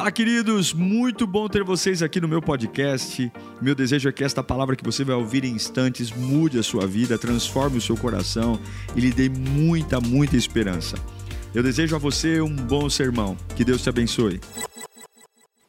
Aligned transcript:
Fala, 0.00 0.10
queridos! 0.10 0.72
Muito 0.72 1.26
bom 1.26 1.46
ter 1.46 1.62
vocês 1.62 2.02
aqui 2.02 2.22
no 2.22 2.26
meu 2.26 2.40
podcast. 2.40 3.30
Meu 3.60 3.74
desejo 3.74 4.08
é 4.08 4.12
que 4.12 4.24
esta 4.24 4.42
palavra 4.42 4.74
que 4.74 4.82
você 4.82 5.04
vai 5.04 5.14
ouvir 5.14 5.44
em 5.44 5.52
instantes 5.52 6.10
mude 6.10 6.58
a 6.58 6.62
sua 6.62 6.86
vida, 6.86 7.18
transforme 7.18 7.76
o 7.76 7.82
seu 7.82 7.94
coração 7.98 8.58
e 8.96 9.00
lhe 9.00 9.12
dê 9.12 9.28
muita, 9.28 10.00
muita 10.00 10.38
esperança. 10.38 10.96
Eu 11.54 11.62
desejo 11.62 11.94
a 11.94 11.98
você 11.98 12.40
um 12.40 12.56
bom 12.56 12.88
sermão. 12.88 13.36
Que 13.54 13.62
Deus 13.62 13.82
te 13.82 13.90
abençoe. 13.90 14.40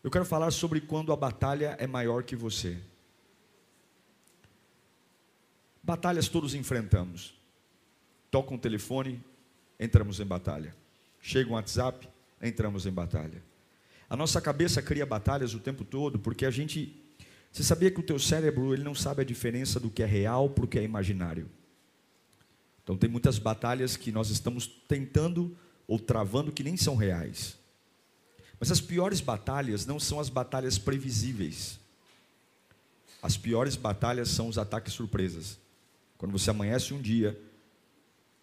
Eu 0.02 0.10
quero 0.10 0.24
falar 0.24 0.52
sobre 0.52 0.80
quando 0.80 1.12
a 1.12 1.18
batalha 1.18 1.76
é 1.78 1.86
maior 1.86 2.24
que 2.24 2.38
você. 2.38 2.78
Batalhas 5.84 6.30
todos 6.30 6.56
enfrentamos. 6.56 7.38
Toca 8.32 8.54
um 8.54 8.58
telefone, 8.58 9.22
entramos 9.78 10.22
em 10.22 10.26
batalha. 10.26 10.74
Chega 11.20 11.50
um 11.50 11.56
WhatsApp, 11.56 12.08
entramos 12.42 12.86
em 12.86 12.92
batalha. 12.94 13.51
A 14.12 14.18
nossa 14.18 14.42
cabeça 14.42 14.82
cria 14.82 15.06
batalhas 15.06 15.54
o 15.54 15.60
tempo 15.62 15.86
todo, 15.86 16.20
porque 16.20 16.46
a 16.46 16.52
gente. 16.52 16.94
Você 17.50 17.64
sabia 17.64 17.90
que 17.90 18.02
o 18.02 18.04
teu 18.04 18.20
cérebro 18.20 18.74
ele 18.74 18.84
não 18.84 18.94
sabe 18.94 19.22
a 19.22 19.24
diferença 19.24 19.80
do 19.80 19.90
que 19.90 20.04
é 20.04 20.06
real 20.06 20.50
para 20.50 20.66
o 20.66 20.68
que 20.68 20.78
é 20.78 20.84
imaginário? 20.84 21.50
Então 22.84 22.98
tem 22.98 23.10
muitas 23.10 23.40
batalhas 23.40 23.96
que 23.96 24.12
nós 24.12 24.30
estamos 24.30 24.68
tentando 24.68 25.58
ou 25.88 25.98
travando 25.98 26.52
que 26.52 26.62
nem 26.62 26.76
são 26.76 26.98
reais. 26.98 27.58
Mas 28.60 28.70
as 28.70 28.82
piores 28.82 29.22
batalhas 29.22 29.86
não 29.86 29.98
são 29.98 30.20
as 30.20 30.28
batalhas 30.28 30.78
previsíveis. 30.78 31.80
As 33.24 33.38
piores 33.38 33.78
batalhas 33.78 34.28
são 34.28 34.50
os 34.50 34.58
ataques 34.58 34.92
surpresas. 34.92 35.58
Quando 36.18 36.34
você 36.34 36.50
amanhece 36.50 36.94
um 36.94 37.02
dia 37.02 37.40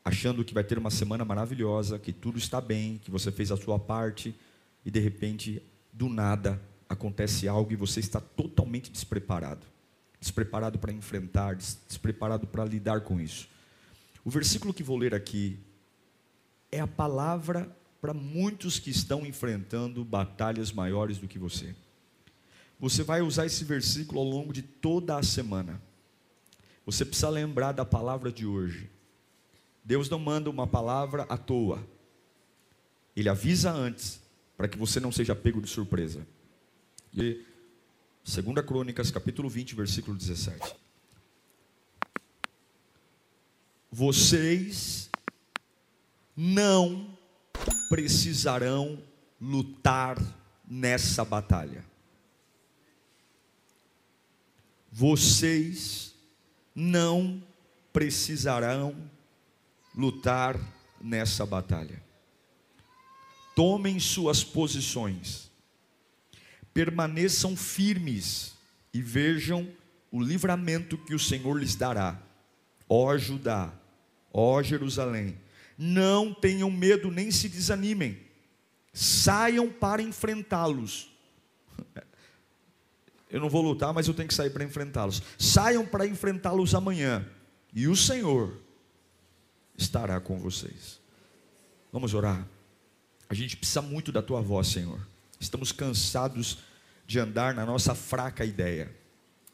achando 0.03 0.43
que 0.47 0.55
vai 0.55 0.65
ter 0.65 0.79
uma 0.79 0.91
semana 0.91 1.27
maravilhosa, 1.27 1.99
que 1.99 2.11
tudo 2.11 2.39
está 2.39 2.59
bem, 2.59 2.97
que 3.05 3.11
você 3.11 3.31
fez 3.31 3.53
a 3.53 3.57
sua 3.59 3.79
parte, 3.79 4.35
e 4.85 4.91
de 4.91 5.01
repente, 5.01 5.63
do 5.93 6.09
nada, 6.09 6.61
acontece 6.89 7.47
algo 7.47 7.73
e 7.73 7.77
você 7.77 8.01
está 8.01 8.21
totalmente 8.21 8.91
despreparado. 8.91 9.67
Despreparado 10.21 10.79
para 10.79 10.93
enfrentar, 10.93 11.55
despreparado 11.55 12.47
para 12.47 12.65
lidar 12.65 13.03
com 13.03 13.21
isso. 13.21 13.49
O 14.25 14.31
versículo 14.31 14.75
que 14.75 14.83
vou 14.83 14.97
ler 14.97 15.15
aqui 15.15 15.59
é 16.73 16.81
a 16.81 16.87
palavra 16.87 17.75
para 18.01 18.15
muitos 18.15 18.79
que 18.79 18.91
estão 18.91 19.27
enfrentando 19.27 20.05
batalhas 20.05 20.73
maiores 20.73 21.19
do 21.19 21.29
que 21.29 21.39
você. 21.39 21.75
Você 22.81 23.03
vai 23.03 23.21
usar 23.21 23.47
esse 23.47 23.65
versículo 23.65 24.21
ao 24.21 24.27
longo 24.27 24.53
de 24.53 24.63
toda 24.63 25.17
a 25.17 25.23
semana. 25.23 25.81
Você 26.87 27.05
precisa 27.05 27.29
lembrar 27.29 27.73
da 27.73 27.85
palavra 27.85 28.31
de 28.31 28.47
hoje. 28.47 28.89
Deus 29.85 30.09
não 30.09 30.19
manda 30.19 30.49
uma 30.49 30.67
palavra 30.67 31.25
à 31.29 31.37
toa. 31.37 31.85
Ele 33.17 33.29
avisa 33.29 33.73
antes 33.73 34.21
para 34.59 34.67
que 34.67 34.77
você 34.77 34.99
não 34.99 35.13
seja 35.13 35.37
pego 35.37 35.63
de 35.63 35.69
surpresa. 35.69 36.27
E 37.15 37.45
2 38.25 38.67
Crônicas, 38.67 39.09
capítulo 39.09 39.49
20, 39.49 39.77
versículo 39.77 40.17
17. 40.17 40.75
Vocês 43.91 45.09
não 46.37 47.17
precisarão 47.89 49.01
lutar 49.41 50.19
nessa 50.67 51.25
batalha. 51.25 51.85
Vocês 54.91 56.17
não 56.75 57.41
precisarão 57.93 59.09
lutar 59.95 60.59
nessa 61.01 61.47
batalha 61.47 62.08
tomem 63.59 63.99
suas 63.99 64.45
posições, 64.45 65.51
permaneçam 66.73 67.57
firmes 67.57 68.53
e 68.95 69.03
vejam 69.03 69.69
o 70.13 70.23
livramento 70.23 70.97
que 70.97 71.13
o 71.13 71.19
Senhor 71.19 71.59
lhes 71.59 71.75
dará. 71.75 72.23
Ó 72.89 73.19
Judá, 73.19 73.75
ó 74.33 74.63
Jerusalém, 74.63 75.37
não 75.77 76.33
tenham 76.33 76.71
medo 76.71 77.11
nem 77.11 77.33
se 77.33 77.49
desanimem, 77.49 78.21
saiam 78.93 79.69
para 79.69 80.03
enfrentá-los. 80.03 81.11
Eu 83.29 83.41
não 83.41 83.51
vou 83.51 83.61
lutar, 83.61 83.93
mas 83.93 84.07
eu 84.07 84.15
tenho 84.15 84.29
que 84.29 84.35
sair 84.35 84.49
para 84.49 84.65
enfrentá-los. 84.65 85.21
Saiam 85.37 85.85
para 85.85 86.07
enfrentá-los 86.07 86.75
amanhã, 86.75 87.29
e 87.75 87.87
o 87.87 87.95
Senhor 87.95 88.57
estará 89.77 90.19
com 90.19 90.39
vocês. 90.39 90.99
Vamos 91.93 92.15
orar. 92.15 92.49
A 93.29 93.35
gente 93.35 93.57
precisa 93.57 93.83
muito 93.83 94.11
da 94.11 94.23
tua 94.23 94.41
voz, 94.41 94.69
Senhor. 94.69 94.99
Estamos 95.39 95.71
cansados 95.71 96.59
de 97.07 97.19
andar 97.19 97.55
na 97.55 97.67
nossa 97.67 97.95
fraca 97.95 98.45
ideia, 98.45 98.91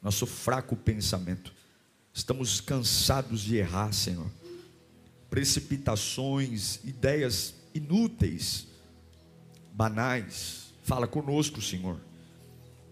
nosso 0.00 0.26
fraco 0.26 0.76
pensamento. 0.76 1.52
Estamos 2.12 2.60
cansados 2.60 3.40
de 3.40 3.56
errar, 3.56 3.92
Senhor. 3.92 4.30
Precipitações, 5.28 6.78
ideias 6.84 7.54
inúteis, 7.74 8.68
banais. 9.72 10.72
Fala 10.84 11.08
conosco, 11.08 11.60
Senhor. 11.60 11.98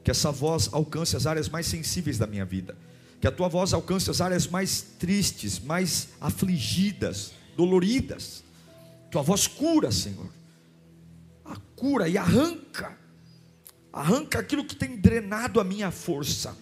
Que 0.03 0.11
essa 0.11 0.33
voz 0.33 0.69
alcance 0.73 1.17
as 1.17 1.27
áreas 1.27 1.49
mais 1.49 1.67
sensíveis 1.67 2.19
da 2.19 2.27
minha 2.27 2.45
vida. 2.45 2.77
Que 3.21 3.29
a 3.29 3.33
tua 3.33 3.49
voz 3.49 3.73
alcance 3.73 4.11
as 4.11 4.21
áreas 4.21 4.49
mais 4.49 4.83
tristes, 4.99 5.61
mais 5.61 6.09
afligidas, 6.21 7.33
doloridas. 7.57 8.43
Tua 9.13 9.23
voz 9.23 9.47
cura, 9.47 9.93
Senhor 9.93 10.42
e 12.09 12.17
arranca, 12.17 12.97
arranca 13.93 14.39
aquilo 14.39 14.65
que 14.65 14.77
tem 14.77 14.97
drenado 14.97 15.59
a 15.59 15.65
minha 15.65 15.91
força, 15.91 16.57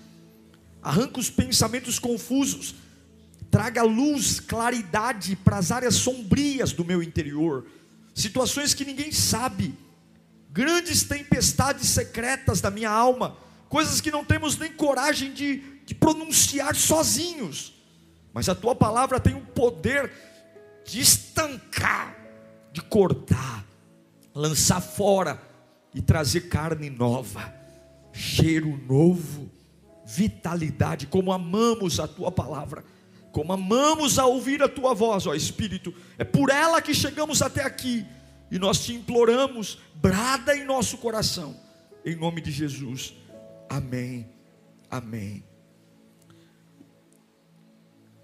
arranca 0.83 1.21
os 1.21 1.29
pensamentos 1.29 1.99
confusos, 1.99 2.75
traga 3.51 3.83
luz, 3.83 4.41
claridade 4.41 5.37
para 5.37 5.59
as 5.59 5.71
áreas 5.71 5.97
sombrias 5.97 6.73
do 6.73 6.87
meu 6.87 7.03
interior, 7.03 7.67
situações 8.15 8.73
que 8.73 8.83
ninguém 8.83 9.13
sabe, 9.13 9.75
grandes 10.51 11.03
tempestades 11.03 11.91
secretas 11.91 12.63
da 12.63 12.71
minha 12.71 12.91
alma, 12.91 13.37
coisas 13.69 14.01
que 14.01 14.11
não 14.11 14.25
temos 14.25 14.57
nem 14.57 14.73
coragem 14.73 15.35
de, 15.35 15.59
de 15.85 15.95
pronunciar 15.95 16.75
sozinhos, 16.75 17.75
mas 18.33 18.49
a 18.49 18.55
tua 18.55 18.75
palavra 18.75 19.21
tem 19.21 19.35
o 19.35 19.43
poder 19.43 20.11
de 20.87 20.99
estancar, 20.99 22.17
de 22.73 22.81
cortar, 22.81 23.67
lançar 24.35 24.81
fora 24.81 25.41
e 25.95 26.01
trazer 26.01 26.43
carne 26.43 26.89
nova, 26.89 27.53
cheiro 28.13 28.81
novo, 28.87 29.51
vitalidade, 30.07 31.07
como 31.07 31.33
amamos 31.33 32.01
a 32.01 32.07
tua 32.07 32.31
palavra, 32.31 32.85
como 33.33 33.53
amamos 33.53 34.19
a 34.19 34.27
ouvir 34.27 34.63
a 34.63 34.69
tua 34.69 34.95
voz, 34.95 35.27
ó 35.27 35.35
Espírito, 35.35 35.95
é 36.19 36.25
por 36.25 36.51
ela 36.51 36.83
que 36.83 36.95
chegamos 36.95 37.43
até 37.43 37.65
aqui 37.65 38.05
e 38.51 38.59
nós 38.59 38.85
te 38.85 38.93
imploramos, 38.93 39.79
brada 39.95 40.57
em 40.57 40.65
nosso 40.65 40.99
coração, 40.99 41.57
em 42.05 42.17
nome 42.17 42.41
de 42.41 42.51
Jesus, 42.51 43.15
amém, 43.69 44.29
amém. 44.91 45.45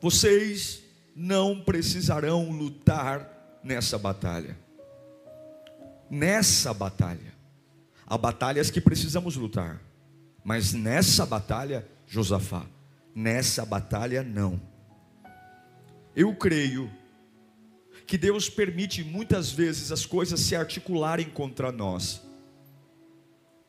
Vocês 0.00 0.82
não 1.14 1.60
precisarão 1.60 2.50
lutar 2.50 3.60
nessa 3.62 3.96
batalha 3.96 4.65
nessa 6.10 6.72
batalha. 6.72 7.34
Há 8.06 8.16
batalhas 8.16 8.70
que 8.70 8.80
precisamos 8.80 9.36
lutar, 9.36 9.80
mas 10.44 10.72
nessa 10.72 11.26
batalha, 11.26 11.86
Josafá, 12.06 12.64
nessa 13.14 13.64
batalha 13.64 14.22
não. 14.22 14.60
Eu 16.14 16.34
creio 16.34 16.90
que 18.06 18.16
Deus 18.16 18.48
permite 18.48 19.02
muitas 19.02 19.50
vezes 19.50 19.90
as 19.90 20.06
coisas 20.06 20.38
se 20.40 20.54
articularem 20.54 21.28
contra 21.28 21.72
nós. 21.72 22.22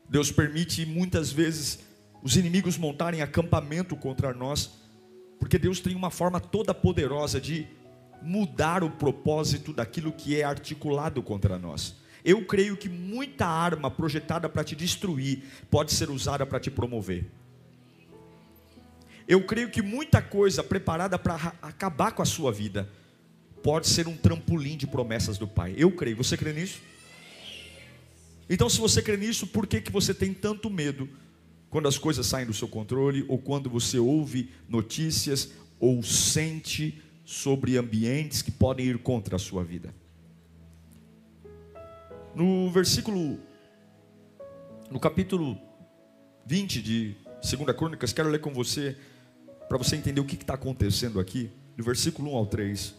Deus 0.08 0.30
permite 0.30 0.86
muitas 0.86 1.32
vezes 1.32 1.80
os 2.22 2.36
inimigos 2.36 2.78
montarem 2.78 3.20
acampamento 3.20 3.96
contra 3.96 4.32
nós, 4.32 4.70
porque 5.38 5.58
Deus 5.58 5.80
tem 5.80 5.94
uma 5.94 6.10
forma 6.10 6.40
toda 6.40 6.72
poderosa 6.72 7.40
de 7.40 7.66
mudar 8.22 8.82
o 8.82 8.90
propósito 8.90 9.72
daquilo 9.72 10.12
que 10.12 10.40
é 10.40 10.44
articulado 10.44 11.22
contra 11.22 11.58
nós. 11.58 11.96
Eu 12.28 12.44
creio 12.44 12.76
que 12.76 12.90
muita 12.90 13.46
arma 13.46 13.90
projetada 13.90 14.50
para 14.50 14.62
te 14.62 14.76
destruir 14.76 15.44
pode 15.70 15.94
ser 15.94 16.10
usada 16.10 16.44
para 16.44 16.60
te 16.60 16.70
promover. 16.70 17.24
Eu 19.26 19.46
creio 19.46 19.70
que 19.70 19.80
muita 19.80 20.20
coisa 20.20 20.62
preparada 20.62 21.18
para 21.18 21.54
acabar 21.62 22.12
com 22.12 22.20
a 22.20 22.26
sua 22.26 22.52
vida 22.52 22.86
pode 23.62 23.88
ser 23.88 24.06
um 24.06 24.14
trampolim 24.14 24.76
de 24.76 24.86
promessas 24.86 25.38
do 25.38 25.48
Pai. 25.48 25.74
Eu 25.78 25.90
creio. 25.90 26.18
Você 26.18 26.36
crê 26.36 26.52
nisso? 26.52 26.82
Então, 28.46 28.68
se 28.68 28.78
você 28.78 29.00
crê 29.00 29.16
nisso, 29.16 29.46
por 29.46 29.66
que, 29.66 29.80
que 29.80 29.90
você 29.90 30.12
tem 30.12 30.34
tanto 30.34 30.68
medo 30.68 31.08
quando 31.70 31.88
as 31.88 31.96
coisas 31.96 32.26
saem 32.26 32.46
do 32.46 32.52
seu 32.52 32.68
controle, 32.68 33.24
ou 33.26 33.38
quando 33.38 33.70
você 33.70 33.98
ouve 33.98 34.50
notícias, 34.68 35.50
ou 35.80 36.02
sente 36.02 37.00
sobre 37.24 37.78
ambientes 37.78 38.42
que 38.42 38.50
podem 38.50 38.84
ir 38.84 38.98
contra 38.98 39.36
a 39.36 39.38
sua 39.38 39.64
vida? 39.64 39.94
No 42.38 42.70
versículo 42.70 43.36
No 44.92 45.00
capítulo 45.00 45.58
20 46.46 46.80
de 46.80 47.16
2 47.42 47.76
Crônicas, 47.76 48.12
quero 48.12 48.28
ler 48.28 48.40
com 48.40 48.54
você, 48.54 48.96
para 49.68 49.76
você 49.76 49.96
entender 49.96 50.20
o 50.20 50.24
que 50.24 50.36
está 50.36 50.54
acontecendo 50.54 51.18
aqui, 51.18 51.50
do 51.76 51.82
versículo 51.82 52.30
1 52.30 52.36
ao 52.36 52.46
3. 52.46 52.94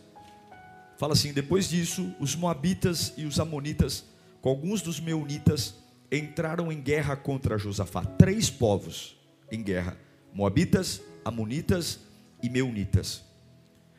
Fala 0.98 1.14
assim: 1.14 1.32
Depois 1.32 1.70
disso, 1.70 2.14
os 2.20 2.36
Moabitas 2.36 3.14
e 3.16 3.24
os 3.24 3.40
Amonitas, 3.40 4.04
com 4.42 4.50
alguns 4.50 4.82
dos 4.82 5.00
Meunitas, 5.00 5.74
entraram 6.12 6.70
em 6.70 6.82
guerra 6.82 7.16
contra 7.16 7.58
Josafá. 7.58 8.04
Três 8.04 8.50
povos 8.50 9.16
em 9.50 9.64
guerra: 9.64 9.98
Moabitas, 10.34 11.02
Amonitas 11.24 11.98
e 12.44 12.50
Meunitas. 12.50 13.24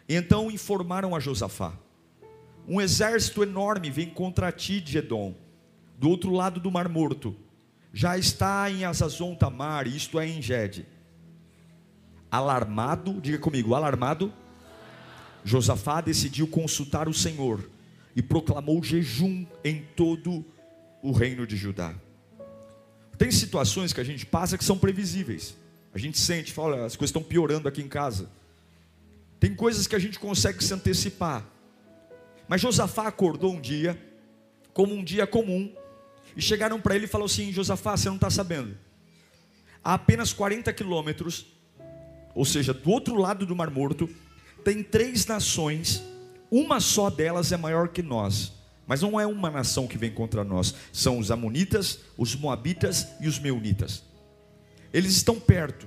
Então 0.06 0.50
informaram 0.50 1.16
a 1.16 1.18
Josafá: 1.18 1.72
Um 2.70 2.80
exército 2.80 3.42
enorme 3.42 3.90
vem 3.90 4.08
contra 4.08 4.52
ti 4.52 4.80
de 4.80 4.96
Edom, 4.96 5.34
do 5.98 6.08
outro 6.08 6.32
lado 6.32 6.60
do 6.60 6.70
Mar 6.70 6.88
Morto. 6.88 7.34
Já 7.92 8.16
está 8.16 8.70
em 8.70 8.84
Azazon 8.84 9.34
Tamar, 9.34 9.88
isto 9.88 10.20
é 10.20 10.28
em 10.28 10.40
Gede. 10.40 10.86
Alarmado, 12.30 13.20
diga 13.20 13.38
comigo, 13.38 13.74
alarmado. 13.74 14.32
Josafá 15.44 16.00
decidiu 16.00 16.46
consultar 16.46 17.08
o 17.08 17.12
Senhor 17.12 17.68
e 18.14 18.22
proclamou 18.22 18.80
jejum 18.84 19.44
em 19.64 19.82
todo 19.96 20.44
o 21.02 21.10
reino 21.10 21.48
de 21.48 21.56
Judá. 21.56 21.92
Tem 23.18 23.32
situações 23.32 23.92
que 23.92 24.00
a 24.00 24.04
gente 24.04 24.24
passa 24.24 24.56
que 24.56 24.64
são 24.64 24.78
previsíveis. 24.78 25.56
A 25.92 25.98
gente 25.98 26.20
sente, 26.20 26.52
fala, 26.52 26.86
as 26.86 26.94
coisas 26.94 27.10
estão 27.10 27.22
piorando 27.24 27.66
aqui 27.66 27.82
em 27.82 27.88
casa. 27.88 28.30
Tem 29.40 29.56
coisas 29.56 29.88
que 29.88 29.96
a 29.96 29.98
gente 29.98 30.20
consegue 30.20 30.62
se 30.62 30.72
antecipar. 30.72 31.44
Mas 32.50 32.60
Josafá 32.60 33.06
acordou 33.06 33.54
um 33.54 33.60
dia, 33.60 33.96
como 34.74 34.92
um 34.92 35.04
dia 35.04 35.24
comum, 35.24 35.72
e 36.36 36.42
chegaram 36.42 36.80
para 36.80 36.96
ele 36.96 37.04
e 37.04 37.08
falaram 37.08 37.26
assim: 37.26 37.52
Josafá, 37.52 37.96
você 37.96 38.08
não 38.08 38.16
está 38.16 38.28
sabendo. 38.28 38.76
Há 39.84 39.94
apenas 39.94 40.32
40 40.32 40.72
quilômetros, 40.72 41.46
ou 42.34 42.44
seja, 42.44 42.74
do 42.74 42.90
outro 42.90 43.14
lado 43.14 43.46
do 43.46 43.54
Mar 43.54 43.70
Morto, 43.70 44.10
tem 44.64 44.82
três 44.82 45.26
nações, 45.26 46.02
uma 46.50 46.80
só 46.80 47.08
delas 47.08 47.52
é 47.52 47.56
maior 47.56 47.90
que 47.90 48.02
nós. 48.02 48.52
Mas 48.84 49.00
não 49.00 49.20
é 49.20 49.24
uma 49.24 49.48
nação 49.48 49.86
que 49.86 49.96
vem 49.96 50.10
contra 50.10 50.42
nós, 50.42 50.74
são 50.92 51.20
os 51.20 51.30
Amonitas, 51.30 52.00
os 52.18 52.34
Moabitas 52.34 53.06
e 53.20 53.28
os 53.28 53.38
Meunitas. 53.38 54.02
Eles 54.92 55.14
estão 55.14 55.38
perto. 55.38 55.86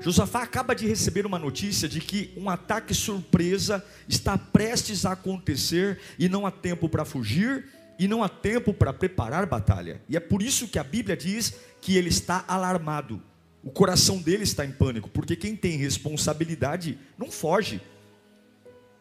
Josafá 0.00 0.42
acaba 0.42 0.74
de 0.74 0.86
receber 0.86 1.26
uma 1.26 1.38
notícia 1.38 1.88
de 1.88 2.00
que 2.00 2.32
um 2.36 2.48
ataque 2.48 2.94
surpresa 2.94 3.84
está 4.08 4.38
prestes 4.38 5.04
a 5.04 5.12
acontecer 5.12 5.98
e 6.18 6.28
não 6.28 6.46
há 6.46 6.50
tempo 6.50 6.88
para 6.88 7.04
fugir 7.04 7.66
e 7.98 8.06
não 8.06 8.22
há 8.22 8.28
tempo 8.28 8.72
para 8.72 8.92
preparar 8.92 9.44
batalha. 9.44 10.00
E 10.08 10.16
é 10.16 10.20
por 10.20 10.40
isso 10.40 10.68
que 10.68 10.78
a 10.78 10.84
Bíblia 10.84 11.16
diz 11.16 11.54
que 11.80 11.96
ele 11.96 12.08
está 12.08 12.44
alarmado. 12.46 13.20
O 13.62 13.70
coração 13.70 14.18
dele 14.18 14.44
está 14.44 14.64
em 14.64 14.70
pânico, 14.70 15.10
porque 15.10 15.34
quem 15.34 15.56
tem 15.56 15.76
responsabilidade 15.76 16.96
não 17.18 17.30
foge. 17.30 17.82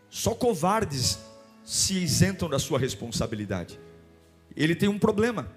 Só 0.10 0.34
covardes 0.34 1.20
se 1.64 1.94
isentam 1.94 2.50
da 2.50 2.58
sua 2.58 2.80
responsabilidade. 2.80 3.80
Ele 4.56 4.74
tem 4.74 4.90
um 4.90 4.98
problema. 4.98 5.48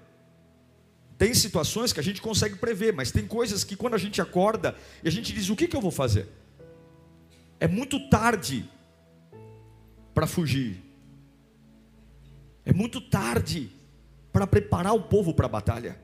Tem 1.21 1.35
situações 1.35 1.93
que 1.93 1.99
a 1.99 2.03
gente 2.03 2.19
consegue 2.19 2.55
prever, 2.55 2.93
mas 2.93 3.11
tem 3.11 3.27
coisas 3.27 3.63
que 3.63 3.75
quando 3.75 3.93
a 3.93 3.97
gente 3.99 4.19
acorda 4.19 4.75
e 5.03 5.07
a 5.07 5.11
gente 5.11 5.31
diz: 5.31 5.49
o 5.49 5.55
que, 5.55 5.67
que 5.67 5.75
eu 5.75 5.79
vou 5.79 5.91
fazer? 5.91 6.27
É 7.59 7.67
muito 7.67 8.09
tarde 8.09 8.67
para 10.15 10.25
fugir, 10.25 10.81
é 12.65 12.73
muito 12.73 12.99
tarde 12.99 13.69
para 14.33 14.47
preparar 14.47 14.95
o 14.95 15.03
povo 15.03 15.31
para 15.31 15.45
a 15.45 15.49
batalha. 15.49 15.95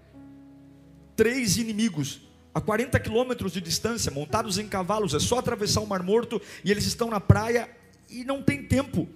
Três 1.16 1.58
inimigos 1.58 2.22
a 2.54 2.62
40 2.62 3.00
quilômetros 3.00 3.54
de 3.54 3.60
distância, 3.60 4.12
montados 4.12 4.60
em 4.60 4.68
cavalos, 4.68 5.16
é 5.16 5.20
só 5.20 5.40
atravessar 5.40 5.82
o 5.82 5.88
Mar 5.88 6.04
Morto 6.04 6.40
e 6.64 6.70
eles 6.70 6.86
estão 6.86 7.10
na 7.10 7.20
praia 7.20 7.68
e 8.08 8.24
não 8.24 8.44
tem 8.44 8.62
tempo. 8.62 9.10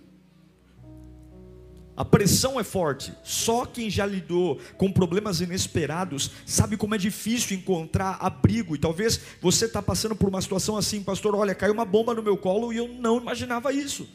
A 2.01 2.05
pressão 2.05 2.59
é 2.59 2.63
forte. 2.63 3.13
Só 3.21 3.63
quem 3.63 3.87
já 3.87 4.07
lidou 4.07 4.59
com 4.75 4.91
problemas 4.91 5.39
inesperados 5.39 6.31
sabe 6.47 6.75
como 6.75 6.95
é 6.95 6.97
difícil 6.97 7.55
encontrar 7.55 8.17
abrigo. 8.19 8.75
E 8.75 8.79
talvez 8.79 9.21
você 9.39 9.65
está 9.65 9.83
passando 9.83 10.15
por 10.15 10.27
uma 10.27 10.41
situação 10.41 10.75
assim, 10.75 11.03
pastor. 11.03 11.35
Olha, 11.35 11.53
caiu 11.53 11.71
uma 11.71 11.85
bomba 11.85 12.15
no 12.15 12.23
meu 12.23 12.35
colo 12.35 12.73
e 12.73 12.77
eu 12.77 12.87
não 12.87 13.17
imaginava 13.17 13.71
isso. 13.71 14.09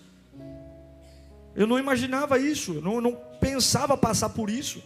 Eu 1.55 1.65
não 1.69 1.79
imaginava 1.79 2.41
isso. 2.41 2.75
Eu 2.75 2.83
não, 2.83 3.01
não 3.01 3.17
pensava 3.41 3.97
passar 3.97 4.31
por 4.31 4.51
isso. 4.51 4.83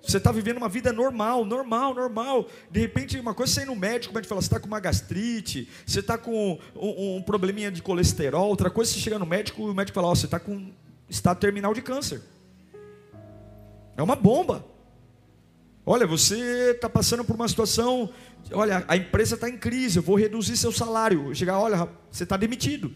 Você 0.00 0.18
está 0.18 0.30
vivendo 0.30 0.58
uma 0.58 0.68
vida 0.68 0.92
normal, 0.92 1.44
normal, 1.44 1.92
normal. 1.92 2.46
De 2.70 2.78
repente, 2.78 3.18
uma 3.18 3.34
coisa 3.34 3.52
você 3.52 3.62
ir 3.62 3.66
no 3.66 3.74
médico, 3.74 4.12
o 4.12 4.14
médico 4.14 4.28
fala, 4.28 4.40
você 4.40 4.46
está 4.46 4.60
com 4.60 4.68
uma 4.68 4.78
gastrite, 4.78 5.68
você 5.84 5.98
está 5.98 6.16
com 6.16 6.56
um, 6.76 7.16
um, 7.16 7.22
probleminha 7.22 7.72
de 7.72 7.82
colesterol. 7.82 8.48
Outra 8.48 8.70
coisa, 8.70 8.92
você 8.92 9.00
chega 9.00 9.18
no 9.18 9.26
médico 9.26 9.60
e 9.62 9.70
o 9.72 9.74
médico 9.74 9.96
fala, 9.96 10.08
oh, 10.08 10.14
você 10.14 10.26
está 10.26 10.38
com 10.38 10.70
estado 11.12 11.38
terminal 11.38 11.74
de 11.74 11.82
câncer. 11.82 12.22
É 13.96 14.02
uma 14.02 14.16
bomba. 14.16 14.64
Olha, 15.84 16.06
você 16.06 16.70
está 16.70 16.88
passando 16.88 17.24
por 17.24 17.36
uma 17.36 17.46
situação. 17.46 18.10
Olha, 18.52 18.84
a 18.88 18.96
empresa 18.96 19.34
está 19.34 19.48
em 19.48 19.58
crise, 19.58 19.98
eu 19.98 20.02
vou 20.02 20.16
reduzir 20.16 20.56
seu 20.56 20.72
salário. 20.72 21.34
Chegar, 21.34 21.58
olha, 21.58 21.88
você 22.10 22.22
está 22.22 22.36
demitido. 22.36 22.92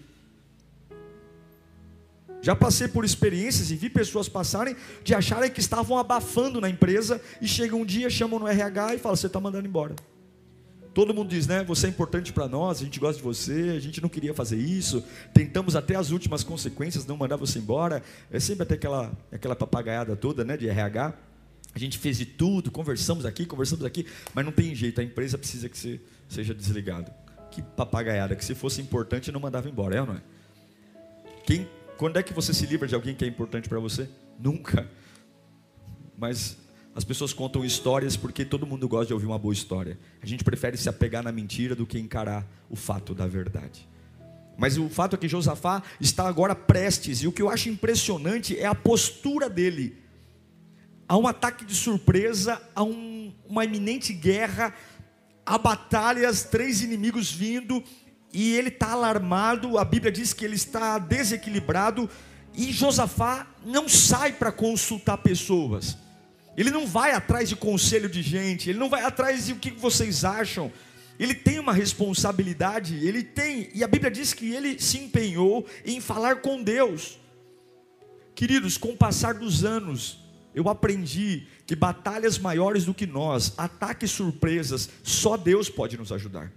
Já 2.40 2.54
passei 2.54 2.88
por 2.88 3.04
experiências 3.04 3.70
e 3.70 3.76
vi 3.76 3.90
pessoas 3.90 4.28
passarem 4.28 4.76
de 5.02 5.14
acharem 5.14 5.50
que 5.50 5.60
estavam 5.60 5.98
abafando 5.98 6.60
na 6.60 6.70
empresa 6.70 7.20
e 7.40 7.46
chega 7.46 7.74
um 7.74 7.84
dia, 7.84 8.08
chamam 8.08 8.38
no 8.38 8.48
RH 8.48 8.94
e 8.94 8.98
falam: 8.98 9.16
você 9.16 9.26
está 9.26 9.40
mandando 9.40 9.66
embora. 9.66 9.94
Todo 10.96 11.12
mundo 11.12 11.28
diz, 11.28 11.46
né? 11.46 11.62
Você 11.64 11.88
é 11.88 11.90
importante 11.90 12.32
para 12.32 12.48
nós, 12.48 12.80
a 12.80 12.84
gente 12.84 12.98
gosta 12.98 13.18
de 13.18 13.22
você, 13.22 13.74
a 13.76 13.78
gente 13.78 14.00
não 14.00 14.08
queria 14.08 14.32
fazer 14.32 14.56
isso, 14.56 15.04
tentamos 15.34 15.76
até 15.76 15.94
as 15.94 16.10
últimas 16.10 16.42
consequências 16.42 17.04
não 17.04 17.18
mandar 17.18 17.36
você 17.36 17.58
embora. 17.58 18.02
É 18.30 18.40
sempre 18.40 18.62
até 18.62 18.76
aquela, 18.76 19.12
aquela 19.30 19.54
papagaiada 19.54 20.16
toda, 20.16 20.42
né? 20.42 20.56
De 20.56 20.66
RH. 20.66 21.12
A 21.74 21.78
gente 21.78 21.98
fez 21.98 22.16
de 22.16 22.24
tudo, 22.24 22.70
conversamos 22.70 23.26
aqui, 23.26 23.44
conversamos 23.44 23.84
aqui, 23.84 24.06
mas 24.32 24.42
não 24.42 24.50
tem 24.50 24.74
jeito, 24.74 24.98
a 24.98 25.04
empresa 25.04 25.36
precisa 25.36 25.68
que 25.68 25.76
você 25.76 26.00
seja 26.30 26.54
desligado. 26.54 27.12
Que 27.50 27.60
papagaiada, 27.60 28.34
que 28.34 28.42
se 28.42 28.54
fosse 28.54 28.80
importante 28.80 29.30
não 29.30 29.38
mandava 29.38 29.68
embora, 29.68 29.96
é 29.96 30.00
ou 30.00 30.06
não 30.06 30.14
é? 30.14 30.22
Quem, 31.44 31.68
quando 31.98 32.18
é 32.18 32.22
que 32.22 32.32
você 32.32 32.54
se 32.54 32.64
livra 32.64 32.88
de 32.88 32.94
alguém 32.94 33.14
que 33.14 33.22
é 33.22 33.28
importante 33.28 33.68
para 33.68 33.78
você? 33.78 34.08
Nunca. 34.40 34.88
Mas 36.16 36.56
as 36.96 37.04
pessoas 37.04 37.34
contam 37.34 37.62
histórias 37.62 38.16
porque 38.16 38.42
todo 38.42 38.66
mundo 38.66 38.88
gosta 38.88 39.08
de 39.08 39.12
ouvir 39.12 39.26
uma 39.26 39.38
boa 39.38 39.52
história. 39.52 39.98
A 40.22 40.24
gente 40.24 40.42
prefere 40.42 40.78
se 40.78 40.88
apegar 40.88 41.22
na 41.22 41.30
mentira 41.30 41.76
do 41.76 41.84
que 41.84 41.98
encarar 41.98 42.46
o 42.70 42.74
fato 42.74 43.14
da 43.14 43.26
verdade. 43.26 43.86
Mas 44.56 44.78
o 44.78 44.88
fato 44.88 45.14
é 45.14 45.18
que 45.18 45.28
Josafá 45.28 45.82
está 46.00 46.26
agora 46.26 46.54
prestes, 46.54 47.22
e 47.22 47.26
o 47.26 47.32
que 47.32 47.42
eu 47.42 47.50
acho 47.50 47.68
impressionante 47.68 48.58
é 48.58 48.64
a 48.64 48.74
postura 48.74 49.50
dele. 49.50 49.98
Há 51.06 51.18
um 51.18 51.26
ataque 51.26 51.66
de 51.66 51.74
surpresa, 51.74 52.62
há 52.74 52.82
um, 52.82 53.30
uma 53.46 53.66
iminente 53.66 54.14
guerra, 54.14 54.74
há 55.44 55.58
batalhas, 55.58 56.44
três 56.44 56.80
inimigos 56.80 57.30
vindo, 57.30 57.84
e 58.32 58.54
ele 58.54 58.68
está 58.68 58.92
alarmado. 58.92 59.76
A 59.76 59.84
Bíblia 59.84 60.10
diz 60.10 60.32
que 60.32 60.46
ele 60.46 60.56
está 60.56 60.98
desequilibrado, 60.98 62.08
e 62.54 62.72
Josafá 62.72 63.46
não 63.66 63.86
sai 63.86 64.32
para 64.32 64.50
consultar 64.50 65.18
pessoas. 65.18 66.05
Ele 66.56 66.70
não 66.70 66.86
vai 66.86 67.12
atrás 67.12 67.48
de 67.48 67.56
conselho 67.56 68.08
de 68.08 68.22
gente, 68.22 68.70
ele 68.70 68.78
não 68.78 68.88
vai 68.88 69.02
atrás 69.02 69.46
de 69.46 69.52
o 69.52 69.56
que 69.56 69.70
vocês 69.70 70.24
acham. 70.24 70.72
Ele 71.18 71.34
tem 71.34 71.58
uma 71.58 71.72
responsabilidade, 71.72 73.06
ele 73.06 73.22
tem, 73.22 73.70
e 73.74 73.82
a 73.82 73.88
Bíblia 73.88 74.10
diz 74.10 74.34
que 74.34 74.52
ele 74.52 74.78
se 74.78 74.98
empenhou 74.98 75.66
em 75.84 76.00
falar 76.00 76.36
com 76.36 76.62
Deus. 76.62 77.18
Queridos, 78.34 78.76
com 78.76 78.90
o 78.90 78.96
passar 78.96 79.34
dos 79.34 79.64
anos, 79.64 80.18
eu 80.54 80.68
aprendi 80.68 81.46
que 81.66 81.74
batalhas 81.74 82.38
maiores 82.38 82.84
do 82.84 82.94
que 82.94 83.06
nós, 83.06 83.54
ataques 83.56 84.10
surpresas, 84.10 84.88
só 85.02 85.36
Deus 85.36 85.68
pode 85.68 85.96
nos 85.96 86.12
ajudar. 86.12 86.52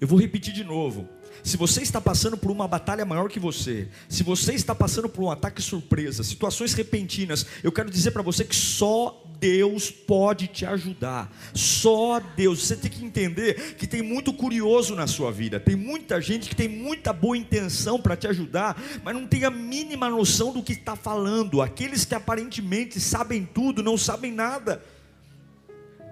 Eu 0.00 0.06
vou 0.06 0.18
repetir 0.18 0.52
de 0.52 0.62
novo. 0.62 1.08
Se 1.42 1.56
você 1.56 1.80
está 1.82 2.00
passando 2.00 2.36
por 2.36 2.50
uma 2.50 2.66
batalha 2.68 3.04
maior 3.04 3.28
que 3.28 3.38
você, 3.38 3.88
se 4.08 4.22
você 4.22 4.52
está 4.52 4.74
passando 4.74 5.08
por 5.08 5.22
um 5.22 5.30
ataque 5.30 5.62
surpresa, 5.62 6.22
situações 6.22 6.74
repentinas, 6.74 7.46
eu 7.62 7.72
quero 7.72 7.90
dizer 7.90 8.10
para 8.10 8.22
você 8.22 8.44
que 8.44 8.56
só 8.56 9.22
Deus 9.38 9.90
pode 9.90 10.48
te 10.48 10.66
ajudar. 10.66 11.34
Só 11.54 12.20
Deus. 12.20 12.66
Você 12.66 12.76
tem 12.76 12.90
que 12.90 13.04
entender 13.04 13.76
que 13.76 13.86
tem 13.86 14.02
muito 14.02 14.32
curioso 14.32 14.94
na 14.94 15.06
sua 15.06 15.30
vida. 15.30 15.60
Tem 15.60 15.76
muita 15.76 16.20
gente 16.20 16.48
que 16.48 16.56
tem 16.56 16.68
muita 16.68 17.12
boa 17.12 17.36
intenção 17.36 18.00
para 18.00 18.16
te 18.16 18.26
ajudar, 18.26 18.80
mas 19.04 19.14
não 19.14 19.26
tem 19.26 19.44
a 19.44 19.50
mínima 19.50 20.08
noção 20.08 20.52
do 20.52 20.62
que 20.62 20.72
está 20.72 20.96
falando. 20.96 21.62
Aqueles 21.62 22.04
que 22.04 22.14
aparentemente 22.14 23.00
sabem 23.00 23.44
tudo, 23.44 23.82
não 23.82 23.96
sabem 23.96 24.32
nada. 24.32 24.82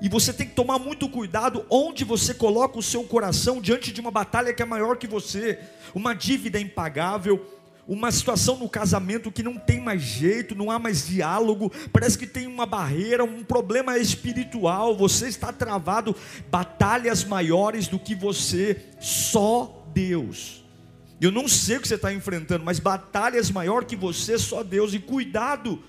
E 0.04 0.08
você 0.11 0.34
tem 0.34 0.46
que 0.46 0.52
tomar 0.52 0.78
muito 0.78 1.08
cuidado 1.08 1.64
onde 1.70 2.04
você 2.04 2.34
coloca 2.34 2.78
o 2.78 2.82
seu 2.82 3.04
coração 3.04 3.58
diante 3.58 3.90
de 3.90 4.02
uma 4.02 4.11
batalha 4.11 4.52
que 4.52 4.62
é 4.62 4.66
maior 4.66 4.99
que 4.99 5.06
você, 5.06 5.58
uma 5.94 6.12
dívida 6.12 6.61
impagável, 6.61 7.42
uma 7.88 8.12
situação 8.12 8.58
no 8.58 8.68
casamento 8.68 9.32
que 9.32 9.42
não 9.42 9.56
tem 9.56 9.80
mais 9.80 10.02
jeito, 10.02 10.54
não 10.54 10.70
há 10.70 10.78
mais 10.78 11.06
diálogo, 11.06 11.73
parece 11.90 12.18
que 12.18 12.26
tem 12.26 12.46
uma 12.46 12.66
barreira, 12.66 13.25
um 13.25 13.42
problema 13.42 13.96
espiritual, 13.96 14.94
você 14.94 15.26
está 15.26 15.50
travado, 15.54 16.14
batalhas 16.50 17.25
maiores 17.25 17.88
do 17.88 17.99
que 17.99 18.14
você, 18.14 18.84
só 19.00 19.87
Deus. 19.94 20.62
Eu 21.18 21.32
não 21.32 21.49
sei 21.49 21.78
o 21.78 21.80
que 21.80 21.88
você 21.88 21.94
está 21.94 22.12
enfrentando, 22.12 22.62
mas 22.62 22.78
batalhas 22.78 23.50
maior 23.50 23.87
que 23.87 23.96
você, 23.96 24.37
só 24.37 24.62
Deus, 24.62 24.92
e 24.92 24.99
cuidado 24.99 25.82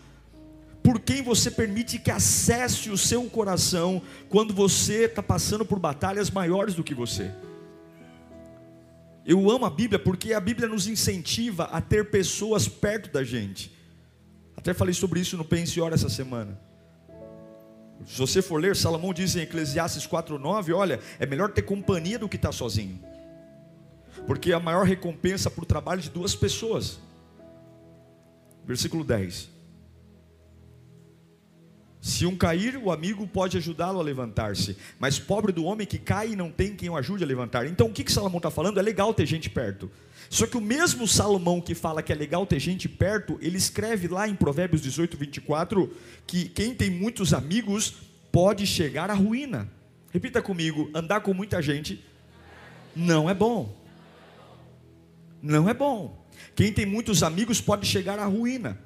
por 0.86 1.00
quem 1.00 1.24
você 1.24 1.50
permite 1.50 1.98
que 1.98 2.12
acesse 2.12 2.92
o 2.92 2.98
seu 2.98 3.24
coração 3.24 4.04
quando 4.30 4.54
você 4.54 5.06
está 5.06 5.24
passando 5.24 5.66
por 5.66 5.80
batalhas 5.80 6.30
maiores 6.30 6.76
do 6.76 6.84
que 6.84 6.94
você. 6.94 7.32
Eu 9.26 9.50
amo 9.50 9.66
a 9.66 9.70
Bíblia 9.72 9.98
porque 9.98 10.32
a 10.32 10.40
Bíblia 10.40 10.68
nos 10.68 10.86
incentiva 10.86 11.64
a 11.72 11.82
ter 11.82 12.12
pessoas 12.12 12.68
perto 12.68 13.12
da 13.12 13.24
gente. 13.24 13.76
Até 14.56 14.76
falei 14.76 14.94
sobre 14.94 15.20
isso 15.20 15.36
no 15.36 15.44
Pense 15.44 15.80
e 15.80 15.82
essa 15.82 16.08
semana. 16.08 16.56
Se 18.06 18.20
você 18.20 18.40
for 18.40 18.62
ler, 18.62 18.76
Salomão 18.76 19.12
diz 19.12 19.36
em 19.36 19.40
Eclesiastes 19.40 20.06
4,9: 20.06 20.72
olha, 20.76 21.00
é 21.18 21.26
melhor 21.26 21.52
ter 21.52 21.64
companhia 21.64 22.20
do 22.20 22.30
que 22.30 22.36
estar 22.36 22.52
sozinho. 22.52 23.00
Porque 24.28 24.54
a 24.54 24.60
maior 24.60 24.86
recompensa 24.86 25.50
para 25.50 25.64
o 25.64 25.66
trabalho 25.66 26.02
de 26.02 26.12
duas 26.12 26.36
pessoas. 26.36 27.00
Versículo 28.64 29.04
10. 29.04 29.55
Se 32.06 32.24
um 32.24 32.38
cair, 32.38 32.78
o 32.78 32.92
amigo 32.92 33.26
pode 33.26 33.58
ajudá-lo 33.58 34.00
a 34.00 34.04
levantar-se. 34.04 34.78
Mas 35.00 35.18
pobre 35.18 35.52
do 35.52 35.66
homem 35.66 35.88
que 35.88 35.98
cai 35.98 36.34
e 36.34 36.36
não 36.36 36.52
tem 36.52 36.76
quem 36.76 36.88
o 36.88 36.96
ajude 36.96 37.24
a 37.24 37.28
levantar. 37.28 37.66
Então 37.66 37.88
o 37.88 37.92
que, 37.92 38.04
que 38.04 38.12
Salomão 38.12 38.38
está 38.38 38.52
falando? 38.52 38.80
É 38.80 38.84
legal 38.84 39.12
ter 39.12 39.26
gente 39.26 39.50
perto. 39.50 39.90
Só 40.30 40.46
que 40.46 40.56
o 40.56 40.62
mesmo 40.62 41.08
Salomão 41.08 41.60
que 41.60 41.74
fala 41.74 42.04
que 42.04 42.14
é 42.14 42.16
legal 42.16 42.46
ter 42.46 42.60
gente 42.60 42.88
perto, 42.88 43.40
ele 43.42 43.58
escreve 43.58 44.08
lá 44.08 44.28
em 44.28 44.36
Provérbios 44.36 44.84
18, 44.84 45.18
24, 45.18 45.92
que 46.28 46.48
quem 46.48 46.76
tem 46.76 46.92
muitos 46.92 47.34
amigos 47.34 47.96
pode 48.32 48.68
chegar 48.68 49.10
à 49.10 49.16
ruína. 49.16 49.68
Repita 50.14 50.44
comigo: 50.44 50.92
andar 50.94 51.22
com 51.22 51.34
muita 51.34 51.60
gente 51.60 52.06
não 52.96 53.28
é 53.28 53.34
bom. 53.34 53.76
Não 55.42 55.68
é 55.68 55.74
bom. 55.74 56.24
Quem 56.56 56.72
tem 56.72 56.86
muitos 56.86 57.24
amigos 57.24 57.60
pode 57.60 57.88
chegar 57.88 58.20
à 58.20 58.26
ruína. 58.26 58.78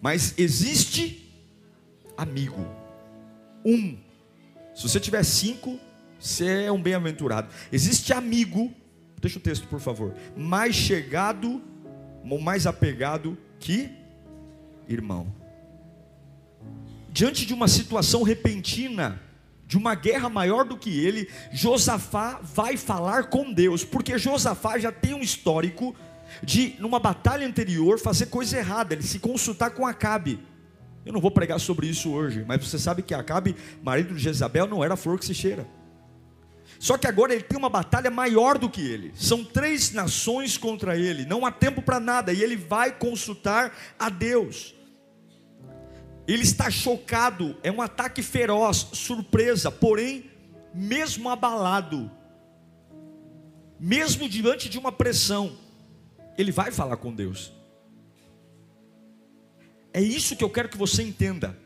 Mas 0.00 0.32
existe 0.38 1.23
amigo. 2.16 2.66
Um. 3.64 3.96
Se 4.74 4.82
você 4.88 4.98
tiver 4.98 5.24
cinco, 5.24 5.78
você 6.18 6.64
é 6.64 6.72
um 6.72 6.80
bem-aventurado. 6.80 7.48
Existe 7.72 8.12
amigo, 8.12 8.72
deixa 9.20 9.38
o 9.38 9.42
texto 9.42 9.66
por 9.68 9.80
favor, 9.80 10.14
mais 10.36 10.74
chegado, 10.74 11.62
mais 12.40 12.66
apegado 12.66 13.38
que 13.58 13.90
irmão. 14.88 15.32
Diante 17.10 17.46
de 17.46 17.54
uma 17.54 17.68
situação 17.68 18.22
repentina, 18.22 19.20
de 19.66 19.76
uma 19.78 19.94
guerra 19.94 20.28
maior 20.28 20.64
do 20.64 20.76
que 20.76 21.04
ele, 21.04 21.28
Josafá 21.52 22.40
vai 22.42 22.76
falar 22.76 23.24
com 23.24 23.52
Deus, 23.52 23.84
porque 23.84 24.18
Josafá 24.18 24.78
já 24.78 24.90
tem 24.90 25.14
um 25.14 25.20
histórico 25.20 25.94
de, 26.42 26.74
numa 26.78 26.98
batalha 26.98 27.46
anterior, 27.46 27.98
fazer 27.98 28.26
coisa 28.26 28.58
errada, 28.58 28.94
ele 28.94 29.02
se 29.02 29.18
consultar 29.18 29.70
com 29.70 29.86
Acabe. 29.86 30.40
Eu 31.04 31.12
não 31.12 31.20
vou 31.20 31.30
pregar 31.30 31.60
sobre 31.60 31.86
isso 31.86 32.10
hoje, 32.10 32.44
mas 32.46 32.66
você 32.66 32.78
sabe 32.78 33.02
que 33.02 33.14
Acabe, 33.14 33.54
marido 33.82 34.14
de 34.14 34.22
Jezabel, 34.22 34.66
não 34.66 34.82
era 34.82 34.96
flor 34.96 35.18
que 35.18 35.26
se 35.26 35.34
cheira. 35.34 35.66
Só 36.78 36.98
que 36.98 37.06
agora 37.06 37.32
ele 37.32 37.42
tem 37.42 37.58
uma 37.58 37.68
batalha 37.68 38.10
maior 38.10 38.58
do 38.58 38.68
que 38.68 38.80
ele. 38.80 39.12
São 39.14 39.44
três 39.44 39.92
nações 39.92 40.58
contra 40.58 40.96
ele. 40.96 41.24
Não 41.24 41.46
há 41.46 41.50
tempo 41.50 41.80
para 41.80 42.00
nada. 42.00 42.32
E 42.32 42.42
ele 42.42 42.56
vai 42.56 42.92
consultar 42.92 43.74
a 43.98 44.08
Deus. 44.08 44.74
Ele 46.26 46.42
está 46.42 46.70
chocado. 46.70 47.56
É 47.62 47.70
um 47.70 47.80
ataque 47.80 48.22
feroz, 48.22 48.88
surpresa. 48.92 49.70
Porém, 49.70 50.30
mesmo 50.74 51.28
abalado, 51.28 52.10
mesmo 53.78 54.28
diante 54.28 54.68
de 54.68 54.78
uma 54.78 54.90
pressão, 54.90 55.56
ele 56.36 56.50
vai 56.50 56.72
falar 56.72 56.96
com 56.96 57.14
Deus. 57.14 57.52
É 59.94 60.00
isso 60.00 60.34
que 60.34 60.42
eu 60.42 60.50
quero 60.50 60.68
que 60.68 60.76
você 60.76 61.04
entenda. 61.04 61.56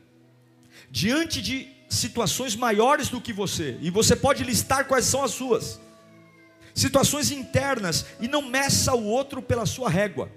Diante 0.91 1.41
de 1.41 1.67
situações 1.89 2.55
maiores 2.55 3.09
do 3.09 3.23
que 3.23 3.33
você, 3.33 3.79
e 3.81 3.91
você 3.91 4.15
pode 4.15 4.45
listar 4.45 4.87
quais 4.87 5.07
são 5.07 5.25
as 5.25 5.31
suas, 5.31 5.81
situações 6.75 7.31
internas, 7.31 8.05
e 8.21 8.29
não 8.29 8.43
meça 8.43 8.95
o 8.95 9.05
outro 9.07 9.41
pela 9.41 9.65
sua 9.65 9.89
régua. 9.89 10.31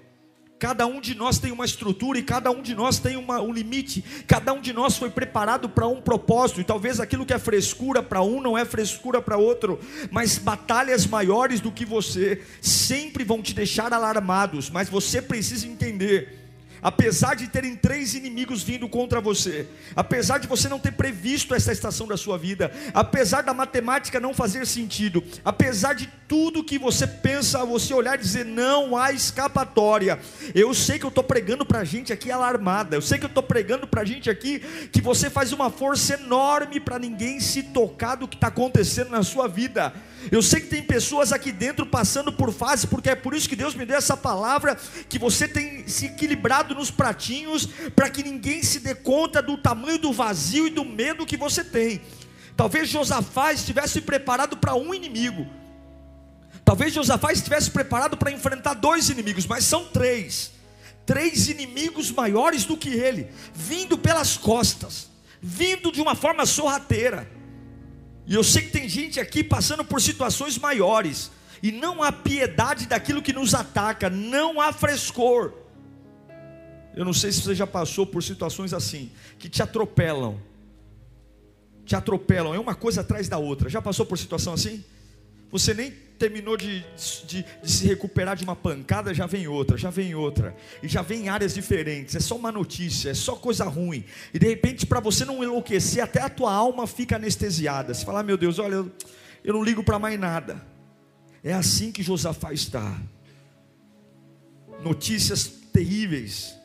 Cada 0.58 0.86
um 0.86 1.02
de 1.02 1.16
nós 1.16 1.38
tem 1.40 1.52
uma 1.52 1.66
estrutura 1.66 2.20
e 2.20 2.24
cada 2.24 2.52
um 2.52 2.62
de 2.62 2.76
nós 2.76 3.00
tem 3.00 3.18
uma, 3.18 3.42
um 3.42 3.52
limite. 3.52 4.04
Cada 4.28 4.54
um 4.54 4.62
de 4.62 4.72
nós 4.72 4.96
foi 4.96 5.10
preparado 5.10 5.68
para 5.68 5.88
um 5.88 6.00
propósito. 6.00 6.62
E 6.62 6.64
talvez 6.64 7.00
aquilo 7.00 7.26
que 7.26 7.34
é 7.34 7.40
frescura 7.40 8.04
para 8.04 8.22
um 8.22 8.40
não 8.40 8.56
é 8.56 8.64
frescura 8.64 9.20
para 9.20 9.38
outro. 9.38 9.80
Mas 10.12 10.38
batalhas 10.38 11.08
maiores 11.08 11.60
do 11.60 11.72
que 11.72 11.84
você 11.84 12.44
sempre 12.62 13.24
vão 13.24 13.42
te 13.42 13.56
deixar 13.56 13.92
alarmados. 13.92 14.70
Mas 14.70 14.88
você 14.88 15.20
precisa 15.20 15.66
entender 15.66 16.41
apesar 16.82 17.36
de 17.36 17.48
terem 17.48 17.76
três 17.76 18.14
inimigos 18.14 18.64
vindo 18.64 18.88
contra 18.90 19.22
você, 19.22 19.68
apesar 19.96 20.38
de 20.38 20.48
você 20.48 20.68
não 20.68 20.80
ter 20.80 20.92
previsto 20.94 21.54
essa 21.54 21.72
estação 21.72 22.08
da 22.08 22.18
sua 22.18 22.38
vida, 22.38 22.72
apesar 22.94 23.42
da 23.44 23.54
matemática 23.54 24.20
não 24.20 24.34
fazer 24.34 24.66
sentido, 24.66 25.24
apesar 25.44 25.94
de 25.94 26.10
tudo 26.28 26.64
que 26.64 26.80
você 26.80 27.06
pensa, 27.06 27.66
você 27.66 27.94
olhar 27.94 28.16
e 28.16 28.22
dizer 28.22 28.46
não 28.46 28.96
há 28.98 29.12
escapatória. 29.12 30.20
Eu 30.56 30.74
sei 30.74 30.98
que 30.98 31.06
eu 31.06 31.10
estou 31.10 31.24
pregando 31.24 31.66
para 31.66 31.84
gente 31.84 32.14
aqui 32.14 32.32
alarmada, 32.32 32.96
eu 32.96 33.02
sei 33.02 33.18
que 33.18 33.26
eu 33.26 33.30
estou 33.30 33.44
pregando 33.44 33.88
para 33.88 34.06
gente 34.06 34.30
aqui 34.30 34.60
que 34.92 35.02
você 35.02 35.30
faz 35.30 35.52
uma 35.52 35.70
força 35.70 36.14
enorme 36.14 36.80
para 36.80 36.98
ninguém 36.98 37.40
se 37.40 37.64
tocar 37.64 38.16
do 38.16 38.28
que 38.28 38.36
está 38.36 38.48
acontecendo 38.48 39.10
na 39.10 39.24
sua 39.24 39.48
vida. 39.48 39.94
Eu 40.30 40.42
sei 40.42 40.62
que 40.62 40.68
tem 40.68 40.84
pessoas 40.84 41.32
aqui 41.32 41.52
dentro 41.52 41.86
passando 41.86 42.32
por 42.32 42.52
fases, 42.54 42.86
porque 42.86 43.10
é 43.10 43.16
por 43.16 43.34
isso 43.34 43.50
que 43.50 43.56
Deus 43.56 43.74
me 43.74 43.86
deu 43.86 43.98
essa 43.98 44.18
palavra, 44.18 44.78
que 45.08 45.18
você 45.18 45.48
tem 45.48 45.88
se 45.88 46.08
equilibrado 46.08 46.76
nos 46.76 46.92
pratinhos, 46.92 47.68
para 47.96 48.10
que 48.10 48.22
ninguém 48.22 48.62
se 48.62 48.82
dê 48.82 48.94
conta 48.94 49.42
do 49.42 49.58
tamanho 49.58 49.98
do 49.98 50.12
vazio 50.12 50.68
e 50.68 50.70
do 50.70 50.86
medo 50.86 51.26
que 51.26 51.38
você 51.38 51.64
tem. 51.64 52.02
Talvez 52.56 52.90
Josafá 52.90 53.54
estivesse 53.54 54.02
preparado 54.02 54.58
para 54.58 54.76
um 54.76 54.94
inimigo. 54.94 55.48
Talvez 56.64 56.94
Josafá 56.94 57.32
estivesse 57.32 57.72
preparado 57.72 58.16
para 58.16 58.32
enfrentar 58.32 58.76
dois 58.76 59.10
inimigos, 59.10 59.48
mas 59.48 59.66
são 59.66 59.86
três. 59.86 60.52
Três 61.06 61.50
inimigos 61.50 62.12
maiores 62.12 62.64
do 62.64 62.78
que 62.78 62.90
ele, 62.90 63.28
vindo 63.54 63.98
pelas 63.98 64.38
costas, 64.38 65.10
vindo 65.42 65.92
de 65.92 66.00
uma 66.00 66.14
forma 66.14 66.46
sorrateira. 66.46 67.28
E 68.32 68.34
eu 68.34 68.46
sei 68.46 68.62
que 68.62 68.70
tem 68.70 68.88
gente 68.88 69.20
aqui 69.20 69.44
passando 69.44 69.84
por 69.84 70.02
situações 70.02 70.58
maiores, 70.58 71.30
e 71.62 71.70
não 71.70 72.02
há 72.02 72.14
piedade 72.14 72.86
daquilo 72.86 73.22
que 73.22 73.34
nos 73.34 73.54
ataca, 73.54 74.10
não 74.10 74.62
há 74.62 74.72
frescor. 74.72 75.52
Eu 76.96 77.04
não 77.04 77.12
sei 77.12 77.30
se 77.34 77.42
você 77.42 77.54
já 77.54 77.68
passou 77.68 78.08
por 78.08 78.24
situações 78.24 78.74
assim, 78.74 79.12
que 79.38 79.50
te 79.50 79.62
atropelam, 79.62 80.40
te 81.86 81.94
atropelam, 81.94 82.56
é 82.56 82.60
uma 82.60 82.74
coisa 82.74 83.02
atrás 83.02 83.28
da 83.28 83.38
outra. 83.38 83.68
Já 83.70 83.82
passou 83.82 84.06
por 84.06 84.18
situação 84.18 84.54
assim? 84.54 84.82
Você 85.52 85.74
nem 85.74 85.92
terminou 86.22 86.56
de, 86.56 86.86
de, 87.26 87.44
de, 87.64 87.72
se 87.72 87.88
recuperar 87.88 88.36
de 88.36 88.44
uma 88.44 88.56
pancada, 88.56 89.12
já 89.12 89.26
vem 89.26 89.48
outra, 89.48 89.76
já 89.76 89.90
vem 89.90 90.14
outra, 90.14 90.56
e 90.84 90.88
já 90.88 91.02
vem 91.02 91.30
áreas 91.30 91.56
diferentes, 91.56 92.16
é 92.16 92.20
só 92.20 92.36
uma 92.36 92.52
notícia, 92.52 93.10
é 93.10 93.14
só 93.16 93.36
coisa 93.36 93.66
ruim, 93.66 94.06
e 94.32 94.38
de 94.38 94.48
repente, 94.48 94.86
para 94.86 95.00
você 95.00 95.26
não 95.26 95.44
enlouquecer, 95.44 96.04
até 96.04 96.22
a 96.22 96.30
tua 96.30 96.54
alma 96.54 96.86
fica 96.86 97.16
anestesiada. 97.16 97.92
Você 97.92 98.06
fala, 98.06 98.20
ah, 98.20 98.24
meu 98.24 98.38
Deus, 98.38 98.60
olha, 98.60 98.76
eu, 98.76 98.92
eu 99.44 99.54
não 99.54 99.64
ligo 99.64 99.84
para 99.84 99.98
mais 99.98 100.20
nada. 100.20 100.64
É 101.44 101.54
assim 101.54 101.92
que 101.92 102.04
Josafá 102.04 102.54
está. 102.54 102.96
Notícias 104.84 105.48
terríveis. 105.74 106.56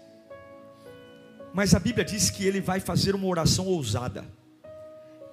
Mas 1.55 1.75
a 1.75 1.79
Bíblia 1.79 2.05
diz 2.05 2.29
que 2.29 2.45
ele 2.45 2.61
vai 2.61 2.79
fazer 2.79 3.15
uma 3.15 3.27
oração 3.27 3.67
ousada. 3.67 4.23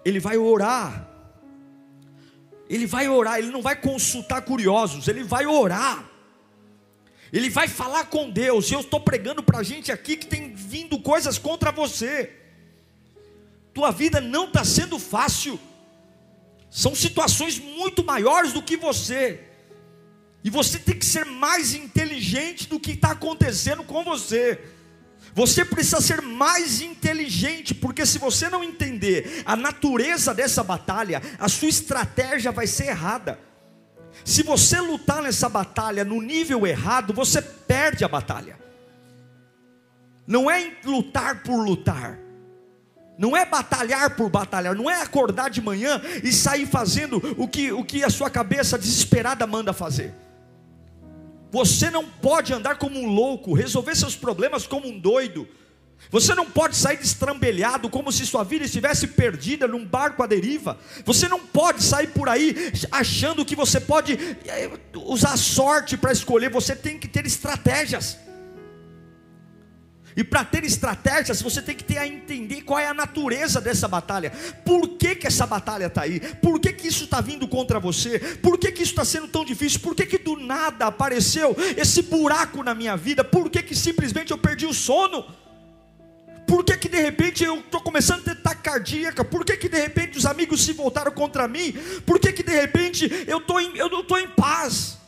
Ele 0.06 0.22
vai 0.22 0.38
orar 0.38 1.13
ele 2.74 2.88
vai 2.88 3.08
orar, 3.08 3.38
ele 3.38 3.52
não 3.52 3.62
vai 3.62 3.76
consultar 3.76 4.42
curiosos, 4.42 5.08
ele 5.08 5.24
vai 5.24 5.46
orar. 5.46 6.10
Ele 7.32 7.48
vai 7.48 7.68
falar 7.68 8.06
com 8.06 8.32
Deus. 8.32 8.72
E 8.72 8.74
eu 8.74 8.80
estou 8.80 9.00
pregando 9.00 9.44
para 9.44 9.62
gente 9.62 9.92
aqui 9.92 10.18
que 10.18 10.26
tem 10.26 10.56
vindo 10.56 11.00
coisas 11.00 11.38
contra 11.38 11.72
você. 11.72 12.32
Tua 13.76 13.92
vida 13.92 14.20
não 14.20 14.46
está 14.46 14.66
sendo 14.66 14.98
fácil. 14.98 15.60
São 16.68 16.96
situações 16.96 17.60
muito 17.60 18.04
maiores 18.04 18.54
do 18.54 18.64
que 18.64 18.76
você. 18.76 19.44
E 20.44 20.50
você 20.50 20.80
tem 20.80 20.98
que 20.98 21.06
ser 21.06 21.26
mais 21.26 21.76
inteligente 21.76 22.68
do 22.68 22.80
que 22.80 22.94
está 22.94 23.12
acontecendo 23.12 23.84
com 23.84 24.04
você. 24.04 24.60
Você 25.36 25.66
precisa 25.66 26.00
ser 26.00 26.22
mais 26.22 26.82
inteligente, 26.82 27.74
porque 27.74 28.06
se 28.06 28.20
você 28.20 28.50
não 28.50 28.64
entender 28.64 29.42
a 29.46 29.56
natureza 29.56 30.34
dessa 30.34 30.64
batalha, 30.64 31.22
a 31.40 31.50
sua 31.50 31.70
estratégia 31.70 32.52
vai 32.52 32.68
ser 32.68 32.88
errada. 32.88 33.40
Se 34.24 34.44
você 34.44 34.80
lutar 34.80 35.24
nessa 35.24 35.50
batalha 35.50 36.06
no 36.06 36.22
nível 36.22 36.68
errado, 36.68 37.14
você 37.14 37.42
perde 37.42 38.04
a 38.04 38.08
batalha. 38.08 38.60
Não 40.28 40.50
é 40.50 40.74
lutar 40.86 41.42
por 41.42 41.58
lutar. 41.58 42.20
Não 43.18 43.36
é 43.36 43.46
batalhar 43.46 44.16
por 44.16 44.30
batalhar, 44.30 44.76
não 44.76 44.90
é 44.90 45.02
acordar 45.02 45.50
de 45.50 45.62
manhã 45.62 46.02
e 46.24 46.32
sair 46.32 46.66
fazendo 46.66 47.22
o 47.38 47.48
que, 47.48 47.72
o 47.72 47.84
que 47.84 48.04
a 48.04 48.10
sua 48.10 48.30
cabeça 48.30 48.78
desesperada 48.78 49.46
manda 49.46 49.72
fazer. 49.72 50.14
Você 51.54 51.92
não 51.92 52.04
pode 52.04 52.52
andar 52.52 52.80
como 52.80 53.00
um 53.00 53.06
louco, 53.06 53.54
resolver 53.54 53.96
seus 53.96 54.16
problemas 54.16 54.66
como 54.66 54.88
um 54.88 54.98
doido. 54.98 55.48
Você 56.10 56.34
não 56.34 56.50
pode 56.50 56.76
sair 56.76 56.98
destrambelhado 56.98 57.92
como 57.92 58.12
se 58.12 58.26
sua 58.26 58.44
vida 58.44 58.66
estivesse 58.66 59.06
perdida 59.06 59.68
num 59.68 59.86
barco 59.86 60.24
à 60.24 60.26
deriva. 60.26 60.80
Você 61.06 61.28
não 61.28 61.40
pode 61.40 61.84
sair 61.84 62.08
por 62.08 62.28
aí 62.28 62.74
achando 62.92 63.46
que 63.46 63.56
você 63.56 63.80
pode 63.80 64.14
eh, 64.14 64.72
usar 64.96 65.38
sorte 65.38 65.96
para 65.96 66.12
escolher. 66.12 66.50
Você 66.50 66.76
tem 66.76 66.98
que 66.98 67.08
ter 67.08 67.24
estratégias. 67.28 68.18
E 70.16 70.24
para 70.24 70.44
ter 70.44 70.64
estratégias, 70.64 71.42
você 71.42 71.62
tem 71.62 71.76
que 71.76 71.84
ter 71.84 71.98
a 71.98 72.08
entender 72.08 72.62
qual 72.62 72.80
é 72.80 72.88
a 72.88 72.94
natureza 72.94 73.60
dessa 73.60 73.88
batalha. 73.88 74.32
Por 74.66 74.90
que, 74.90 75.16
que 75.16 75.28
essa 75.28 75.46
batalha 75.46 75.88
está 75.88 76.04
aí? 76.04 76.20
Por 76.20 76.60
que, 76.60 76.72
que 76.74 76.88
isso 76.88 77.06
está 77.06 77.22
vindo 77.22 77.48
contra 77.48 77.80
você? 77.80 78.20
Por 78.20 78.58
que, 78.58 78.72
que 78.72 78.84
isso 78.84 78.92
está 78.92 79.06
sendo 79.06 79.28
tão 79.28 79.44
difícil? 79.44 79.80
Por 79.80 79.96
que, 79.96 80.06
que 80.06 80.18
do 80.18 80.36
nada 80.36 80.88
apareceu 80.88 81.56
esse 81.78 82.02
buraco 82.04 82.64
na 82.64 82.76
minha 82.76 82.96
vida? 82.96 83.24
Por 83.24 83.50
que, 83.50 83.64
que 83.64 83.76
simplesmente 83.76 84.32
eu 84.32 84.38
perdi 84.38 84.66
o 84.66 84.74
sono? 84.74 85.26
Por 86.46 86.64
que, 86.64 86.78
que 86.78 86.90
de 86.90 87.02
repente 87.02 87.44
eu 87.44 87.60
estou 87.60 87.82
começando 87.82 88.20
a 88.20 88.24
ter 88.24 88.42
taquicardia? 88.42 89.12
Por 89.14 89.44
que, 89.44 89.58
que 89.58 89.70
de 89.70 89.80
repente 89.80 90.18
os 90.18 90.26
amigos 90.26 90.64
se 90.64 90.74
voltaram 90.74 91.12
contra 91.12 91.48
mim? 91.48 91.74
Por 92.06 92.20
que, 92.20 92.32
que 92.32 92.44
de 92.44 92.52
repente 92.52 93.10
eu, 93.28 93.42
tô 93.42 93.60
em, 93.60 93.76
eu 93.76 93.90
não 93.90 94.02
estou 94.02 94.20
em 94.20 94.28
paz? 94.28 95.00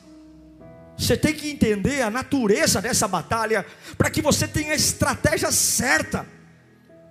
Você 0.97 1.17
tem 1.17 1.33
que 1.33 1.49
entender 1.49 2.01
a 2.01 2.09
natureza 2.09 2.81
dessa 2.81 3.07
batalha 3.07 3.65
para 3.97 4.09
que 4.09 4.21
você 4.21 4.47
tenha 4.47 4.71
a 4.71 4.75
estratégia 4.75 5.51
certa 5.51 6.25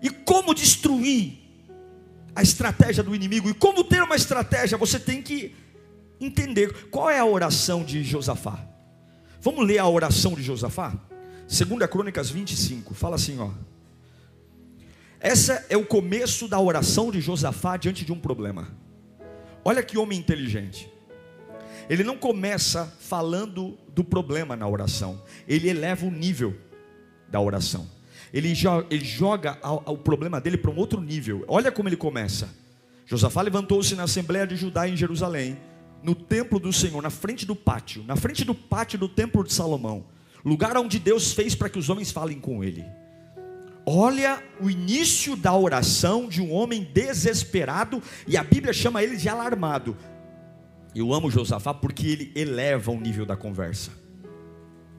e 0.01 0.09
como 0.11 0.55
destruir 0.55 1.45
a 2.35 2.43
estratégia 2.43 3.03
do 3.03 3.15
inimigo 3.15 3.49
e 3.49 3.55
como 3.55 3.85
ter 3.85 4.03
uma 4.03 4.17
estratégia. 4.17 4.79
Você 4.79 4.99
tem 4.99 5.23
que 5.23 5.55
entender 6.21 6.89
qual 6.91 7.11
é 7.11 7.19
a 7.19 7.25
oração 7.25 7.85
de 7.85 8.03
Josafá. 8.03 8.59
Vamos 9.41 9.67
ler 9.67 9.79
a 9.79 9.87
oração 9.87 10.35
de 10.35 10.43
Josafá? 10.43 10.95
Segunda 11.47 11.87
Crônicas 11.87 12.31
25, 12.31 12.95
fala 12.95 13.17
assim, 13.17 13.39
ó. 13.39 13.51
Essa 15.21 15.65
é 15.69 15.77
o 15.77 15.87
começo 15.87 16.49
da 16.49 16.59
oração 16.59 17.11
de 17.11 17.21
Josafá 17.21 17.77
diante 17.77 18.05
de 18.05 18.13
um 18.13 18.19
problema. 18.19 18.69
Olha 19.65 19.83
que 19.83 19.97
homem 19.97 20.19
inteligente. 20.19 20.91
Ele 21.89 22.03
não 22.03 22.17
começa 22.17 22.93
falando 23.01 23.79
do 23.95 24.03
problema 24.03 24.57
na 24.57 24.67
oração, 24.67 25.23
ele 25.47 25.69
eleva 25.69 26.07
o 26.07 26.11
nível 26.11 26.55
da 27.29 27.41
oração. 27.41 27.87
Ele 28.33 28.55
joga, 28.55 28.87
ele 28.91 29.05
joga 29.05 29.59
o 29.87 29.97
problema 29.97 30.41
dele 30.41 30.57
para 30.57 30.71
um 30.71 30.77
outro 30.77 31.01
nível. 31.01 31.45
Olha 31.47 31.71
como 31.71 31.89
ele 31.89 31.97
começa. 31.97 32.49
Josafá 33.07 33.43
levantou-se 33.43 33.95
na 33.95 34.05
Assembleia 34.05 34.47
de 34.47 34.57
Judá 34.57 34.89
em 34.89 34.97
Jerusalém, 34.97 35.57
no 36.03 36.15
templo 36.15 36.59
do 36.59 36.73
Senhor, 36.73 37.01
na 37.03 37.11
frente 37.11 37.47
do 37.47 37.55
pátio, 37.55 38.03
na 38.05 38.17
frente 38.17 38.45
do 38.45 38.55
pátio 38.55 38.99
do 38.99 39.09
templo 39.09 39.45
de 39.45 39.53
Salomão, 39.53 40.05
lugar 40.45 40.77
onde 40.77 40.99
Deus 40.99 41.33
fez 41.33 41.55
para 41.55 41.69
que 41.69 41.79
os 41.79 41.89
homens 41.89 42.11
falem 42.11 42.41
com 42.41 42.65
ele. 42.65 42.85
Olha 43.87 44.43
o 44.61 44.71
início 44.71 45.37
da 45.37 45.55
oração 45.55 46.27
de 46.27 46.41
um 46.41 46.53
homem 46.53 46.89
desesperado, 46.93 48.03
e 48.27 48.37
a 48.37 48.43
Bíblia 48.43 48.73
chama 48.73 49.03
ele 49.03 49.17
de 49.17 49.29
alarmado. 49.29 49.97
Eu 50.95 51.13
amo 51.13 51.31
Josafá 51.31 51.75
porque 51.75 52.07
ele 52.07 52.33
eleva 52.35 52.93
o 52.93 53.01
nível 53.01 53.27
da 53.27 53.37
conversa. 53.37 53.91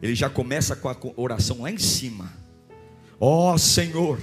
Ele 0.02 0.14
já 0.14 0.30
começa 0.30 0.76
com 0.76 0.90
a 0.90 0.96
oração 1.16 1.62
lá 1.62 1.72
em 1.72 1.78
cima. 1.78 2.32
Ó 3.20 3.54
oh, 3.54 3.58
Senhor, 3.58 4.20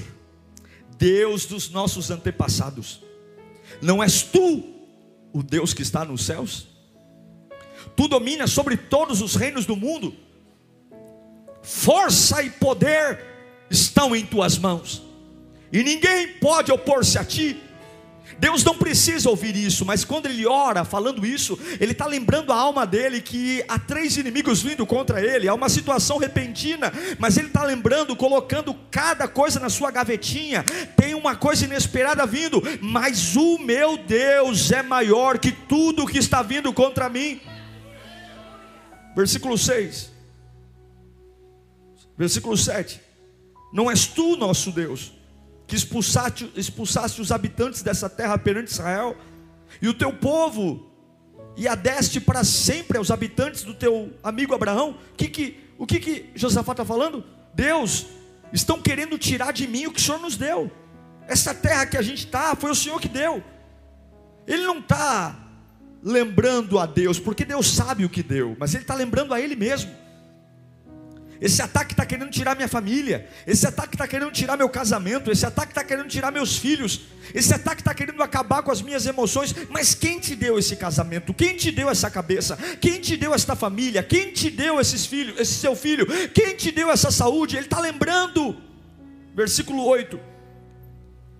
Deus 0.99 1.47
dos 1.47 1.71
nossos 1.71 2.11
antepassados, 2.11 3.03
não 3.81 4.03
és 4.03 4.23
tu 4.23 4.63
o 5.33 5.43
Deus 5.43 5.73
que 5.73 5.83
está 5.83 6.05
nos 6.05 6.25
céus? 6.25 6.69
Tu 7.97 8.07
dominas 8.07 8.51
sobre 8.51 8.77
todos 8.77 9.23
os 9.23 9.35
reinos 9.35 9.67
do 9.67 9.75
mundo. 9.75 10.15
Força 11.63 12.43
e 12.43 12.51
poder 12.51 13.19
estão 13.71 14.15
em 14.15 14.27
tuas 14.27 14.59
mãos, 14.59 15.03
e 15.73 15.83
ninguém 15.83 16.35
pode 16.35 16.71
opor-se 16.71 17.19
a 17.19 17.25
ti. 17.25 17.59
Deus 18.39 18.65
não 18.65 18.77
precisa 18.77 19.29
ouvir 19.29 19.57
isso, 19.57 19.85
mas 19.85 20.05
quando 20.05 20.27
ele 20.27 20.47
ora 20.47 20.85
falando 20.85 21.25
isso, 21.25 21.59
ele 21.81 21.93
está 21.93 22.07
lembrando 22.07 22.53
a 22.53 22.57
alma 22.57 22.87
dele 22.87 23.21
que 23.21 23.65
há 23.69 23.79
três 23.79 24.17
inimigos 24.17 24.63
vindo 24.63 24.87
contra 24.87 25.25
ele, 25.25 25.49
há 25.49 25.55
uma 25.55 25.69
situação 25.69 26.19
repentina, 26.19 26.93
mas 27.19 27.37
ele 27.37 27.49
está 27.49 27.65
lembrando, 27.65 28.17
colocando 28.17 28.75
cada 28.91 29.29
coisa 29.29 29.61
na 29.61 29.69
sua 29.69 29.91
gavetinha, 29.91 30.65
tem 30.97 31.15
uma 31.15 31.37
coisa 31.37 31.65
inesperada 31.65 32.27
vindo, 32.27 32.63
mas 32.81 33.37
o 33.37 33.59
meu 33.59 33.97
Deus 33.97 34.71
é 34.73 34.83
maior 34.83 35.39
que 35.39 35.53
tudo 35.53 36.07
que 36.07 36.19
está 36.19 36.43
vindo 36.43 36.73
contra 36.73 37.09
mim. 37.09 37.41
Versículo 39.15 39.59
6, 39.59 40.11
versículo 42.17 42.57
7: 42.57 43.01
Não 43.73 43.91
és 43.91 44.07
tu 44.07 44.37
nosso 44.37 44.71
Deus 44.73 45.13
que 45.73 45.77
expulsaste, 45.77 46.53
expulsaste 46.55 47.23
os 47.23 47.33
habitantes 47.33 47.81
dessa 47.81 48.07
terra 48.07 48.37
perante 48.37 48.71
Israel, 48.71 49.17
e 49.81 49.89
o 49.89 49.95
teu 49.95 50.13
povo, 50.13 50.93
e 51.57 51.67
adeste 51.67 52.21
para 52.21 52.45
sempre 52.45 52.99
aos 52.99 53.11
habitantes 53.11 53.63
do 53.65 53.73
teu 53.73 54.13
amigo 54.23 54.55
Abraão. 54.55 54.99
Que 55.17 55.29
que, 55.29 55.57
o 55.79 55.87
que, 55.87 55.99
que 55.99 56.31
Josafá 56.35 56.73
está 56.73 56.85
falando? 56.85 57.25
Deus, 57.55 58.05
estão 58.53 58.83
querendo 58.83 59.17
tirar 59.17 59.51
de 59.51 59.67
mim 59.67 59.87
o 59.87 59.93
que 59.93 59.99
o 59.99 60.03
Senhor 60.03 60.21
nos 60.21 60.37
deu. 60.37 60.71
Essa 61.27 61.55
terra 61.55 61.87
que 61.87 61.97
a 61.97 62.03
gente 62.03 62.27
está, 62.27 62.55
foi 62.55 62.71
o 62.71 62.75
Senhor 62.75 63.01
que 63.01 63.09
deu. 63.09 63.43
Ele 64.47 64.67
não 64.67 64.79
está 64.79 65.39
lembrando 66.03 66.79
a 66.79 66.85
Deus, 66.85 67.19
porque 67.19 67.47
Deus 67.47 67.67
sabe 67.73 68.05
o 68.05 68.11
que 68.11 68.23
deu, 68.23 68.55
mas 68.59 68.75
ele 68.75 68.85
está 68.85 68.95
lembrando 68.95 69.33
a 69.33 69.41
Ele 69.41 69.57
mesmo. 69.57 69.91
Esse 71.43 71.61
ataque 71.61 71.93
está 71.93 72.07
querendo 72.07 72.31
tirar 72.31 72.55
minha 72.55 72.69
família. 72.69 73.29
Esse 73.45 73.67
ataque 73.67 73.97
está 73.97 74.07
querendo 74.07 74.31
tirar 74.31 74.57
meu 74.57 74.69
casamento. 74.69 75.29
Esse 75.29 75.45
ataque 75.45 75.73
está 75.73 75.83
querendo 75.83 76.07
tirar 76.07 76.31
meus 76.31 76.57
filhos. 76.57 77.01
Esse 77.35 77.53
ataque 77.53 77.81
está 77.81 77.93
querendo 77.93 78.23
acabar 78.23 78.63
com 78.63 78.71
as 78.71 78.81
minhas 78.81 79.07
emoções. 79.07 79.53
Mas 79.69 79.93
quem 79.93 80.21
te 80.21 80.37
deu 80.37 80.57
esse 80.57 80.77
casamento? 80.77 81.35
Quem 81.35 81.57
te 81.57 81.73
deu 81.73 81.91
essa 81.91 82.09
cabeça? 82.09 82.57
Quem 82.81 83.01
te 83.01 83.17
deu 83.17 83.35
esta 83.35 83.57
família? 83.57 84.05
Quem 84.05 84.33
te 84.33 84.51
deu 84.51 84.81
esses 84.81 85.05
filhos, 85.05 85.37
esse 85.41 85.55
seu 85.55 85.75
filho? 85.75 86.07
Quem 86.29 86.55
te 86.55 86.71
deu 86.71 86.89
essa 86.93 87.11
saúde? 87.11 87.57
Ele 87.57 87.67
está 87.67 87.81
lembrando. 87.81 88.57
Versículo 89.35 89.85
8. 89.85 90.21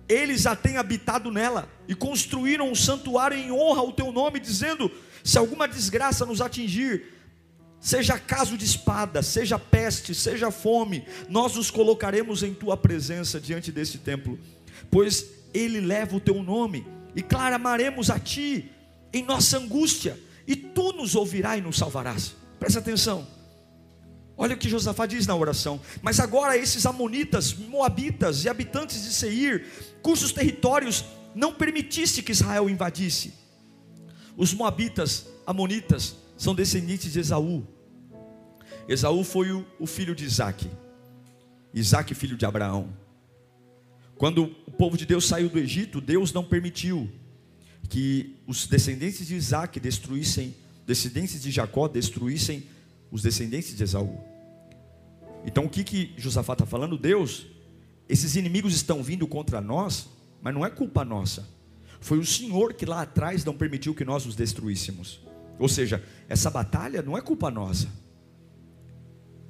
Eles 0.09 0.45
a 0.45 0.53
têm 0.53 0.75
habitado 0.75 1.31
nela 1.31 1.69
e 1.87 1.95
construíram 1.95 2.69
um 2.69 2.75
santuário 2.75 3.37
em 3.37 3.53
honra 3.53 3.79
ao 3.79 3.93
teu 3.93 4.11
nome, 4.11 4.37
dizendo: 4.37 4.91
se 5.23 5.37
alguma 5.37 5.65
desgraça 5.65 6.25
nos 6.25 6.41
atingir, 6.41 7.05
seja 7.83 8.17
caso 8.17 8.57
de 8.57 8.63
espada, 8.63 9.21
seja 9.21 9.59
peste, 9.59 10.15
seja 10.15 10.49
fome, 10.49 11.05
nós 11.27 11.55
nos 11.55 11.69
colocaremos 11.69 12.41
em 12.41 12.53
tua 12.53 12.77
presença 12.77 13.41
diante 13.41 13.73
desse 13.73 13.97
templo, 13.97 14.39
pois 14.89 15.25
ele 15.53 15.81
leva 15.81 16.15
o 16.15 16.19
teu 16.19 16.41
nome, 16.41 16.87
e 17.13 17.21
clamaremos 17.21 18.09
a 18.09 18.17
ti 18.17 18.71
em 19.11 19.21
nossa 19.23 19.57
angústia, 19.57 20.17
e 20.47 20.55
tu 20.55 20.93
nos 20.93 21.13
ouvirás 21.13 21.59
e 21.59 21.61
nos 21.61 21.77
salvarás. 21.77 22.33
Presta 22.57 22.79
atenção. 22.79 23.27
Olha 24.37 24.55
o 24.55 24.57
que 24.57 24.69
Josafá 24.69 25.05
diz 25.05 25.27
na 25.27 25.35
oração. 25.35 25.79
Mas 26.01 26.19
agora 26.19 26.57
esses 26.57 26.85
amonitas, 26.85 27.53
moabitas 27.53 28.45
e 28.45 28.49
habitantes 28.49 29.03
de 29.03 29.13
Seir, 29.13 29.67
cujos 30.01 30.31
territórios 30.31 31.05
não 31.35 31.53
permitisse 31.53 32.23
que 32.23 32.31
Israel 32.31 32.69
invadisse. 32.69 33.33
Os 34.35 34.53
moabitas, 34.53 35.27
amonitas, 35.45 36.15
são 36.43 36.53
descendentes 36.53 37.13
de 37.13 37.21
Esaú. 37.21 37.65
Esaú 38.85 39.23
foi 39.23 39.53
o, 39.53 39.65
o 39.79 39.87
filho 39.87 40.13
de 40.13 40.25
Isaac, 40.25 40.69
Isaac, 41.73 42.13
filho 42.13 42.35
de 42.35 42.45
Abraão. 42.45 42.89
Quando 44.17 44.53
o 44.67 44.71
povo 44.71 44.97
de 44.97 45.05
Deus 45.05 45.25
saiu 45.25 45.47
do 45.47 45.57
Egito, 45.57 46.01
Deus 46.01 46.33
não 46.33 46.43
permitiu 46.43 47.09
que 47.87 48.35
os 48.45 48.67
descendentes 48.67 49.25
de 49.25 49.35
Isaac 49.35 49.79
destruíssem, 49.79 50.53
descendentes 50.85 51.41
de 51.41 51.49
Jacó 51.49 51.87
destruíssem 51.87 52.63
os 53.09 53.21
descendentes 53.21 53.77
de 53.77 53.81
Esaú. 53.81 54.19
Então 55.45 55.63
o 55.63 55.69
que, 55.69 55.81
que 55.81 56.13
Josafá 56.17 56.51
está 56.51 56.65
falando? 56.65 56.97
Deus, 56.97 57.45
esses 58.09 58.35
inimigos 58.35 58.75
estão 58.75 59.01
vindo 59.01 59.25
contra 59.27 59.61
nós, 59.61 60.09
mas 60.41 60.53
não 60.53 60.65
é 60.65 60.69
culpa 60.69 61.05
nossa. 61.05 61.47
Foi 62.01 62.19
o 62.19 62.25
Senhor 62.25 62.73
que 62.73 62.85
lá 62.85 63.01
atrás 63.01 63.45
não 63.45 63.55
permitiu 63.55 63.95
que 63.95 64.03
nós 64.03 64.25
os 64.25 64.35
destruíssemos. 64.35 65.21
Ou 65.59 65.67
seja, 65.67 66.03
essa 66.27 66.49
batalha 66.49 67.01
não 67.01 67.17
é 67.17 67.21
culpa 67.21 67.49
nossa. 67.51 67.87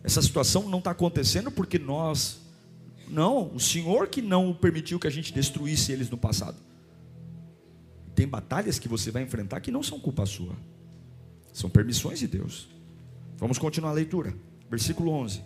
Essa 0.04 0.22
situação 0.22 0.68
não 0.68 0.80
está 0.80 0.92
acontecendo 0.92 1.50
porque 1.50 1.80
nós. 1.80 2.42
Não, 3.08 3.54
o 3.54 3.60
Senhor 3.60 4.08
que 4.08 4.22
não 4.22 4.54
permitiu 4.54 5.00
que 5.00 5.08
a 5.08 5.12
gente 5.12 5.34
destruísse 5.34 5.92
eles 5.92 6.10
no 6.10 6.18
passado. 6.18 6.58
Tem 8.16 8.28
batalhas 8.28 8.78
que 8.78 8.88
você 8.88 9.12
vai 9.12 9.24
enfrentar 9.24 9.62
que 9.62 9.72
não 9.72 9.82
são 9.82 10.00
culpa 10.00 10.26
sua. 10.26 10.56
São 11.52 11.70
permissões 11.70 12.20
de 12.20 12.28
Deus. 12.28 12.68
Vamos 13.38 13.58
continuar 13.58 13.92
a 13.92 13.94
leitura. 13.94 14.34
Versículo 14.70 15.12
11. 15.12 15.42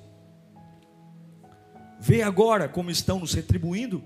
Vê 2.00 2.22
agora 2.22 2.70
como 2.70 2.92
estão 2.92 3.20
nos 3.20 3.34
retribuindo, 3.34 4.04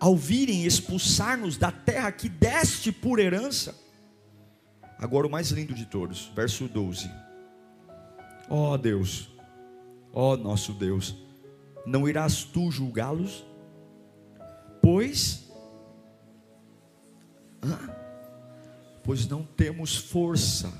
ao 0.00 0.16
virem 0.16 0.64
expulsar-nos 0.64 1.56
da 1.56 1.70
terra 1.70 2.10
que 2.10 2.28
deste 2.28 2.90
por 2.90 3.18
herança. 3.18 3.83
Agora 4.98 5.26
o 5.26 5.30
mais 5.30 5.50
lindo 5.50 5.74
de 5.74 5.86
todos, 5.86 6.32
verso 6.34 6.68
12. 6.68 7.10
Ó 8.48 8.72
oh 8.72 8.78
Deus, 8.78 9.30
ó 10.12 10.32
oh 10.32 10.36
nosso 10.36 10.72
Deus, 10.72 11.16
não 11.86 12.08
irás 12.08 12.44
tu 12.44 12.70
julgá-los? 12.70 13.44
Pois, 14.80 15.50
pois 19.02 19.26
não 19.26 19.42
temos 19.42 19.96
força 19.96 20.72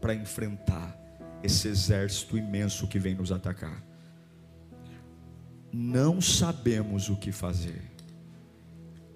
para 0.00 0.14
enfrentar 0.14 0.98
esse 1.42 1.68
exército 1.68 2.36
imenso 2.36 2.86
que 2.88 2.98
vem 2.98 3.14
nos 3.14 3.30
atacar. 3.30 3.82
Não 5.72 6.20
sabemos 6.20 7.08
o 7.08 7.16
que 7.16 7.32
fazer, 7.32 7.82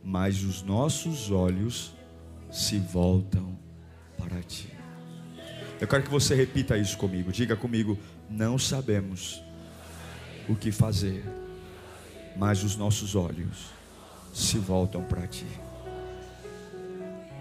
mas 0.03 0.43
os 0.43 0.63
nossos 0.63 1.31
olhos 1.31 1.95
se 2.51 2.79
voltam 2.79 3.58
para 4.29 4.43
ti. 4.43 4.69
Eu 5.81 5.89
quero 5.89 6.03
que 6.03 6.11
você 6.11 6.35
repita 6.35 6.77
isso 6.77 6.99
comigo. 6.99 7.33
Diga 7.33 7.57
comigo: 7.57 7.99
não 8.29 8.59
sabemos 8.59 9.43
o 10.49 10.55
que 10.55 10.71
fazer, 10.71 11.25
mas 12.37 12.63
os 12.63 12.77
nossos 12.77 13.15
olhos 13.15 13.71
se 14.35 14.59
voltam 14.59 15.03
para 15.03 15.27
ti. 15.27 15.47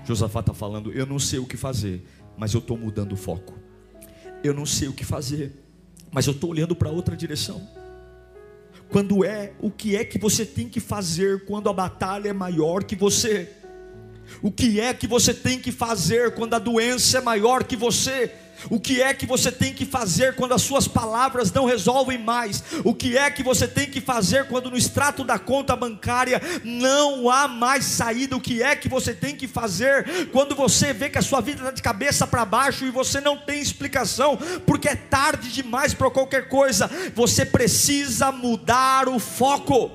Josafá 0.06 0.40
está 0.40 0.54
falando: 0.54 0.92
eu 0.92 1.06
não 1.06 1.20
sei 1.20 1.40
o 1.40 1.46
que 1.46 1.58
fazer, 1.58 2.08
mas 2.38 2.54
eu 2.54 2.60
estou 2.60 2.78
mudando 2.78 3.14
o 3.14 3.18
foco. 3.18 3.58
Eu 4.44 4.54
não 4.54 4.66
sei 4.66 4.88
o 4.88 4.94
que 4.94 5.04
fazer, 5.04 5.52
mas 6.12 6.26
eu 6.28 6.34
estou 6.34 6.52
olhando 6.52 6.76
para 6.76 6.90
outra 6.90 7.18
direção. 7.18 7.68
Quando 8.90 9.26
é 9.26 9.52
o 9.60 9.70
que 9.70 9.98
é 9.98 10.06
que 10.06 10.18
você 10.18 10.46
tem 10.46 10.70
que 10.70 10.80
fazer 10.80 11.44
quando 11.44 11.70
a 11.70 11.74
batalha 11.74 12.30
é 12.30 12.34
maior 12.34 12.86
que 12.86 12.96
você? 12.96 13.57
O 14.42 14.52
que 14.52 14.80
é 14.80 14.94
que 14.94 15.08
você 15.08 15.34
tem 15.34 15.60
que 15.60 15.72
fazer 15.72 16.34
quando 16.34 16.54
a 16.54 16.60
doença 16.60 17.18
é 17.18 17.22
maior 17.22 17.64
que 17.64 17.76
você? 17.76 18.32
O 18.70 18.80
que 18.80 19.02
é 19.02 19.14
que 19.14 19.26
você 19.26 19.52
tem 19.52 19.74
que 19.74 19.86
fazer 19.86 20.36
quando 20.36 20.54
as 20.54 20.62
suas 20.62 20.88
palavras 20.88 21.52
não 21.52 21.66
resolvem 21.66 22.18
mais? 22.18 22.64
O 22.84 22.94
que 22.94 23.18
é 23.18 23.30
que 23.30 23.44
você 23.44 23.68
tem 23.68 23.86
que 23.86 24.02
fazer 24.02 24.48
quando 24.48 24.72
no 24.72 24.78
extrato 24.78 25.24
da 25.24 25.38
conta 25.38 25.76
bancária 25.76 26.42
não 26.64 27.30
há 27.30 27.48
mais 27.48 27.86
saída? 27.86 28.36
O 28.36 28.42
que 28.42 28.64
é 28.64 28.76
que 28.76 28.90
você 28.90 29.14
tem 29.14 29.36
que 29.36 29.48
fazer 29.48 30.30
quando 30.32 30.56
você 30.56 30.92
vê 30.92 31.10
que 31.10 31.20
a 31.20 31.22
sua 31.22 31.42
vida 31.42 31.60
está 31.60 31.72
de 31.72 31.82
cabeça 31.82 32.26
para 32.26 32.46
baixo 32.46 32.86
e 32.86 32.92
você 32.92 33.22
não 33.22 33.38
tem 33.38 33.62
explicação, 33.62 34.38
porque 34.66 34.90
é 34.90 34.96
tarde 34.96 35.52
demais 35.52 35.94
para 35.94 36.10
qualquer 36.10 36.48
coisa? 36.50 36.90
Você 37.14 37.46
precisa 37.46 38.32
mudar 38.32 39.08
o 39.08 39.20
foco. 39.20 39.92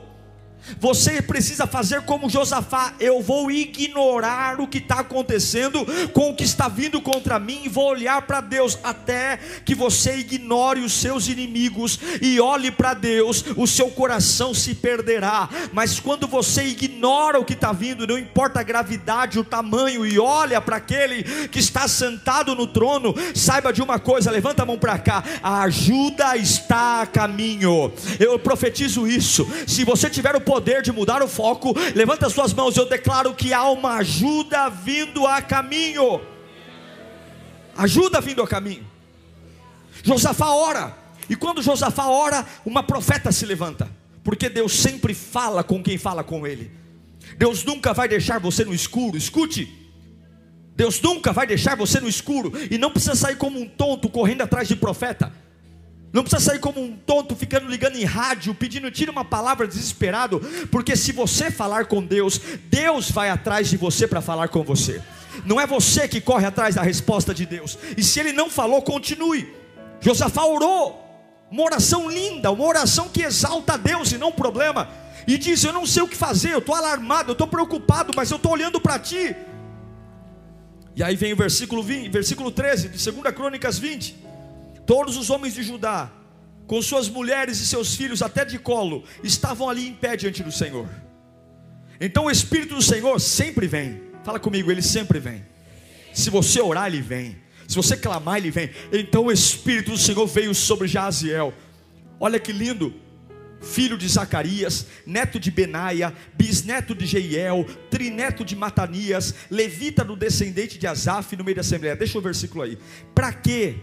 Você 0.79 1.21
precisa 1.21 1.67
fazer 1.67 2.03
como 2.03 2.31
Josafá: 2.31 2.95
eu 3.01 3.21
vou 3.21 3.51
ignorar 3.51 4.61
o 4.61 4.67
que 4.67 4.79
está 4.79 5.01
acontecendo 5.01 5.85
com 6.13 6.31
o 6.31 6.35
que 6.35 6.45
está 6.45 6.69
vindo 6.69 7.01
contra 7.01 7.39
mim 7.39 7.63
e 7.65 7.69
vou 7.69 7.87
olhar 7.87 8.23
para 8.23 8.41
Deus, 8.41 8.79
até 8.83 9.39
que 9.65 9.75
você 9.75 10.17
ignore 10.17 10.81
os 10.81 10.93
seus 10.93 11.29
inimigos 11.29 11.99
e 12.21 12.41
olhe 12.41 12.71
para 12.71 12.95
Deus, 12.95 13.45
o 13.57 13.67
seu 13.67 13.91
coração 13.91 14.55
se 14.55 14.75
perderá. 14.75 15.49
Mas 15.73 15.99
quando 15.99 16.27
você 16.27 16.65
ignora 16.65 17.39
o 17.39 17.45
que 17.45 17.55
está 17.55 17.73
vindo, 17.73 18.07
não 18.07 18.19
importa 18.19 18.61
a 18.61 18.63
gravidade, 18.63 19.39
o 19.39 19.45
tamanho, 19.45 20.07
e 20.07 20.19
olha 20.19 20.61
para 20.61 20.77
aquele 20.77 21.23
que 21.49 21.59
está 21.59 21.87
sentado 21.89 22.55
no 22.55 22.67
trono, 22.67 23.15
saiba 23.35 23.73
de 23.73 23.83
uma 23.83 23.99
coisa: 23.99 24.31
levanta 24.31 24.63
a 24.63 24.67
mão 24.67 24.79
para 24.79 24.99
cá, 24.99 25.23
a 25.43 25.63
ajuda 25.63 26.37
está 26.37 27.03
a 27.03 27.07
caminho. 27.07 27.93
Eu 28.19 28.39
profetizo 28.39 29.07
isso. 29.07 29.47
Se 29.67 29.85
você 29.85 30.09
tiver 30.09 30.35
o 30.37 30.41
poder 30.53 30.83
de 30.83 30.93
mudar 30.93 31.23
o 31.23 31.29
foco, 31.29 31.73
levanta 31.95 32.27
as 32.27 32.35
suas 32.35 32.53
mãos, 32.53 32.77
eu 32.77 32.87
declaro 32.87 33.33
que 33.33 33.55
há 33.55 33.71
uma 33.71 33.95
ajuda 33.97 34.69
vindo 34.69 35.27
a 35.27 35.41
caminho. 35.41 36.21
Ajuda 37.75 38.21
vindo 38.21 38.43
a 38.43 38.47
caminho. 38.47 38.87
Josafá 40.03 40.51
ora, 40.51 40.95
e 41.27 41.35
quando 41.35 41.63
Josafá 41.63 42.07
ora, 42.07 42.45
uma 42.67 42.83
profeta 42.83 43.33
se 43.33 43.47
levanta, 43.47 43.89
porque 44.23 44.51
Deus 44.51 44.75
sempre 44.75 45.15
fala 45.15 45.65
com 45.65 45.83
quem 45.83 45.97
fala 45.97 46.23
com 46.23 46.47
ele. 46.47 46.71
Deus 47.39 47.65
nunca 47.65 47.95
vai 47.95 48.07
deixar 48.07 48.39
você 48.39 48.63
no 48.63 48.75
escuro, 48.75 49.17
escute. 49.17 49.67
Deus 50.77 51.01
nunca 51.01 51.33
vai 51.33 51.47
deixar 51.47 51.79
você 51.79 51.99
no 51.99 52.09
escuro, 52.09 52.53
e 52.71 52.77
não 52.77 52.91
precisa 52.91 53.15
sair 53.15 53.37
como 53.37 53.59
um 53.59 53.67
tonto 53.67 54.07
correndo 54.11 54.43
atrás 54.43 54.69
de 54.69 54.77
profeta. 54.77 55.33
Não 56.13 56.23
precisa 56.23 56.51
sair 56.51 56.59
como 56.59 56.83
um 56.83 56.95
tonto 56.95 57.35
ficando 57.35 57.69
ligando 57.69 57.97
em 57.97 58.05
rádio, 58.05 58.55
pedindo 58.55 58.91
tira 58.91 59.11
uma 59.11 59.25
palavra 59.25 59.67
desesperado, 59.67 60.41
porque 60.71 60.95
se 60.95 61.11
você 61.11 61.51
falar 61.51 61.87
com 61.87 62.05
Deus, 62.05 62.39
Deus 62.69 63.11
vai 63.11 63.31
atrás 63.31 63.71
de 63.71 63.79
você 63.79 64.07
para 64.07 64.21
falar 64.21 64.49
com 64.49 64.63
você. 64.63 65.01
Não 65.47 65.59
é 65.59 65.67
você 65.67 66.07
que 66.07 66.21
corre 66.21 66.45
atrás 66.45 66.75
da 66.75 66.83
resposta 66.83 67.33
de 67.33 67.47
Deus. 67.47 67.79
E 67.97 68.05
se 68.05 68.21
ele 68.21 68.33
não 68.33 68.51
falou, 68.51 68.83
continue. 68.83 69.49
Josafá 70.01 70.45
orou, 70.45 71.03
uma 71.51 71.63
oração 71.63 72.11
linda, 72.11 72.51
uma 72.51 72.65
oração 72.65 73.09
que 73.09 73.23
exalta 73.23 73.75
a 73.75 73.77
Deus 73.79 74.13
e 74.13 74.19
não 74.19 74.31
problema. 74.31 74.91
E 75.27 75.39
diz: 75.39 75.65
Eu 75.65 75.73
não 75.73 75.87
sei 75.87 76.03
o 76.03 76.09
que 76.09 76.17
fazer, 76.17 76.53
eu 76.53 76.59
estou 76.59 76.75
alarmado, 76.75 77.31
eu 77.31 77.33
estou 77.33 77.47
preocupado, 77.47 78.13
mas 78.15 78.31
eu 78.31 78.37
estou 78.37 78.53
olhando 78.53 78.81
para 78.81 78.99
ti. 78.99 79.35
E 80.95 81.03
aí 81.03 81.17
vem 81.17 81.33
o 81.33 81.37
versículo 81.37 81.83
20, 81.83 82.11
versículo 82.11 82.51
13 82.51 82.89
de 82.91 83.11
2 83.11 83.35
Crônicas 83.35 83.79
20. 83.79 84.32
Todos 84.87 85.17
os 85.17 85.31
homens 85.31 85.55
de 85.55 85.63
Judá, 85.63 86.11
com 86.67 86.81
suas 86.81 87.09
mulheres 87.09 87.61
e 87.61 87.67
seus 87.67 87.95
filhos 87.95 88.23
até 88.23 88.45
de 88.45 88.59
colo, 88.59 89.05
estavam 89.23 89.69
ali 89.69 89.87
em 89.87 89.95
pé 89.95 90.17
diante 90.17 90.43
do 90.43 90.53
Senhor. 90.53 90.89
Então 92.01 92.25
o 92.25 92.31
Espírito 92.31 92.75
do 92.75 92.83
Senhor 92.83 93.21
sempre 93.21 93.67
vem. 93.67 94.03
Fala 94.25 94.41
comigo, 94.41 94.71
ele 94.71 94.83
sempre 94.83 95.19
vem. 95.19 95.45
Se 96.13 96.31
você 96.31 96.61
orar, 96.61 96.89
ele 96.89 97.01
vem. 97.01 97.37
Se 97.69 97.77
você 97.77 97.97
clamar, 97.97 98.39
ele 98.39 98.51
vem. 98.51 98.71
Então 98.93 99.27
o 99.27 99.33
Espírito 99.33 99.93
do 99.93 99.99
Senhor 99.99 100.27
veio 100.27 100.55
sobre 100.55 100.89
Jaziel. 100.89 101.55
Olha 102.19 102.39
que 102.39 102.53
lindo. 102.53 102.95
Filho 103.61 103.97
de 103.97 104.09
Zacarias, 104.09 104.87
neto 105.07 105.39
de 105.39 105.49
Benaia, 105.49 106.13
bisneto 106.35 106.97
de 106.97 107.07
Jeiel, 107.07 107.65
trineto 107.89 108.45
de 108.45 108.57
Matanias, 108.57 109.37
levita 109.49 110.05
do 110.05 110.17
descendente 110.17 110.77
de 110.77 110.89
Asaf 110.89 111.37
no 111.37 111.45
meio 111.45 111.55
da 111.55 111.61
assembleia. 111.61 111.95
Deixa 111.95 112.19
o 112.19 112.21
versículo 112.21 112.65
aí. 112.65 112.77
Para 113.15 113.33
quê? 113.33 113.77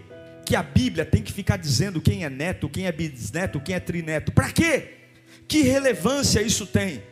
Que 0.49 0.55
a 0.55 0.63
Bíblia 0.63 1.05
tem 1.05 1.21
que 1.21 1.31
ficar 1.31 1.57
dizendo 1.57 2.01
quem 2.01 2.25
é 2.25 2.29
neto, 2.29 2.67
quem 2.67 2.87
é 2.87 2.91
bisneto, 2.91 3.59
quem 3.59 3.75
é 3.75 3.79
trineto. 3.79 4.31
Para 4.31 4.51
quê? 4.51 4.95
Que 5.47 5.61
relevância 5.61 6.41
isso 6.41 6.65
tem? 6.65 7.03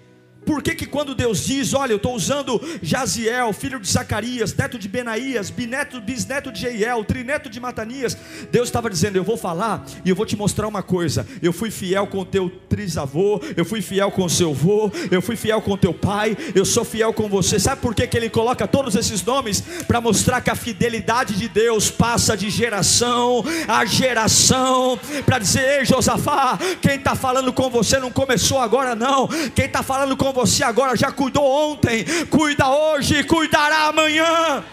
Por 0.48 0.64
que, 0.64 0.74
que 0.74 0.86
quando 0.86 1.14
Deus 1.14 1.46
diz, 1.46 1.74
olha, 1.74 1.92
eu 1.92 1.98
estou 1.98 2.16
usando 2.16 2.60
Jaziel, 2.82 3.52
filho 3.52 3.80
de 3.80 3.88
Zacarias, 3.88 4.56
neto 4.56 4.80
de 4.80 4.88
Benaías, 4.88 5.50
bineto, 5.50 6.00
bisneto 6.02 6.52
de 6.52 6.62
Jeiel, 6.62 7.04
trineto 7.04 7.50
de 7.50 7.60
Matanias, 7.60 8.18
Deus 8.52 8.70
estava 8.70 8.90
dizendo, 8.90 9.18
eu 9.18 9.24
vou 9.24 9.38
falar 9.38 9.86
e 10.06 10.10
eu 10.10 10.16
vou 10.16 10.26
te 10.26 10.36
mostrar 10.36 10.68
uma 10.68 10.82
coisa, 10.82 11.28
eu 11.42 11.52
fui 11.54 11.70
fiel 11.70 12.08
com 12.08 12.26
teu 12.26 12.50
trisavô, 12.70 13.42
eu 13.56 13.66
fui 13.66 13.82
fiel 13.82 14.10
com 14.10 14.28
seu 14.30 14.52
avô, 14.52 14.90
eu 15.12 15.22
fui 15.22 15.36
fiel 15.36 15.62
com 15.62 15.78
teu 15.78 15.94
pai, 15.94 16.36
eu 16.56 16.66
sou 16.66 16.86
fiel 16.86 17.14
com 17.14 17.28
você, 17.28 17.60
sabe 17.60 17.82
por 17.82 17.94
que, 17.94 18.08
que 18.08 18.18
ele 18.18 18.30
coloca 18.30 18.66
todos 18.66 18.96
esses 18.96 19.22
nomes? 19.24 19.62
Para 19.88 20.00
mostrar 20.00 20.42
que 20.42 20.50
a 20.50 20.56
fidelidade 20.56 21.36
de 21.36 21.50
Deus 21.50 21.92
passa 21.92 22.36
de 22.36 22.50
geração 22.50 23.44
a 23.68 23.86
geração, 23.86 25.00
para 25.26 25.40
dizer, 25.40 25.80
ei 25.80 25.86
Josafá, 25.86 26.58
quem 26.82 26.96
está 26.96 27.16
falando 27.16 27.52
com 27.52 27.70
você 27.70 28.00
não 28.00 28.12
começou 28.12 28.60
agora 28.60 28.96
não, 28.96 29.28
quem 29.54 29.66
está 29.66 29.84
falando 29.84 30.16
com 30.16 30.32
você 30.38 30.64
agora 30.64 30.96
já 30.96 31.12
cuidou 31.12 31.44
ontem, 31.44 32.06
cuida 32.30 32.70
hoje, 32.70 33.24
cuidará 33.24 33.88
amanhã. 33.88 34.64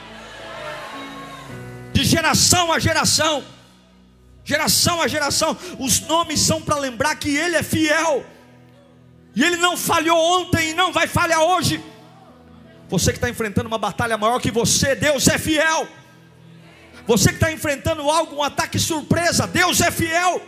De 1.90 2.05
geração 2.05 2.70
a 2.70 2.79
geração, 2.79 3.42
geração 4.44 5.00
a 5.00 5.09
geração, 5.09 5.57
os 5.79 6.00
nomes 6.00 6.40
são 6.40 6.61
para 6.61 6.77
lembrar 6.77 7.14
que 7.16 7.35
Ele 7.35 7.57
é 7.57 7.62
fiel, 7.62 8.27
e 9.35 9.42
Ele 9.42 9.57
não 9.57 9.74
falhou 9.74 10.18
ontem 10.18 10.70
e 10.70 10.74
não 10.74 10.92
vai 10.92 11.07
falhar 11.07 11.40
hoje. 11.40 11.83
Você 12.90 13.11
que 13.11 13.16
está 13.16 13.31
enfrentando 13.31 13.66
uma 13.66 13.79
batalha 13.79 14.18
maior 14.18 14.38
que 14.40 14.50
você, 14.50 14.94
Deus 14.94 15.27
é 15.29 15.38
fiel. 15.38 15.88
Você 17.07 17.31
que 17.31 17.37
está 17.37 17.50
enfrentando 17.50 18.03
algo, 18.11 18.37
um 18.37 18.42
ataque 18.42 18.79
surpresa, 18.79 19.46
Deus 19.46 19.81
é 19.81 19.90
fiel. 19.90 20.42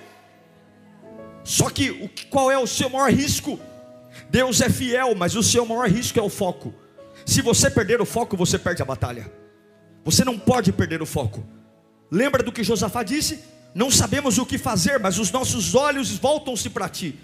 Só 1.43 1.71
que 1.71 2.11
qual 2.29 2.51
é 2.51 2.59
o 2.59 2.67
seu 2.67 2.91
maior 2.91 3.11
risco? 3.11 3.59
Deus 4.31 4.61
é 4.61 4.69
fiel, 4.69 5.15
mas 5.15 5.35
o 5.35 5.43
seu 5.43 5.65
maior 5.65 5.89
risco 5.89 6.19
é 6.19 6.23
o 6.23 6.29
foco. 6.29 6.75
Se 7.25 7.43
você 7.43 7.71
perder 7.71 8.01
o 8.01 8.07
foco, 8.07 8.37
você 8.37 8.59
perde 8.59 8.83
a 8.83 8.85
batalha. 8.85 9.31
Você 10.05 10.25
não 10.25 10.39
pode 10.39 10.73
perder 10.73 11.03
o 11.03 11.07
foco. 11.07 11.45
Lembra 12.11 12.43
do 12.43 12.53
que 12.53 12.62
Josafá 12.62 13.03
disse? 13.03 13.41
Não 13.75 13.91
sabemos 13.91 14.39
o 14.39 14.47
que 14.47 14.57
fazer, 14.57 14.99
mas 14.99 15.19
os 15.19 15.31
nossos 15.31 15.75
olhos 15.75 16.11
voltam-se 16.17 16.71
para 16.71 16.89
ti. 16.89 17.19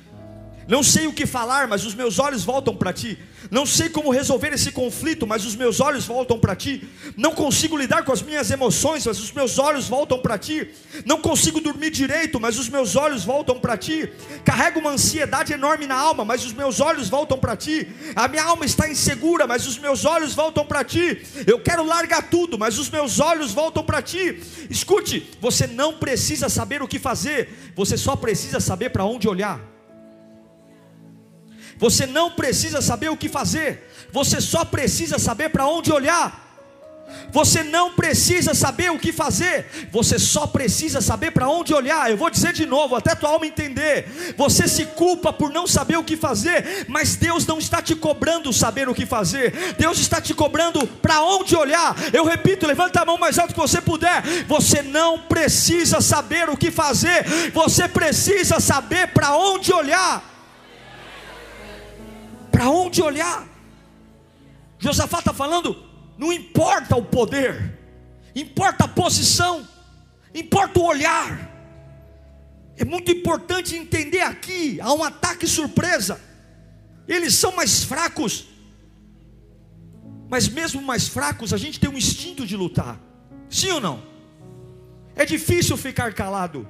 Não 0.68 0.82
sei 0.82 1.06
o 1.06 1.12
que 1.12 1.26
falar, 1.26 1.66
mas 1.66 1.84
os 1.84 1.94
meus 1.94 2.18
olhos 2.18 2.44
voltam 2.44 2.74
para 2.74 2.92
ti. 2.92 3.18
Não 3.50 3.66
sei 3.66 3.88
como 3.88 4.10
resolver 4.10 4.52
esse 4.52 4.70
conflito, 4.70 5.26
mas 5.26 5.44
os 5.44 5.56
meus 5.56 5.80
olhos 5.80 6.04
voltam 6.04 6.38
para 6.38 6.54
ti. 6.54 6.88
Não 7.16 7.32
consigo 7.32 7.76
lidar 7.76 8.04
com 8.04 8.12
as 8.12 8.22
minhas 8.22 8.50
emoções, 8.50 9.06
mas 9.06 9.18
os 9.18 9.32
meus 9.32 9.58
olhos 9.58 9.88
voltam 9.88 10.18
para 10.18 10.38
ti. 10.38 10.70
Não 11.04 11.20
consigo 11.20 11.60
dormir 11.60 11.90
direito, 11.90 12.38
mas 12.38 12.58
os 12.58 12.68
meus 12.68 12.96
olhos 12.96 13.24
voltam 13.24 13.58
para 13.58 13.76
ti. 13.76 14.08
Carrego 14.44 14.80
uma 14.80 14.90
ansiedade 14.90 15.52
enorme 15.52 15.86
na 15.86 15.96
alma, 15.96 16.24
mas 16.24 16.44
os 16.44 16.52
meus 16.52 16.80
olhos 16.80 17.08
voltam 17.08 17.38
para 17.38 17.56
ti. 17.56 17.88
A 18.14 18.28
minha 18.28 18.44
alma 18.44 18.64
está 18.64 18.88
insegura, 18.88 19.46
mas 19.46 19.66
os 19.66 19.78
meus 19.78 20.04
olhos 20.04 20.34
voltam 20.34 20.64
para 20.64 20.84
ti. 20.84 21.22
Eu 21.46 21.60
quero 21.60 21.84
largar 21.84 22.30
tudo, 22.30 22.58
mas 22.58 22.78
os 22.78 22.88
meus 22.88 23.18
olhos 23.20 23.52
voltam 23.52 23.84
para 23.84 24.00
ti. 24.00 24.40
Escute, 24.70 25.28
você 25.40 25.66
não 25.66 25.94
precisa 25.94 26.48
saber 26.48 26.82
o 26.82 26.88
que 26.88 26.98
fazer, 26.98 27.72
você 27.74 27.96
só 27.96 28.14
precisa 28.14 28.60
saber 28.60 28.90
para 28.90 29.04
onde 29.04 29.28
olhar. 29.28 29.71
Você 31.82 32.06
não 32.06 32.30
precisa 32.30 32.80
saber 32.80 33.10
o 33.10 33.16
que 33.16 33.28
fazer, 33.28 33.90
você 34.12 34.40
só 34.40 34.64
precisa 34.64 35.18
saber 35.18 35.48
para 35.48 35.66
onde 35.66 35.90
olhar. 35.90 36.40
Você 37.32 37.64
não 37.64 37.92
precisa 37.94 38.54
saber 38.54 38.92
o 38.92 38.98
que 39.00 39.12
fazer, 39.12 39.88
você 39.90 40.16
só 40.16 40.46
precisa 40.46 41.00
saber 41.00 41.32
para 41.32 41.48
onde 41.48 41.74
olhar. 41.74 42.08
Eu 42.08 42.16
vou 42.16 42.30
dizer 42.30 42.52
de 42.52 42.66
novo, 42.66 42.94
até 42.94 43.16
tua 43.16 43.30
alma 43.30 43.48
entender. 43.48 44.34
Você 44.36 44.68
se 44.68 44.86
culpa 44.86 45.32
por 45.32 45.50
não 45.50 45.66
saber 45.66 45.96
o 45.96 46.04
que 46.04 46.16
fazer, 46.16 46.86
mas 46.86 47.16
Deus 47.16 47.44
não 47.46 47.58
está 47.58 47.82
te 47.82 47.96
cobrando 47.96 48.52
saber 48.52 48.88
o 48.88 48.94
que 48.94 49.04
fazer. 49.04 49.74
Deus 49.76 49.98
está 49.98 50.20
te 50.20 50.32
cobrando 50.32 50.86
para 50.86 51.20
onde 51.24 51.56
olhar. 51.56 51.96
Eu 52.12 52.24
repito, 52.24 52.64
levanta 52.64 53.00
a 53.00 53.04
mão 53.04 53.18
mais 53.18 53.40
alto 53.40 53.54
que 53.54 53.60
você 53.60 53.80
puder. 53.80 54.22
Você 54.46 54.82
não 54.82 55.18
precisa 55.18 56.00
saber 56.00 56.48
o 56.48 56.56
que 56.56 56.70
fazer, 56.70 57.50
você 57.52 57.88
precisa 57.88 58.60
saber 58.60 59.08
para 59.08 59.36
onde 59.36 59.72
olhar 59.72 60.31
para 62.52 62.68
onde 62.68 63.02
olhar. 63.02 63.48
Josafá 64.78 65.20
está 65.20 65.32
falando: 65.32 65.76
não 66.18 66.32
importa 66.32 66.94
o 66.94 67.02
poder, 67.02 67.78
importa 68.36 68.84
a 68.84 68.88
posição, 68.88 69.66
importa 70.34 70.78
o 70.78 70.84
olhar. 70.84 71.50
É 72.76 72.84
muito 72.84 73.10
importante 73.10 73.74
entender 73.74 74.20
aqui: 74.20 74.78
há 74.80 74.92
um 74.92 75.02
ataque 75.02 75.46
surpresa, 75.46 76.20
eles 77.08 77.34
são 77.34 77.52
mais 77.52 77.82
fracos, 77.82 78.48
mas 80.28 80.48
mesmo 80.48 80.82
mais 80.82 81.08
fracos, 81.08 81.52
a 81.52 81.56
gente 81.56 81.80
tem 81.80 81.88
um 81.88 81.96
instinto 81.96 82.46
de 82.46 82.56
lutar, 82.56 83.00
sim 83.48 83.70
ou 83.70 83.80
não? 83.80 84.02
É 85.14 85.24
difícil 85.24 85.76
ficar 85.76 86.12
calado, 86.14 86.66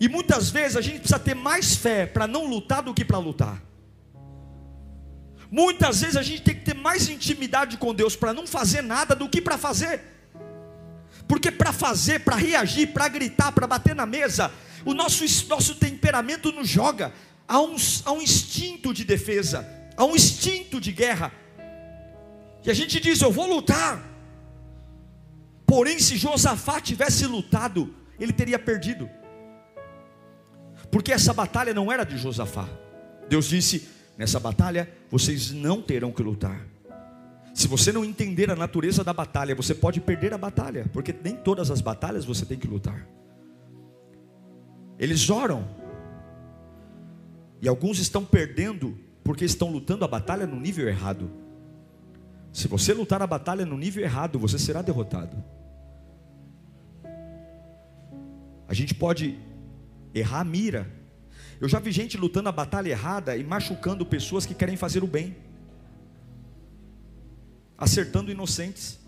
e 0.00 0.08
muitas 0.08 0.50
vezes 0.50 0.76
a 0.76 0.80
gente 0.80 1.00
precisa 1.00 1.18
ter 1.18 1.34
mais 1.34 1.76
fé 1.76 2.06
para 2.06 2.26
não 2.26 2.46
lutar 2.46 2.82
do 2.82 2.94
que 2.94 3.04
para 3.04 3.18
lutar. 3.18 3.71
Muitas 5.52 6.00
vezes 6.00 6.16
a 6.16 6.22
gente 6.22 6.40
tem 6.40 6.54
que 6.54 6.62
ter 6.62 6.74
mais 6.74 7.10
intimidade 7.10 7.76
com 7.76 7.94
Deus 7.94 8.16
para 8.16 8.32
não 8.32 8.46
fazer 8.46 8.80
nada 8.80 9.14
do 9.14 9.28
que 9.28 9.38
para 9.38 9.58
fazer. 9.58 10.00
Porque 11.28 11.50
para 11.50 11.74
fazer, 11.74 12.20
para 12.20 12.36
reagir, 12.36 12.86
para 12.86 13.06
gritar, 13.06 13.52
para 13.52 13.66
bater 13.66 13.94
na 13.94 14.06
mesa, 14.06 14.50
o 14.82 14.94
nosso, 14.94 15.22
nosso 15.48 15.74
temperamento 15.74 16.50
nos 16.50 16.66
joga 16.66 17.12
a 17.46 17.60
um, 17.60 17.76
a 18.06 18.12
um 18.12 18.22
instinto 18.22 18.94
de 18.94 19.04
defesa, 19.04 19.68
a 19.94 20.06
um 20.06 20.16
instinto 20.16 20.80
de 20.80 20.90
guerra. 20.90 21.30
E 22.64 22.70
a 22.70 22.74
gente 22.74 22.98
diz: 22.98 23.20
Eu 23.20 23.30
vou 23.30 23.46
lutar. 23.46 24.02
Porém, 25.66 25.98
se 25.98 26.16
Josafá 26.16 26.80
tivesse 26.80 27.26
lutado, 27.26 27.94
ele 28.18 28.32
teria 28.32 28.58
perdido. 28.58 29.08
Porque 30.90 31.12
essa 31.12 31.34
batalha 31.34 31.74
não 31.74 31.92
era 31.92 32.04
de 32.04 32.16
Josafá. 32.16 32.66
Deus 33.28 33.50
disse: 33.50 33.86
Nessa 34.16 34.38
batalha, 34.38 34.88
vocês 35.10 35.50
não 35.52 35.80
terão 35.80 36.12
que 36.12 36.22
lutar. 36.22 36.66
Se 37.54 37.68
você 37.68 37.92
não 37.92 38.04
entender 38.04 38.50
a 38.50 38.56
natureza 38.56 39.04
da 39.04 39.12
batalha, 39.12 39.54
você 39.54 39.74
pode 39.74 40.00
perder 40.00 40.32
a 40.32 40.38
batalha, 40.38 40.88
porque 40.92 41.14
nem 41.22 41.36
todas 41.36 41.70
as 41.70 41.80
batalhas 41.80 42.24
você 42.24 42.46
tem 42.46 42.58
que 42.58 42.66
lutar. 42.66 43.06
Eles 44.98 45.28
oram, 45.28 45.68
e 47.60 47.68
alguns 47.68 47.98
estão 47.98 48.24
perdendo 48.24 48.98
porque 49.22 49.44
estão 49.44 49.70
lutando 49.70 50.04
a 50.04 50.08
batalha 50.08 50.46
no 50.46 50.58
nível 50.58 50.88
errado. 50.88 51.30
Se 52.52 52.68
você 52.68 52.92
lutar 52.92 53.22
a 53.22 53.26
batalha 53.26 53.64
no 53.64 53.78
nível 53.78 54.02
errado, 54.02 54.38
você 54.38 54.58
será 54.58 54.82
derrotado. 54.82 55.42
A 58.66 58.74
gente 58.74 58.94
pode 58.94 59.38
errar 60.14 60.40
a 60.40 60.44
mira, 60.44 60.90
eu 61.62 61.68
já 61.68 61.78
vi 61.78 61.92
gente 61.92 62.16
lutando 62.16 62.48
a 62.48 62.52
batalha 62.52 62.88
errada 62.88 63.36
e 63.36 63.44
machucando 63.44 64.04
pessoas 64.04 64.44
que 64.44 64.52
querem 64.52 64.76
fazer 64.76 65.04
o 65.04 65.06
bem, 65.06 65.36
acertando 67.78 68.32
inocentes, 68.32 68.98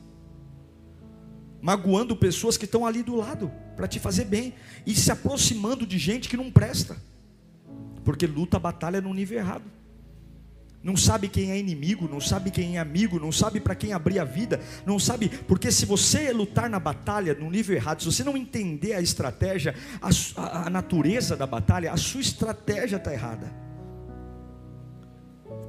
magoando 1.61 2.15
pessoas 2.15 2.57
que 2.57 2.65
estão 2.65 2.87
ali 2.87 3.03
do 3.03 3.17
lado 3.17 3.51
para 3.75 3.89
te 3.89 3.99
fazer 3.99 4.27
bem 4.27 4.55
e 4.87 4.95
se 4.95 5.11
aproximando 5.11 5.85
de 5.85 5.99
gente 5.99 6.29
que 6.29 6.37
não 6.37 6.49
presta, 6.49 6.97
porque 8.05 8.25
luta 8.25 8.57
a 8.57 8.61
batalha 8.61 9.01
no 9.01 9.13
nível 9.13 9.37
errado 9.37 9.65
não 10.85 10.99
sabe 10.99 11.29
quem 11.29 11.51
é 11.51 11.59
inimigo, 11.59 12.07
não 12.07 12.21
sabe 12.21 12.51
quem 12.51 12.77
é 12.77 12.79
amigo, 12.79 13.19
não 13.19 13.33
sabe 13.33 13.59
para 13.59 13.75
quem 13.75 13.95
abrir 13.95 14.19
a 14.19 14.25
vida, 14.25 14.61
não 14.85 14.99
sabe, 14.99 15.31
porque 15.31 15.73
se 15.73 15.87
você 15.87 16.31
lutar 16.31 16.69
na 16.69 16.79
batalha 16.79 17.33
no 17.33 17.51
nível 17.51 17.75
errado, 17.75 18.03
se 18.03 18.13
você 18.13 18.23
não 18.23 18.37
entender 18.37 18.93
a 18.93 19.01
estratégia, 19.01 19.75
a, 20.03 20.11
a, 20.37 20.67
a 20.67 20.71
natureza 20.71 21.39
da 21.39 21.47
batalha, 21.47 21.91
a 21.91 21.97
sua 21.97 22.21
estratégia 22.21 22.97
está 22.97 23.15
errada. 23.15 23.51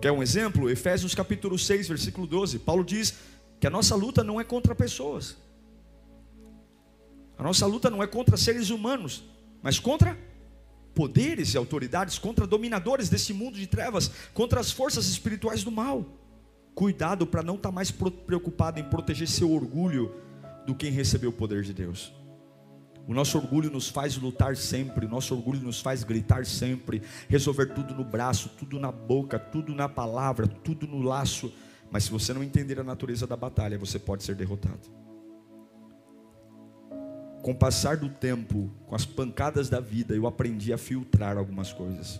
Quer 0.01 0.11
um 0.11 0.21
exemplo? 0.21 0.69
Efésios 0.69 1.15
capítulo 1.15 1.57
6, 1.57 1.87
versículo 1.87 2.27
12. 2.27 2.59
Paulo 2.59 2.83
diz 2.83 3.13
que 3.57 3.65
a 3.65 3.69
nossa 3.69 3.95
luta 3.95 4.21
não 4.21 4.41
é 4.41 4.43
contra 4.43 4.75
pessoas, 4.75 5.37
a 7.37 7.43
nossa 7.43 7.65
luta 7.65 7.89
não 7.89 8.03
é 8.03 8.07
contra 8.07 8.35
seres 8.35 8.69
humanos, 8.69 9.23
mas 9.63 9.79
contra 9.79 10.17
poderes 10.95 11.53
e 11.53 11.57
autoridades, 11.57 12.17
contra 12.17 12.47
dominadores 12.47 13.09
desse 13.09 13.33
mundo 13.33 13.59
de 13.59 13.67
trevas, 13.67 14.09
contra 14.33 14.61
as 14.61 14.71
forças 14.71 15.07
espirituais 15.07 15.63
do 15.63 15.69
mal. 15.69 16.05
Cuidado 16.73 17.27
para 17.27 17.43
não 17.43 17.55
estar 17.55 17.69
tá 17.69 17.75
mais 17.75 17.91
preocupado 17.91 18.79
em 18.79 18.83
proteger 18.83 19.27
seu 19.27 19.51
orgulho 19.51 20.15
do 20.65 20.73
que 20.73 20.87
em 20.87 20.91
receber 20.91 21.27
o 21.27 21.31
poder 21.33 21.61
de 21.63 21.73
Deus. 21.73 22.13
O 23.07 23.13
nosso 23.13 23.37
orgulho 23.37 23.69
nos 23.69 23.87
faz 23.87 24.17
lutar 24.17 24.55
sempre, 24.55 25.05
o 25.05 25.09
nosso 25.09 25.35
orgulho 25.35 25.61
nos 25.61 25.79
faz 25.79 26.03
gritar 26.03 26.43
sempre, 26.45 27.03
resolver 27.29 27.67
tudo 27.67 27.93
no 27.93 28.03
braço, 28.03 28.49
tudo 28.57 28.79
na 28.79 28.91
boca, 28.91 29.37
tudo 29.37 29.75
na 29.75 29.87
palavra, 29.87 30.47
tudo 30.47 30.87
no 30.87 31.01
laço. 31.01 31.53
Mas 31.91 32.05
se 32.05 32.11
você 32.11 32.33
não 32.33 32.43
entender 32.43 32.79
a 32.79 32.83
natureza 32.83 33.27
da 33.27 33.37
batalha, 33.37 33.77
você 33.77 33.99
pode 33.99 34.23
ser 34.23 34.33
derrotado 34.33 35.05
com 37.45 37.51
o 37.51 37.55
passar 37.55 37.95
do 37.95 38.09
tempo, 38.09 38.71
com 38.87 38.95
as 38.95 39.05
pancadas 39.05 39.69
da 39.69 39.79
vida, 39.79 40.15
eu 40.15 40.25
aprendi 40.25 40.73
a 40.73 40.79
filtrar 40.79 41.37
algumas 41.37 41.71
coisas. 41.71 42.19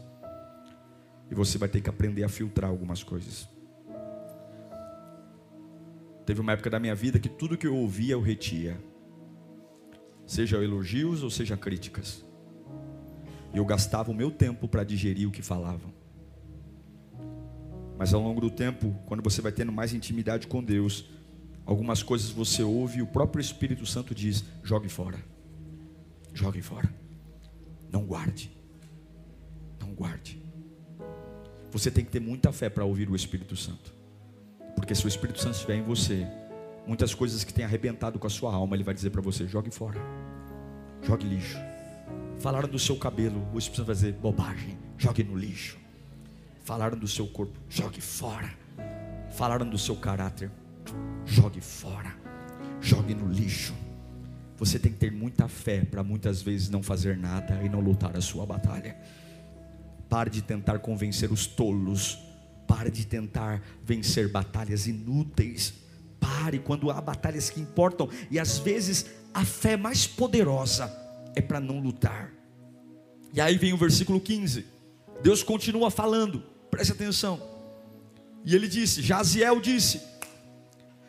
E 1.31 1.33
você 1.33 1.57
vai 1.57 1.67
ter 1.67 1.81
que 1.81 1.89
aprender 1.89 2.23
a 2.23 2.29
filtrar 2.29 2.69
algumas 2.69 3.01
coisas. 3.01 3.49
Teve 6.27 6.41
uma 6.41 6.51
época 6.51 6.69
da 6.69 6.79
minha 6.79 6.93
vida 6.93 7.17
que 7.17 7.27
tudo 7.27 7.57
que 7.57 7.65
eu 7.65 7.75
ouvia 7.75 8.13
eu 8.13 8.21
retia, 8.21 8.79
seja 10.27 10.63
elogios 10.63 11.23
ou 11.23 11.31
seja 11.31 11.57
críticas. 11.57 12.23
E 13.51 13.57
eu 13.57 13.65
gastava 13.65 14.11
o 14.11 14.13
meu 14.13 14.29
tempo 14.29 14.67
para 14.67 14.83
digerir 14.83 15.27
o 15.27 15.31
que 15.31 15.41
falavam. 15.41 15.91
Mas 17.97 18.13
ao 18.13 18.21
longo 18.21 18.39
do 18.39 18.51
tempo, 18.51 18.95
quando 19.07 19.23
você 19.23 19.41
vai 19.41 19.51
tendo 19.51 19.71
mais 19.71 19.91
intimidade 19.91 20.45
com 20.45 20.63
Deus, 20.63 21.09
Algumas 21.65 22.03
coisas 22.03 22.29
você 22.29 22.61
ouve 22.61 22.99
e 22.99 23.01
o 23.01 23.07
próprio 23.07 23.41
Espírito 23.41 23.85
Santo 23.85 24.13
diz: 24.13 24.43
jogue 24.63 24.89
fora. 24.89 25.17
Jogue 26.33 26.61
fora. 26.61 26.93
Não 27.91 28.05
guarde. 28.05 28.51
Não 29.79 29.93
guarde. 29.93 30.41
Você 31.71 31.89
tem 31.89 32.05
que 32.05 32.11
ter 32.11 32.19
muita 32.19 32.51
fé 32.51 32.69
para 32.69 32.85
ouvir 32.85 33.09
o 33.09 33.15
Espírito 33.15 33.55
Santo. 33.55 33.93
Porque 34.75 34.93
se 34.93 35.05
o 35.05 35.07
Espírito 35.07 35.39
Santo 35.39 35.55
estiver 35.55 35.75
em 35.75 35.83
você, 35.83 36.27
muitas 36.85 37.13
coisas 37.15 37.43
que 37.43 37.53
tem 37.53 37.65
arrebentado 37.65 38.19
com 38.19 38.27
a 38.27 38.29
sua 38.29 38.53
alma, 38.53 38.75
ele 38.75 38.83
vai 38.83 38.93
dizer 38.93 39.09
para 39.09 39.21
você: 39.21 39.47
jogue 39.47 39.71
fora. 39.71 39.99
Jogue 41.01 41.25
lixo. 41.27 41.57
Falaram 42.39 42.67
do 42.67 42.77
seu 42.77 42.97
cabelo, 42.97 43.47
o 43.53 43.57
Espírito 43.57 43.77
Santo 43.77 43.87
vai 43.87 43.95
dizer 43.95 44.13
bobagem, 44.13 44.77
jogue 44.97 45.23
no 45.23 45.35
lixo. 45.35 45.77
Falaram 46.63 46.97
do 46.97 47.07
seu 47.07 47.27
corpo, 47.27 47.57
jogue 47.69 48.01
fora. 48.01 48.51
Falaram 49.31 49.67
do 49.67 49.77
seu 49.77 49.95
caráter, 49.95 50.51
jogue 51.25 51.61
fora, 51.61 52.15
jogue 52.81 53.13
no 53.13 53.27
lixo. 53.31 53.73
Você 54.57 54.79
tem 54.79 54.91
que 54.91 54.97
ter 54.97 55.11
muita 55.11 55.47
fé 55.47 55.83
para 55.83 56.03
muitas 56.03 56.41
vezes 56.41 56.69
não 56.69 56.81
fazer 56.81 57.17
nada 57.17 57.61
e 57.63 57.69
não 57.69 57.79
lutar 57.79 58.15
a 58.15 58.21
sua 58.21 58.45
batalha. 58.45 58.95
Pare 60.07 60.29
de 60.29 60.41
tentar 60.41 60.79
convencer 60.79 61.31
os 61.31 61.45
tolos. 61.45 62.19
Pare 62.67 62.89
de 62.89 63.05
tentar 63.05 63.61
vencer 63.83 64.31
batalhas 64.31 64.87
inúteis. 64.87 65.73
Pare 66.19 66.59
quando 66.59 66.89
há 66.89 67.01
batalhas 67.01 67.49
que 67.49 67.59
importam. 67.59 68.09
E 68.31 68.39
às 68.39 68.57
vezes 68.57 69.07
a 69.33 69.43
fé 69.43 69.75
mais 69.75 70.07
poderosa 70.07 70.91
é 71.35 71.41
para 71.41 71.59
não 71.59 71.79
lutar. 71.79 72.31
E 73.33 73.41
aí 73.41 73.57
vem 73.57 73.73
o 73.73 73.77
versículo 73.77 74.21
15. 74.21 74.65
Deus 75.21 75.43
continua 75.43 75.91
falando, 75.91 76.41
preste 76.71 76.93
atenção. 76.93 77.41
E 78.45 78.55
ele 78.55 78.67
disse: 78.67 79.01
Jaziel 79.01 79.59
disse: 79.59 79.99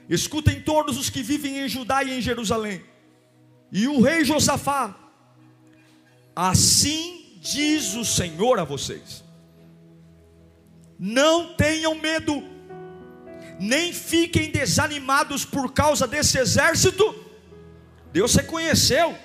Escutem 0.08 0.60
todos 0.60 0.96
os 0.96 1.10
que 1.10 1.22
vivem 1.22 1.58
em 1.58 1.68
Judá 1.68 2.02
e 2.02 2.18
em 2.18 2.20
Jerusalém. 2.20 2.82
E 3.72 3.88
o 3.88 4.00
rei 4.00 4.24
Josafá, 4.24 4.96
assim 6.34 7.38
diz 7.40 7.94
o 7.94 8.04
Senhor 8.04 8.58
a 8.58 8.64
vocês: 8.64 9.24
Não 10.98 11.54
tenham 11.54 11.94
medo, 11.94 12.42
nem 13.58 13.92
fiquem 13.92 14.50
desanimados 14.50 15.44
por 15.44 15.72
causa 15.72 16.06
desse 16.06 16.38
exército. 16.38 17.24
Deus 18.12 18.34
reconheceu, 18.34 19.16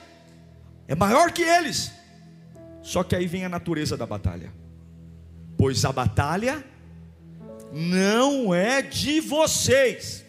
é 0.88 0.96
maior 0.96 1.32
que 1.32 1.44
eles. 1.44 1.92
Só 2.82 3.04
que 3.04 3.16
aí 3.16 3.28
vem 3.28 3.46
a 3.46 3.50
natureza 3.50 3.96
da 3.96 4.08
batalha, 4.08 4.52
pois 5.56 5.86
a 5.86 5.92
batalha 5.92 6.66
não 7.72 8.54
é 8.54 8.82
de 8.82 9.20
vocês. 9.20 10.26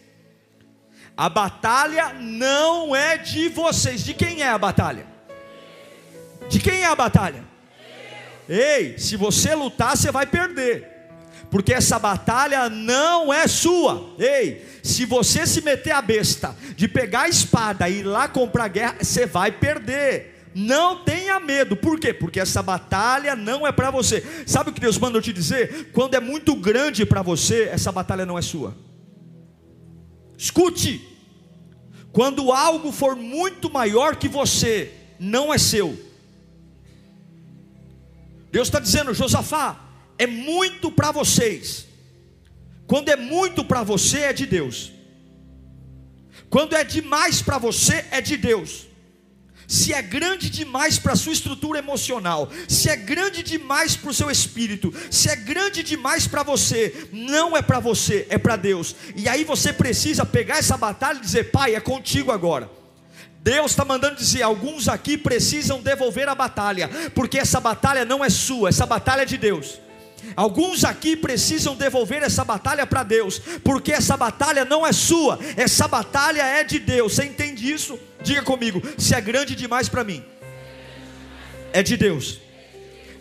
A 1.15 1.29
batalha 1.29 2.13
não 2.19 2.95
é 2.95 3.17
de 3.17 3.49
vocês. 3.49 4.03
De 4.03 4.13
quem 4.13 4.41
é 4.41 4.49
a 4.49 4.57
batalha? 4.57 5.05
De 6.49 6.59
quem 6.59 6.81
é 6.81 6.85
a 6.85 6.95
batalha? 6.95 7.43
Ei, 8.49 8.97
se 8.97 9.15
você 9.15 9.53
lutar, 9.55 9.95
você 9.95 10.11
vai 10.11 10.25
perder. 10.25 10.91
Porque 11.49 11.71
essa 11.71 11.99
batalha 11.99 12.67
não 12.67 13.31
é 13.31 13.47
sua. 13.47 14.15
Ei, 14.17 14.65
se 14.81 15.05
você 15.05 15.45
se 15.45 15.61
meter 15.61 15.91
a 15.91 16.01
besta 16.01 16.55
de 16.75 16.87
pegar 16.87 17.21
a 17.21 17.29
espada 17.29 17.87
e 17.87 17.99
ir 17.99 18.03
lá 18.03 18.27
comprar 18.27 18.67
guerra, 18.69 18.95
você 18.99 19.25
vai 19.25 19.51
perder. 19.51 20.49
Não 20.55 21.03
tenha 21.03 21.39
medo, 21.39 21.75
por 21.75 21.99
quê? 21.99 22.13
Porque 22.13 22.39
essa 22.39 22.61
batalha 22.61 23.35
não 23.35 23.65
é 23.65 23.71
para 23.71 23.91
você. 23.91 24.23
Sabe 24.45 24.71
o 24.71 24.73
que 24.73 24.81
Deus 24.81 24.97
manda 24.97 25.17
eu 25.17 25.21
te 25.21 25.31
dizer? 25.31 25.91
Quando 25.93 26.15
é 26.15 26.19
muito 26.19 26.55
grande 26.55 27.05
para 27.05 27.21
você, 27.21 27.69
essa 27.71 27.91
batalha 27.91 28.25
não 28.25 28.37
é 28.37 28.41
sua. 28.41 28.75
Escute, 30.43 31.01
quando 32.11 32.51
algo 32.51 32.91
for 32.91 33.15
muito 33.15 33.69
maior 33.69 34.17
que 34.17 34.27
você, 34.27 34.91
não 35.17 35.53
é 35.53 35.57
seu. 35.57 35.97
Deus 38.51 38.67
está 38.67 38.77
dizendo, 38.77 39.13
Josafá, 39.13 39.79
é 40.17 40.27
muito 40.27 40.91
para 40.91 41.13
vocês. 41.13 41.87
Quando 42.85 43.07
é 43.07 43.15
muito 43.15 43.63
para 43.63 43.83
você, 43.83 44.19
é 44.19 44.33
de 44.33 44.45
Deus. 44.45 44.91
Quando 46.49 46.75
é 46.75 46.83
demais 46.83 47.41
para 47.41 47.57
você, 47.57 48.05
é 48.11 48.19
de 48.19 48.35
Deus 48.35 48.87
se 49.73 49.91
é 49.91 50.03
grande 50.03 50.51
demais 50.51 50.99
para 50.99 51.13
a 51.13 51.15
sua 51.15 51.33
estrutura 51.33 51.79
emocional, 51.79 52.47
se 52.67 52.89
é 52.89 52.95
grande 52.95 53.41
demais 53.41 53.95
para 53.95 54.11
o 54.11 54.13
seu 54.13 54.29
espírito, 54.29 54.93
se 55.09 55.29
é 55.29 55.35
grande 55.35 55.81
demais 55.81 56.27
para 56.27 56.43
você, 56.43 57.07
não 57.11 57.57
é 57.57 57.61
para 57.61 57.79
você, 57.79 58.27
é 58.29 58.37
para 58.37 58.55
Deus. 58.55 58.95
E 59.15 59.27
aí 59.27 59.43
você 59.43 59.73
precisa 59.73 60.27
pegar 60.27 60.59
essa 60.59 60.77
batalha 60.77 61.17
e 61.17 61.21
dizer: 61.21 61.45
Pai, 61.45 61.73
é 61.73 61.79
contigo 61.79 62.31
agora. 62.31 62.69
Deus 63.41 63.71
está 63.71 63.83
mandando 63.83 64.15
dizer: 64.15 64.43
alguns 64.43 64.87
aqui 64.87 65.17
precisam 65.17 65.81
devolver 65.81 66.29
a 66.29 66.35
batalha, 66.35 66.87
porque 67.15 67.39
essa 67.39 67.59
batalha 67.59 68.05
não 68.05 68.23
é 68.23 68.29
sua, 68.29 68.69
essa 68.69 68.85
batalha 68.85 69.23
é 69.23 69.25
de 69.25 69.39
Deus. 69.39 69.79
Alguns 70.35 70.83
aqui 70.83 71.15
precisam 71.15 71.75
devolver 71.75 72.23
essa 72.23 72.43
batalha 72.43 72.85
para 72.85 73.03
Deus, 73.03 73.39
porque 73.63 73.91
essa 73.91 74.17
batalha 74.17 74.65
não 74.65 74.85
é 74.85 74.91
sua, 74.91 75.39
essa 75.55 75.87
batalha 75.87 76.41
é 76.41 76.63
de 76.63 76.79
Deus. 76.79 77.13
Você 77.13 77.25
entende 77.25 77.71
isso? 77.71 77.99
Diga 78.21 78.41
comigo: 78.41 78.81
se 78.97 79.13
é 79.13 79.21
grande 79.21 79.55
demais 79.55 79.89
para 79.89 80.03
mim, 80.03 80.23
é 81.71 81.83
de 81.83 81.97
Deus. 81.97 82.39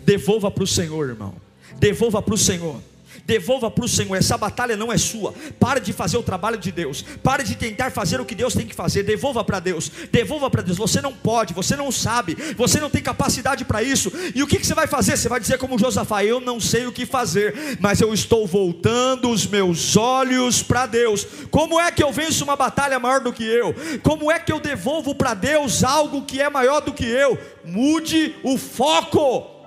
Devolva 0.05 0.51
para 0.51 0.65
o 0.65 0.67
Senhor, 0.67 1.09
irmão. 1.09 1.35
Devolva 1.79 2.21
para 2.23 2.35
o 2.35 2.39
Senhor. 2.39 2.81
Devolva 3.25 3.71
para 3.71 3.85
o 3.85 3.89
Senhor, 3.89 4.17
essa 4.17 4.37
batalha 4.37 4.77
não 4.77 4.93
é 4.93 4.99
sua. 4.99 5.33
Pare 5.59 5.81
de 5.81 5.93
fazer 5.93 6.17
o 6.17 6.23
trabalho 6.23 6.59
de 6.59 6.73
Deus. 6.73 7.05
Pare 7.23 7.45
de 7.45 7.55
tentar 7.55 7.91
fazer 7.91 8.21
o 8.21 8.25
que 8.25 8.35
Deus 8.35 8.55
tem 8.55 8.67
que 8.67 8.75
fazer. 8.75 9.03
Devolva 9.05 9.45
para 9.45 9.61
Deus. 9.61 9.91
Devolva 10.11 10.51
para 10.51 10.63
Deus. 10.63 10.77
Você 10.77 11.01
não 11.01 11.13
pode, 11.13 11.55
você 11.55 11.77
não 11.77 11.93
sabe, 11.93 12.37
você 12.57 12.81
não 12.81 12.91
tem 12.91 13.03
capacidade 13.03 13.65
para 13.65 13.83
isso. 13.83 14.13
E 14.35 14.43
o 14.43 14.47
que, 14.47 14.59
que 14.59 14.67
você 14.67 14.75
vai 14.75 14.87
fazer? 14.87 15.17
Você 15.17 15.29
vai 15.29 15.41
dizer 15.41 15.59
como 15.59 15.79
Josafá: 15.79 16.25
Eu 16.25 16.41
não 16.41 16.59
sei 16.59 16.87
o 16.87 16.93
que 16.93 17.07
fazer, 17.07 17.79
mas 17.81 18.01
eu 18.01 18.13
estou 18.13 18.47
voltando 18.47 19.31
os 19.31 19.47
meus 19.47 19.97
olhos 19.97 20.63
para 20.63 20.87
Deus. 20.87 21.27
Como 21.51 21.81
é 21.81 21.91
que 21.93 22.03
eu 22.03 22.13
venço 22.13 22.45
uma 22.45 22.57
batalha 22.57 22.99
maior 22.99 23.21
do 23.21 23.33
que 23.33 23.45
eu? 23.45 23.75
Como 24.03 24.31
é 24.31 24.39
que 24.39 24.53
eu 24.53 24.61
devolvo 24.61 25.15
para 25.15 25.35
Deus 25.35 25.85
algo 25.85 26.23
que 26.23 26.41
é 26.41 26.51
maior 26.51 26.81
do 26.81 26.93
que 26.93 27.05
eu? 27.05 27.39
Mude 27.65 28.35
o 28.43 28.59
foco. 28.59 29.62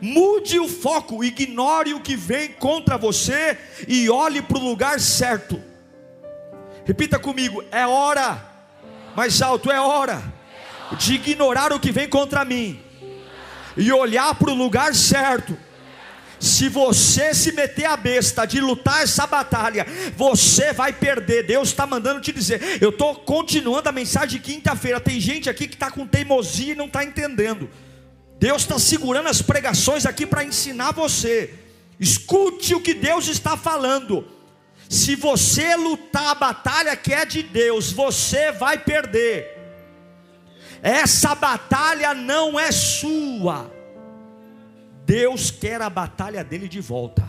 Mude 0.00 0.58
o 0.58 0.68
foco, 0.68 1.24
ignore 1.24 1.94
o 1.94 2.00
que 2.00 2.16
vem 2.16 2.48
contra 2.52 2.96
você 2.96 3.56
e 3.86 4.08
olhe 4.08 4.42
para 4.42 4.58
o 4.58 4.64
lugar 4.64 5.00
certo. 5.00 5.62
Repita 6.84 7.18
comigo: 7.18 7.62
é 7.70 7.86
hora, 7.86 8.42
mais 9.16 9.42
alto, 9.42 9.70
é 9.70 9.80
hora 9.80 10.22
de 10.98 11.14
ignorar 11.14 11.72
o 11.72 11.80
que 11.80 11.92
vem 11.92 12.08
contra 12.08 12.44
mim 12.44 12.80
e 13.76 13.92
olhar 13.92 14.34
para 14.34 14.50
o 14.50 14.54
lugar 14.54 14.94
certo. 14.94 15.56
Se 16.40 16.68
você 16.68 17.34
se 17.34 17.52
meter 17.52 17.86
a 17.86 17.96
besta 17.96 18.46
de 18.46 18.60
lutar 18.60 19.02
essa 19.02 19.26
batalha, 19.26 19.84
você 20.16 20.72
vai 20.72 20.92
perder. 20.92 21.44
Deus 21.44 21.70
está 21.70 21.84
mandando 21.84 22.20
te 22.20 22.32
dizer. 22.32 22.78
Eu 22.80 22.90
estou 22.90 23.16
continuando 23.16 23.88
a 23.88 23.92
mensagem 23.92 24.38
de 24.40 24.52
quinta-feira. 24.52 25.00
Tem 25.00 25.18
gente 25.18 25.50
aqui 25.50 25.66
que 25.66 25.74
está 25.74 25.90
com 25.90 26.06
teimosia 26.06 26.72
e 26.72 26.76
não 26.76 26.86
está 26.86 27.02
entendendo. 27.04 27.68
Deus 28.38 28.62
está 28.62 28.78
segurando 28.78 29.28
as 29.28 29.42
pregações 29.42 30.06
aqui 30.06 30.24
para 30.24 30.44
ensinar 30.44 30.92
você. 30.92 31.54
Escute 31.98 32.74
o 32.74 32.80
que 32.80 32.94
Deus 32.94 33.26
está 33.26 33.56
falando. 33.56 34.24
Se 34.88 35.16
você 35.16 35.74
lutar 35.74 36.28
a 36.28 36.34
batalha 36.34 36.96
que 36.96 37.12
é 37.12 37.24
de 37.26 37.42
Deus, 37.42 37.90
você 37.90 38.52
vai 38.52 38.78
perder. 38.78 39.58
Essa 40.80 41.34
batalha 41.34 42.14
não 42.14 42.58
é 42.58 42.70
sua. 42.70 43.70
Deus 45.04 45.50
quer 45.50 45.82
a 45.82 45.90
batalha 45.90 46.44
dele 46.44 46.68
de 46.68 46.80
volta. 46.80 47.26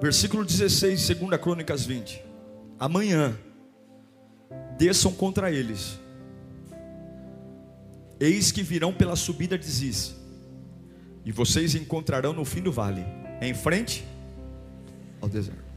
Versículo 0.00 0.44
16, 0.44 1.08
2 1.08 1.40
Crônicas 1.40 1.84
20. 1.84 2.24
Amanhã 2.78 3.36
desçam 4.76 5.12
contra 5.12 5.50
eles 5.50 5.98
Eis 8.20 8.50
que 8.50 8.62
virão 8.62 8.92
pela 8.92 9.16
subida 9.16 9.56
de 9.56 9.66
Ziz, 9.66 10.14
e 11.24 11.32
vocês 11.32 11.74
encontrarão 11.74 12.32
no 12.32 12.44
fim 12.44 12.60
do 12.60 12.72
vale, 12.72 13.04
em 13.40 13.54
frente 13.54 14.04
ao 15.20 15.28
deserto. 15.28 15.68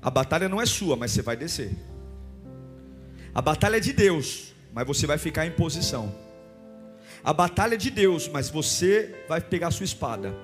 A 0.00 0.10
batalha 0.10 0.48
não 0.48 0.60
é 0.60 0.66
sua, 0.66 0.96
mas 0.96 1.10
você 1.10 1.22
vai 1.22 1.36
descer. 1.36 1.72
A 3.34 3.42
batalha 3.42 3.76
é 3.76 3.80
de 3.80 3.92
Deus, 3.92 4.54
mas 4.72 4.86
você 4.86 5.06
vai 5.06 5.18
ficar 5.18 5.46
em 5.46 5.50
posição. 5.50 6.14
A 7.22 7.32
batalha 7.32 7.74
é 7.74 7.78
de 7.78 7.90
Deus, 7.90 8.28
mas 8.28 8.48
você 8.48 9.14
vai 9.28 9.40
pegar 9.40 9.70
sua 9.70 9.84
espada. 9.84 10.34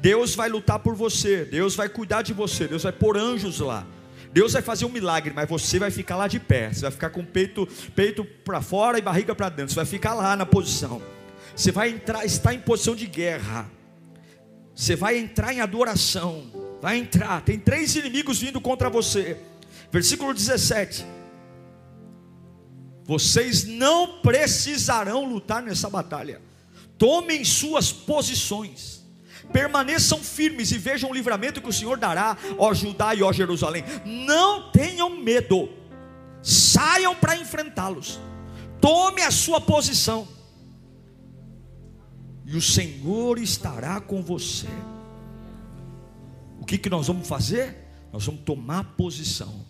Deus 0.00 0.34
vai 0.34 0.48
lutar 0.48 0.78
por 0.78 0.94
você, 0.94 1.44
Deus 1.44 1.74
vai 1.74 1.88
cuidar 1.88 2.22
de 2.22 2.32
você, 2.32 2.68
Deus 2.68 2.84
vai 2.84 2.92
pôr 2.92 3.16
anjos 3.16 3.58
lá. 3.58 3.86
Deus 4.32 4.52
vai 4.52 4.62
fazer 4.62 4.84
um 4.84 4.90
milagre, 4.90 5.32
mas 5.34 5.48
você 5.48 5.78
vai 5.78 5.90
ficar 5.90 6.16
lá 6.16 6.28
de 6.28 6.38
pé. 6.38 6.72
Você 6.72 6.82
vai 6.82 6.90
ficar 6.90 7.10
com 7.10 7.20
o 7.20 7.26
peito, 7.26 7.66
peito 7.94 8.24
para 8.24 8.62
fora 8.62 8.98
e 8.98 9.02
barriga 9.02 9.34
para 9.34 9.48
dentro. 9.48 9.72
Você 9.72 9.76
vai 9.76 9.86
ficar 9.86 10.14
lá 10.14 10.36
na 10.36 10.46
posição. 10.46 11.02
Você 11.54 11.72
vai 11.72 11.90
entrar, 11.90 12.24
estar 12.24 12.54
em 12.54 12.60
posição 12.60 12.94
de 12.94 13.06
guerra. 13.06 13.68
Você 14.74 14.94
vai 14.94 15.18
entrar 15.18 15.52
em 15.52 15.60
adoração. 15.60 16.78
Vai 16.80 16.98
entrar. 16.98 17.42
Tem 17.42 17.58
três 17.58 17.96
inimigos 17.96 18.40
vindo 18.40 18.60
contra 18.60 18.88
você. 18.88 19.36
Versículo 19.90 20.32
17. 20.32 21.04
Vocês 23.04 23.64
não 23.64 24.20
precisarão 24.20 25.24
lutar 25.24 25.60
nessa 25.60 25.90
batalha. 25.90 26.40
Tomem 26.96 27.44
suas 27.44 27.92
posições 27.92 28.99
permaneçam 29.52 30.18
firmes 30.18 30.70
e 30.72 30.78
vejam 30.78 31.10
o 31.10 31.14
livramento 31.14 31.60
que 31.60 31.68
o 31.68 31.72
Senhor 31.72 31.98
dará, 31.98 32.36
ó 32.58 32.72
Judá 32.72 33.14
e 33.14 33.22
ó 33.22 33.32
Jerusalém. 33.32 33.84
Não 34.04 34.70
tenham 34.70 35.10
medo, 35.16 35.68
saiam 36.42 37.14
para 37.14 37.36
enfrentá-los, 37.36 38.20
tome 38.80 39.22
a 39.22 39.30
sua 39.30 39.60
posição, 39.60 40.26
e 42.44 42.56
o 42.56 42.62
Senhor 42.62 43.38
estará 43.38 44.00
com 44.00 44.22
você. 44.22 44.68
O 46.60 46.66
que, 46.66 46.76
que 46.76 46.90
nós 46.90 47.06
vamos 47.06 47.28
fazer? 47.28 47.76
Nós 48.12 48.26
vamos 48.26 48.42
tomar 48.42 48.82
posição. 48.96 49.64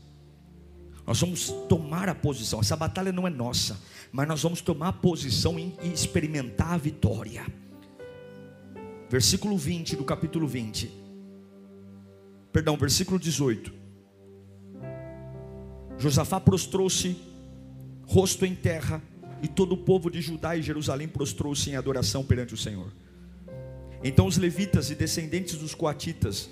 Nós 1.07 1.21
vamos 1.21 1.51
tomar 1.69 2.09
a 2.09 2.15
posição. 2.15 2.61
Essa 2.61 2.77
batalha 2.77 3.13
não 3.13 3.27
é 3.27 3.31
nossa, 3.31 3.79
mas 4.11 4.27
nós 4.27 4.43
vamos 4.43 4.61
tomar 4.61 4.89
a 4.89 4.93
posição 4.93 5.59
e 5.59 5.93
experimentar 5.93 6.73
a 6.73 6.77
vitória 6.79 7.45
versículo 9.11 9.59
20 9.59 9.97
do 9.97 10.05
capítulo 10.05 10.47
20. 10.47 10.89
Perdão, 12.53 12.77
versículo 12.77 13.19
18. 13.19 13.73
Josafá 15.99 16.39
prostrou-se, 16.39 17.17
rosto 18.07 18.47
em 18.47 18.55
terra, 18.55 19.03
e 19.43 19.49
todo 19.49 19.73
o 19.73 19.77
povo 19.77 20.09
de 20.13 20.23
Judá 20.23 20.57
e 20.57 20.63
Jerusalém 20.63 21.09
prostrou-se 21.09 21.69
em 21.69 21.75
adoração 21.75 22.25
perante 22.25 22.55
o 22.55 22.57
Senhor. 22.57 22.93
Então 24.05 24.29
os 24.29 24.37
levitas 24.37 24.91
e 24.91 24.95
descendentes 24.95 25.59
dos 25.59 25.75
coatitas 25.75 26.49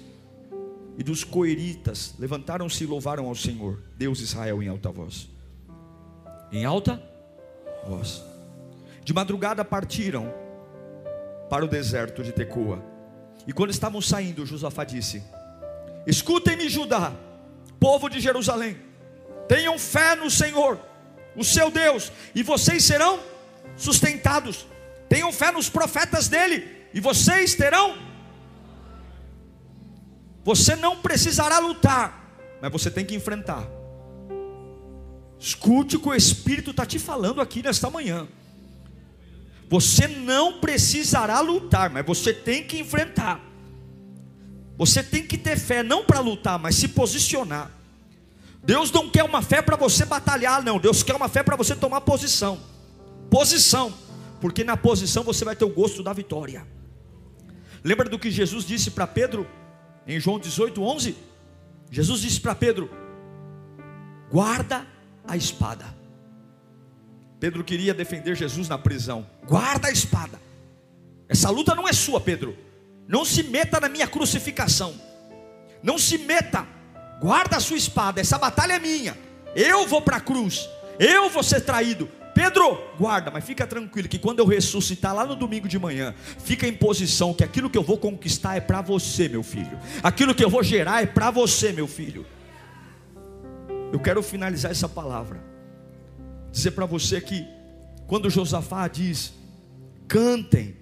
e 0.99 1.05
dos 1.05 1.23
coeritas 1.23 2.17
levantaram-se 2.19 2.83
e 2.83 2.87
louvaram 2.89 3.27
ao 3.27 3.37
Senhor, 3.37 3.81
Deus 3.97 4.21
Israel, 4.21 4.61
em 4.61 4.67
alta 4.67 4.91
voz. 4.91 5.29
Em 6.51 6.65
alta 6.65 7.01
voz. 7.87 8.21
De 9.05 9.15
madrugada 9.15 9.65
partiram 9.65 10.48
para 11.49 11.65
o 11.65 11.69
deserto 11.69 12.23
de 12.23 12.33
Tecoa. 12.33 12.85
E 13.47 13.53
quando 13.53 13.71
estavam 13.71 14.01
saindo, 14.01 14.45
Josafá 14.45 14.85
disse: 14.85 15.23
Escutem-me, 16.07 16.69
Judá, 16.69 17.13
povo 17.81 18.09
de 18.09 18.21
Jerusalém, 18.21 18.77
tenham 19.49 19.79
fé 19.79 20.15
no 20.15 20.31
Senhor, 20.31 20.79
o 21.35 21.45
seu 21.45 21.71
Deus, 21.71 22.13
e 22.35 22.43
vocês 22.43 22.85
serão 22.85 23.21
sustentados. 23.77 24.67
Tenham 25.09 25.33
fé 25.33 25.51
nos 25.51 25.71
profetas 25.71 26.29
dele, 26.29 26.69
e 26.93 27.01
vocês 27.01 27.55
terão. 27.55 27.97
Você 30.45 30.77
não 30.77 30.97
precisará 30.97 31.59
lutar, 31.59 32.35
mas 32.61 32.71
você 32.71 32.91
tem 32.91 33.05
que 33.05 33.15
enfrentar. 33.15 33.67
Escute 35.39 35.97
o 35.97 36.01
que 36.01 36.09
o 36.09 36.15
Espírito 36.15 36.73
está 36.73 36.85
te 36.85 36.99
falando 36.99 37.41
aqui 37.41 37.63
nesta 37.63 37.89
manhã. 37.89 38.27
Você 39.69 40.09
não 40.09 40.61
precisará 40.61 41.41
lutar, 41.41 41.91
mas 41.91 42.07
você 42.07 42.33
tem 42.33 42.65
que 42.65 42.79
enfrentar. 42.79 43.41
Você 44.79 45.03
tem 45.03 45.27
que 45.27 45.37
ter 45.37 45.59
fé, 45.59 45.83
não 45.83 46.05
para 46.05 46.21
lutar, 46.21 46.59
mas 46.59 46.77
se 46.77 46.89
posicionar. 46.89 47.71
Deus 48.63 48.91
não 48.91 49.11
quer 49.11 49.25
uma 49.25 49.43
fé 49.43 49.61
para 49.61 49.77
você 49.77 50.05
batalhar, 50.05 50.63
não. 50.63 50.79
Deus 50.79 51.03
quer 51.03 51.15
uma 51.15 51.29
fé 51.29 51.43
para 51.43 51.57
você 51.57 51.75
tomar 51.75 52.01
posição. 52.01 52.61
Posição, 53.31 53.93
porque 54.41 54.65
na 54.65 54.77
posição 54.77 55.23
você 55.23 55.45
vai 55.45 55.55
ter 55.55 55.65
o 55.65 55.69
gosto 55.69 56.03
da 56.03 56.13
vitória. 56.13 56.67
Lembra 57.85 58.09
do 58.09 58.19
que 58.19 58.31
Jesus 58.31 58.65
disse 58.65 58.91
para 58.91 59.07
Pedro 59.07 59.47
em 60.07 60.19
João 60.19 60.39
18, 60.39 60.83
11? 60.83 61.17
Jesus 61.91 62.21
disse 62.21 62.41
para 62.41 62.55
Pedro: 62.55 62.91
guarda 64.31 64.87
a 65.27 65.37
espada. 65.37 65.98
Pedro 67.41 67.63
queria 67.63 67.95
defender 67.95 68.35
Jesus 68.35 68.69
na 68.69 68.77
prisão. 68.77 69.27
Guarda 69.47 69.89
a 69.89 69.93
espada. 69.93 70.41
Essa 71.29 71.51
luta 71.51 71.75
não 71.75 71.87
é 71.87 71.93
sua, 71.93 72.21
Pedro. 72.21 72.57
Não 73.07 73.25
se 73.25 73.43
meta 73.43 73.81
na 73.81 73.89
minha 73.89 74.07
crucificação. 74.07 74.95
Não 75.83 75.99
se 75.99 76.19
meta. 76.19 76.67
Guarda 77.21 77.57
a 77.57 77.61
sua 77.61 77.77
espada. 77.77 78.21
Essa 78.21 78.39
batalha 78.39 78.75
é 78.75 78.79
minha. 78.79 79.17
Eu 79.55 79.87
vou 79.87 80.03
para 80.03 80.17
a 80.17 80.21
cruz. 80.21 80.69
Eu 80.99 81.31
vou 81.31 81.43
ser 81.43 81.61
traído. 81.61 82.09
Pedro, 82.35 82.79
guarda, 82.97 83.33
mas 83.33 83.45
fica 83.45 83.67
tranquilo 83.67 84.09
que 84.09 84.19
quando 84.19 84.39
eu 84.39 84.47
ressuscitar 84.47 85.13
lá 85.13 85.27
no 85.27 85.35
domingo 85.35 85.67
de 85.67 85.77
manhã, 85.77 86.15
fica 86.39 86.69
em 86.69 86.73
posição 86.73 87.35
que 87.35 87.43
aquilo 87.43 87.69
que 87.69 87.77
eu 87.77 87.83
vou 87.83 87.99
conquistar 87.99 88.57
é 88.57 88.61
para 88.61 88.81
você, 88.81 89.29
meu 89.29 89.43
filho. 89.43 89.77
Aquilo 90.05 90.33
que 90.33 90.45
eu 90.45 90.49
vou 90.49 90.63
gerar 90.63 91.03
é 91.03 91.07
para 91.07 91.33
você, 91.33 91.73
meu 91.73 91.89
filho. 91.89 92.25
Eu 93.93 93.99
quero 93.99 94.23
finalizar 94.23 94.71
essa 94.71 94.89
palavra. 94.89 95.58
Dizer 96.59 96.73
para 96.73 96.87
você 96.87 97.21
que 97.21 97.47
quando 98.09 98.29
Josafá 98.29 98.89
diz: 98.89 99.33
cantem, 100.09 100.77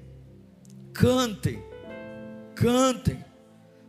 cantem, 0.94 1.62
cantem. 2.54 3.22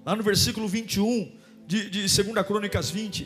Lá 0.05 0.13
no 0.13 0.21
versículo 0.21 0.67
21 0.67 1.31
de, 1.65 1.89
de 1.89 2.23
2 2.23 2.45
Crônicas 2.45 2.89
20. 2.89 3.25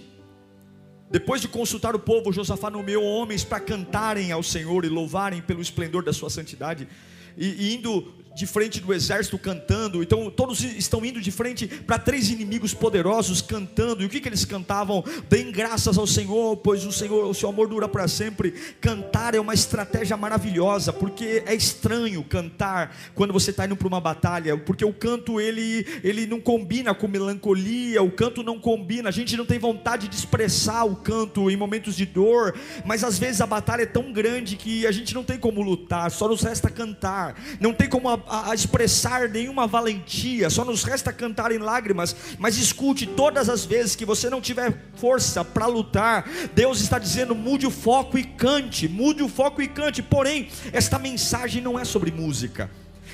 Depois 1.09 1.41
de 1.41 1.47
consultar 1.47 1.95
o 1.95 1.99
povo, 1.99 2.31
Josafá 2.31 2.69
nomeou 2.69 3.03
homens 3.03 3.43
para 3.43 3.59
cantarem 3.59 4.31
ao 4.31 4.43
Senhor 4.43 4.85
e 4.85 4.89
louvarem 4.89 5.41
pelo 5.41 5.59
esplendor 5.59 6.03
da 6.03 6.13
sua 6.13 6.29
santidade. 6.29 6.87
E, 7.35 7.47
e 7.47 7.75
indo 7.75 8.13
de 8.35 8.45
frente 8.45 8.79
do 8.79 8.93
exército 8.93 9.37
cantando. 9.37 10.01
Então 10.01 10.29
todos 10.29 10.63
estão 10.63 11.03
indo 11.05 11.21
de 11.21 11.31
frente 11.31 11.67
para 11.67 11.99
três 11.99 12.29
inimigos 12.29 12.73
poderosos 12.73 13.41
cantando. 13.41 14.01
E 14.01 14.05
o 14.05 14.09
que, 14.09 14.19
que 14.19 14.29
eles 14.29 14.45
cantavam? 14.45 15.03
Deem 15.29 15.51
graças 15.51 15.97
ao 15.97 16.07
Senhor, 16.07 16.57
pois 16.57 16.85
o 16.85 16.91
Senhor, 16.91 17.25
o 17.25 17.33
seu 17.33 17.49
amor 17.49 17.67
dura 17.67 17.87
para 17.87 18.07
sempre. 18.07 18.51
Cantar 18.79 19.35
é 19.35 19.39
uma 19.39 19.53
estratégia 19.53 20.15
maravilhosa, 20.15 20.93
porque 20.93 21.43
é 21.45 21.53
estranho 21.53 22.23
cantar 22.23 22.95
quando 23.15 23.33
você 23.33 23.51
está 23.51 23.65
indo 23.65 23.75
para 23.75 23.87
uma 23.87 24.01
batalha, 24.01 24.57
porque 24.57 24.85
o 24.85 24.93
canto 24.93 25.39
ele 25.39 25.85
ele 26.03 26.25
não 26.25 26.39
combina 26.39 26.93
com 26.93 27.07
melancolia, 27.07 28.01
o 28.01 28.11
canto 28.11 28.43
não 28.43 28.59
combina. 28.59 29.09
A 29.09 29.11
gente 29.11 29.35
não 29.35 29.45
tem 29.45 29.59
vontade 29.59 30.07
de 30.07 30.15
expressar 30.15 30.83
o 30.85 30.95
canto 30.95 31.49
em 31.49 31.57
momentos 31.57 31.95
de 31.95 32.05
dor, 32.05 32.55
mas 32.85 33.03
às 33.03 33.17
vezes 33.17 33.41
a 33.41 33.47
batalha 33.47 33.83
é 33.83 33.85
tão 33.85 34.11
grande 34.11 34.55
que 34.55 34.85
a 34.87 34.91
gente 34.91 35.13
não 35.13 35.23
tem 35.23 35.37
como 35.37 35.61
lutar, 35.61 36.09
só 36.11 36.27
nos 36.27 36.41
resta 36.41 36.69
cantar. 36.69 37.35
Não 37.59 37.73
tem 37.73 37.89
como 37.89 38.09
a, 38.27 38.51
a, 38.51 38.55
expressar 38.55 39.29
nenhuma 39.29 39.67
valentia, 39.67 40.49
só 40.49 40.63
nos 40.63 40.83
resta 40.83 41.11
cantar 41.13 41.51
em 41.51 41.57
lágrimas. 41.57 42.15
Mas 42.37 42.57
escute, 42.57 43.05
todas 43.05 43.49
as 43.49 43.65
vezes 43.65 43.95
que 43.95 44.05
você 44.05 44.29
não 44.29 44.41
tiver 44.41 44.73
força 44.95 45.43
para 45.43 45.65
lutar, 45.65 46.27
Deus 46.53 46.81
está 46.81 46.99
dizendo: 46.99 47.35
mude 47.35 47.65
o 47.65 47.71
foco 47.71 48.17
e 48.17 48.23
cante, 48.23 48.87
mude 48.87 49.23
o 49.23 49.29
foco 49.29 49.61
e 49.61 49.67
cante. 49.67 50.01
Porém, 50.01 50.49
esta 50.71 50.97
mensagem 50.97 51.61
não 51.61 51.79
é 51.79 51.85
sobre 51.85 52.11
música. 52.11 52.69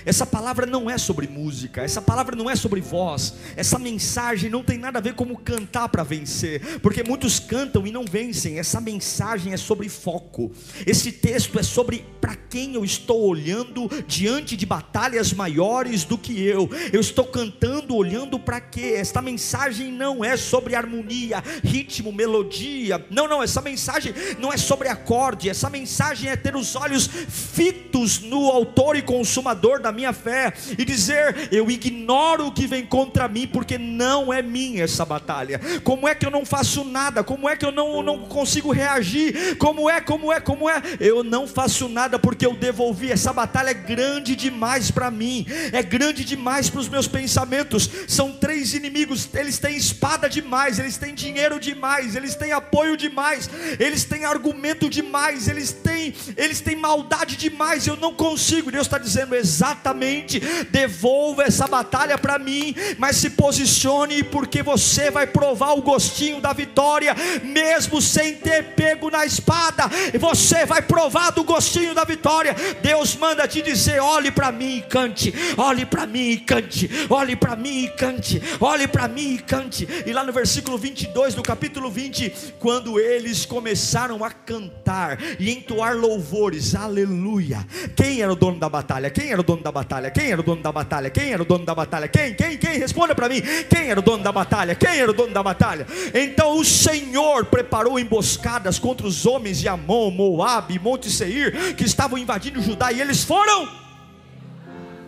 Essa 0.06 0.26
palavra 0.26 0.66
não 0.66 0.90
é 0.90 0.98
sobre 0.98 1.28
música, 1.28 1.82
essa 1.82 2.02
palavra 2.02 2.36
não 2.36 2.50
é 2.50 2.56
sobre 2.56 2.82
voz, 2.82 3.36
essa 3.56 3.78
mensagem 3.78 4.50
não 4.50 4.64
tem 4.64 4.78
nada 4.78 5.00
a 5.00 5.02
ver 5.02 5.14
como 5.14 5.38
cantar 5.38 5.90
para 5.90 6.04
vencer, 6.04 6.80
porque 6.80 7.04
muitos 7.04 7.40
cantam 7.40 7.86
e 7.86 7.92
não 7.92 8.06
vencem. 8.06 8.60
Essa 8.60 8.80
mensagem 8.80 9.54
é 9.54 9.58
sobre 9.58 9.90
foco. 9.90 10.52
Esse 10.86 11.12
texto 11.12 11.60
é 11.60 11.64
sobre 11.64 12.06
para 12.22 12.36
quem 12.36 12.76
eu 12.76 12.84
estou 12.84 13.22
olhando 13.22 13.90
diante 14.08 14.56
de 14.56 14.66
batalhas 14.66 15.34
maiores 15.34 16.04
do 16.04 16.18
que 16.18 16.42
eu. 16.42 16.70
Eu 16.92 17.02
estou 17.02 17.26
cantando 17.26 17.96
olhando 17.96 18.40
para 18.40 18.60
quê? 18.60 18.94
Esta 18.98 19.22
mensagem 19.22 19.92
não 19.92 20.24
é 20.24 20.38
sobre 20.38 20.76
harmonia, 20.76 21.44
ritmo, 21.64 22.12
melodia. 22.12 23.06
Não, 23.10 23.28
não, 23.28 23.44
essa 23.44 23.62
mensagem 23.62 24.14
não 24.40 24.52
é 24.52 24.58
sobre 24.58 24.88
acorde. 24.88 25.50
Essa 25.50 25.70
mensagem 25.70 26.30
é 26.30 26.36
ter 26.36 26.56
os 26.56 26.76
olhos 26.76 27.08
fitos 27.08 28.20
no 28.20 28.48
autor 28.48 28.96
e 28.96 29.02
consumador 29.02 29.82
da 29.82 29.87
minha 29.92 30.14
fé 30.14 30.54
e 30.78 30.86
dizer: 30.86 31.50
Eu 31.52 31.70
ignoro 31.70 32.48
o 32.48 32.52
que 32.52 32.68
vem 32.68 32.86
contra 32.86 33.28
mim, 33.28 33.48
porque 33.48 33.78
não 33.78 34.32
é 34.32 34.42
minha 34.42 34.84
essa 34.84 35.06
batalha. 35.06 35.60
Como 35.84 36.08
é 36.08 36.16
que 36.16 36.26
eu 36.26 36.32
não 36.32 36.46
faço 36.46 36.84
nada? 36.84 37.24
Como 37.24 37.48
é 37.48 37.56
que 37.56 37.66
eu 37.66 37.72
não, 37.72 38.02
não 38.02 38.20
consigo 38.28 38.72
reagir? 38.72 39.58
Como 39.58 39.90
é, 39.90 40.02
como 40.02 40.32
é, 40.32 40.40
como 40.40 40.70
é? 40.70 40.82
Eu 41.00 41.24
não 41.24 41.48
faço 41.48 41.88
nada 41.88 42.18
porque 42.20 42.46
eu 42.46 42.54
devolvi. 42.54 43.12
Essa 43.12 43.34
batalha 43.34 43.70
é 43.70 43.74
grande 43.74 44.36
demais 44.36 44.92
para 44.92 45.12
mim, 45.12 45.46
é 45.72 45.82
grande 45.84 46.24
demais 46.24 46.70
para 46.70 46.82
os 46.82 46.90
meus 46.90 47.08
pensamentos. 47.08 47.90
São 48.08 48.32
três 48.32 48.74
inimigos, 48.74 49.30
eles 49.34 49.60
têm 49.60 49.76
espada 49.76 50.30
demais, 50.30 50.80
eles 50.80 50.98
têm 50.98 51.14
dinheiro 51.14 51.60
demais, 51.60 52.16
eles 52.16 52.36
têm 52.36 52.52
apoio 52.52 52.98
demais, 52.98 53.50
eles 53.80 54.04
têm 54.04 54.26
argumento 54.26 54.90
demais, 54.90 55.48
eles 55.48 55.72
têm, 55.72 56.14
eles 56.36 56.62
têm 56.62 56.76
maldade 56.76 57.36
demais. 57.36 57.88
Eu 57.88 57.98
não 57.98 58.14
consigo. 58.14 58.72
Deus 58.72 58.88
está 58.88 58.98
dizendo 58.98 59.36
exatamente 59.36 59.77
exatamente, 59.78 60.40
devolva 60.72 61.44
essa 61.44 61.68
batalha 61.68 62.18
para 62.18 62.40
mim, 62.40 62.76
mas 62.98 63.18
se 63.18 63.30
posicione, 63.32 64.24
porque 64.24 64.64
você 64.64 65.12
vai 65.12 65.28
provar 65.28 65.74
o 65.74 65.82
gostinho 65.82 66.42
da 66.42 66.52
vitória, 66.52 67.16
mesmo 67.44 68.02
sem 68.02 68.36
ter 68.36 68.74
pego 68.76 69.10
na 69.12 69.26
espada, 69.26 69.90
você 70.20 70.66
vai 70.66 70.82
provar 70.82 71.32
do 71.32 71.44
gostinho 71.44 71.94
da 71.94 72.04
vitória. 72.04 72.56
Deus 72.82 73.16
manda 73.16 73.48
te 73.48 73.62
dizer: 73.62 74.02
olhe 74.02 74.32
para 74.32 74.52
mim 74.52 74.78
e 74.78 74.82
cante, 74.82 75.34
olhe 75.56 75.86
para 75.86 76.06
mim 76.08 76.32
e 76.32 76.38
cante, 76.38 76.90
olhe 77.10 77.36
para 77.36 77.56
mim 77.56 77.84
e 77.84 77.90
cante, 77.90 78.42
olhe 78.60 78.88
para 78.88 79.08
mim 79.08 79.36
e 79.36 79.38
cante. 79.38 79.88
E 80.06 80.12
lá 80.12 80.24
no 80.24 80.34
versículo 80.34 80.78
22 80.78 81.36
do 81.36 81.44
capítulo 81.44 81.92
20, 81.92 82.54
quando 82.60 83.00
eles 83.00 83.46
começaram 83.46 84.24
a 84.24 84.32
cantar 84.32 85.20
e 85.40 85.52
entoar 85.52 85.96
louvores, 85.96 86.74
aleluia. 86.74 87.66
Quem 87.96 88.22
era 88.22 88.32
o 88.32 88.36
dono 88.36 88.60
da 88.60 88.70
batalha? 88.70 89.10
Quem 89.10 89.32
era 89.32 89.42
o 89.42 89.44
dono 89.44 89.62
da 89.62 89.67
batalha? 89.72 90.12
Quem 90.12 90.32
era 90.32 90.42
o 90.42 90.44
dono 90.44 90.62
da 90.62 90.72
batalha? 90.72 91.10
Quem 91.10 91.32
era 91.32 91.42
o 91.42 91.46
dono 91.46 91.66
da 91.66 91.76
batalha? 91.76 92.08
Quem? 92.08 92.34
Quem? 92.34 92.58
Quem? 92.58 92.78
Responda 92.78 93.14
para 93.14 93.30
mim. 93.30 93.42
Quem 93.70 93.90
era 93.90 94.00
o 94.00 94.04
dono 94.04 94.24
da 94.24 94.32
batalha? 94.32 94.76
Quem 94.76 94.98
era 95.00 95.12
o 95.12 95.14
dono 95.14 95.34
da 95.34 95.44
batalha? 95.44 95.88
Então 96.14 96.58
o 96.58 96.66
Senhor 96.66 97.46
preparou 97.46 98.00
emboscadas 98.00 98.80
contra 98.80 99.08
os 99.08 99.26
homens 99.26 99.60
de 99.60 99.68
Amon, 99.68 100.12
Moabe, 100.12 100.80
Monte 100.80 101.10
Seir, 101.10 101.76
que 101.76 101.84
estavam 101.84 102.18
invadindo 102.18 102.62
Judá, 102.62 102.92
e 102.92 103.02
eles 103.02 103.24
foram 103.24 103.87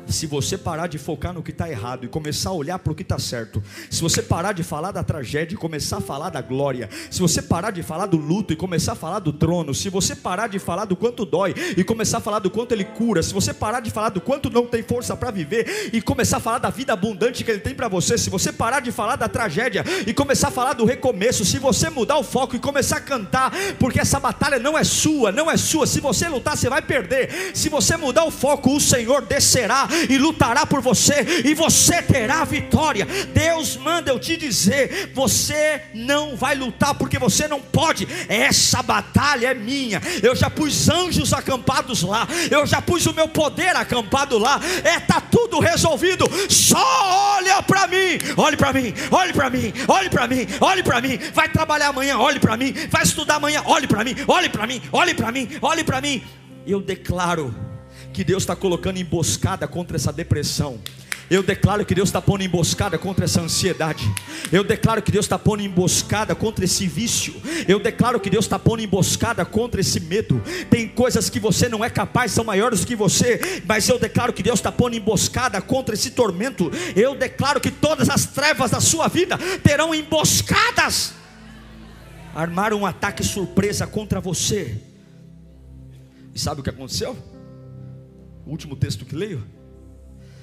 se 0.09 0.25
você 0.25 0.57
parar 0.57 0.87
de 0.87 0.97
focar 0.97 1.33
no 1.33 1.43
que 1.43 1.51
está 1.51 1.69
errado 1.69 2.05
e 2.05 2.07
começar 2.07 2.49
a 2.49 2.53
olhar 2.53 2.79
para 2.79 2.91
o 2.91 2.95
que 2.95 3.03
está 3.03 3.19
certo, 3.19 3.63
se 3.89 4.01
você 4.01 4.21
parar 4.21 4.53
de 4.53 4.63
falar 4.63 4.91
da 4.91 5.03
tragédia 5.03 5.55
e 5.55 5.57
começar 5.57 5.97
a 5.97 6.01
falar 6.01 6.29
da 6.29 6.41
glória, 6.41 6.89
se 7.09 7.19
você 7.19 7.41
parar 7.41 7.71
de 7.71 7.83
falar 7.83 8.07
do 8.07 8.17
luto 8.17 8.51
e 8.51 8.55
começar 8.55 8.93
a 8.93 8.95
falar 8.95 9.19
do 9.19 9.31
trono, 9.31 9.73
se 9.73 9.89
você 9.89 10.15
parar 10.15 10.47
de 10.47 10.59
falar 10.59 10.85
do 10.85 10.95
quanto 10.95 11.25
dói 11.25 11.53
e 11.77 11.83
começar 11.83 12.17
a 12.17 12.21
falar 12.21 12.39
do 12.39 12.49
quanto 12.49 12.71
ele 12.71 12.83
cura, 12.83 13.21
se 13.21 13.33
você 13.33 13.53
parar 13.53 13.79
de 13.79 13.91
falar 13.91 14.09
do 14.09 14.21
quanto 14.21 14.49
não 14.49 14.65
tem 14.65 14.83
força 14.83 15.15
para 15.15 15.31
viver 15.31 15.89
e 15.93 16.01
começar 16.01 16.37
a 16.37 16.39
falar 16.39 16.57
da 16.57 16.69
vida 16.69 16.93
abundante 16.93 17.43
que 17.43 17.51
ele 17.51 17.59
tem 17.59 17.75
para 17.75 17.87
você, 17.87 18.17
se 18.17 18.29
você 18.29 18.51
parar 18.51 18.79
de 18.79 18.91
falar 18.91 19.15
da 19.15 19.27
tragédia 19.27 19.83
e 20.05 20.13
começar 20.13 20.47
a 20.47 20.51
falar 20.51 20.73
do 20.73 20.85
recomeço, 20.85 21.45
se 21.45 21.59
você 21.59 21.89
mudar 21.89 22.17
o 22.17 22.23
foco 22.23 22.55
e 22.55 22.59
começar 22.59 22.97
a 22.97 23.01
cantar, 23.01 23.51
porque 23.77 23.99
essa 23.99 24.19
batalha 24.19 24.59
não 24.59 24.77
é 24.77 24.83
sua, 24.83 25.31
não 25.31 25.49
é 25.49 25.57
sua. 25.57 25.85
Se 25.85 25.99
você 25.99 26.27
lutar, 26.27 26.57
você 26.57 26.69
vai 26.69 26.81
perder. 26.81 27.51
Se 27.53 27.69
você 27.69 27.95
mudar 27.97 28.23
o 28.25 28.31
foco, 28.31 28.75
o 28.75 28.79
Senhor 28.79 29.21
descerá 29.21 29.87
e 30.09 30.17
lutará 30.17 30.65
por 30.65 30.81
você, 30.81 31.43
e 31.45 31.53
você 31.53 32.01
terá 32.01 32.43
vitória. 32.43 33.05
Deus 33.33 33.75
manda 33.77 34.11
eu 34.11 34.19
te 34.19 34.37
dizer: 34.37 35.11
você 35.13 35.81
não 35.93 36.35
vai 36.35 36.55
lutar 36.55 36.95
porque 36.95 37.17
você 37.17 37.47
não 37.47 37.59
pode. 37.59 38.07
Essa 38.27 38.81
batalha 38.81 39.47
é 39.47 39.53
minha. 39.53 40.01
Eu 40.21 40.35
já 40.35 40.49
pus 40.49 40.89
anjos 40.89 41.33
acampados 41.33 42.03
lá, 42.03 42.27
eu 42.49 42.65
já 42.65 42.81
pus 42.81 43.05
o 43.05 43.13
meu 43.13 43.27
poder 43.27 43.75
acampado 43.75 44.37
lá. 44.37 44.59
É 44.83 44.99
tá 44.99 45.21
tudo 45.21 45.59
resolvido. 45.59 46.25
Só 46.49 47.35
olha 47.37 47.61
para 47.63 47.87
mim, 47.87 48.17
olhe 48.37 48.57
para 48.57 48.73
mim, 48.73 48.93
olhe 49.11 49.33
para 49.33 49.49
mim, 49.49 49.73
olhe 49.87 50.09
para 50.09 50.27
mim, 50.27 50.47
olhe 50.59 50.83
para 50.83 51.01
mim. 51.01 51.19
Vai 51.33 51.49
trabalhar 51.49 51.87
amanhã, 51.87 52.17
olhe 52.17 52.39
para 52.39 52.57
mim. 52.57 52.73
Vai 52.89 53.03
estudar 53.03 53.35
amanhã, 53.35 53.61
olhe 53.65 53.87
para 53.87 54.03
mim, 54.03 54.15
olhe 54.27 54.49
para 54.49 54.67
mim, 54.67 54.81
olhe 54.91 55.13
para 55.13 55.31
mim, 55.31 55.49
olhe 55.61 55.83
para 55.83 56.01
mim. 56.01 56.23
Eu 56.65 56.81
declaro 56.81 57.68
que 58.13 58.23
Deus 58.23 58.43
está 58.43 58.55
colocando 58.55 58.97
emboscada 58.97 59.67
contra 59.67 59.95
essa 59.95 60.11
depressão. 60.11 60.79
Eu 61.29 61.43
declaro 61.43 61.85
que 61.85 61.93
Deus 61.93 62.09
está 62.09 62.19
pondo 62.19 62.43
emboscada 62.43 62.97
contra 62.97 63.25
essa 63.25 63.39
ansiedade. 63.39 64.03
Eu 64.51 64.63
declaro 64.63 64.99
que 64.99 65.11
Deus 65.11 65.25
está 65.25 65.37
pondo 65.37 65.61
emboscada 65.61 66.33
contra 66.33 66.65
esse 66.65 66.87
vício. 66.87 67.39
Eu 67.67 67.79
declaro 67.79 68.19
que 68.19 68.31
Deus 68.31 68.45
está 68.45 68.57
pondo 68.57 68.81
emboscada 68.81 69.45
contra 69.45 69.79
esse 69.79 69.99
medo. 69.99 70.41
Tem 70.71 70.87
coisas 70.87 71.29
que 71.29 71.39
você 71.39 71.69
não 71.69 71.85
é 71.85 71.89
capaz, 71.89 72.31
são 72.31 72.43
maiores 72.43 72.83
que 72.83 72.95
você. 72.95 73.61
Mas 73.67 73.87
eu 73.87 73.99
declaro 73.99 74.33
que 74.33 74.41
Deus 74.41 74.57
está 74.57 74.71
pondo 74.71 74.95
emboscada 74.95 75.61
contra 75.61 75.93
esse 75.93 76.11
tormento. 76.11 76.71
Eu 76.95 77.13
declaro 77.13 77.61
que 77.61 77.69
todas 77.69 78.09
as 78.09 78.25
trevas 78.25 78.71
da 78.71 78.81
sua 78.81 79.07
vida 79.07 79.37
terão 79.61 79.93
emboscadas. 79.93 81.13
Armaram 82.33 82.79
um 82.79 82.85
ataque 82.87 83.23
surpresa 83.23 83.85
contra 83.85 84.19
você. 84.19 84.81
E 86.33 86.39
sabe 86.39 86.61
o 86.61 86.63
que 86.63 86.71
aconteceu? 86.71 87.15
O 88.49 88.51
último 88.51 88.75
texto 88.75 89.05
que 89.05 89.13
leio, 89.15 89.43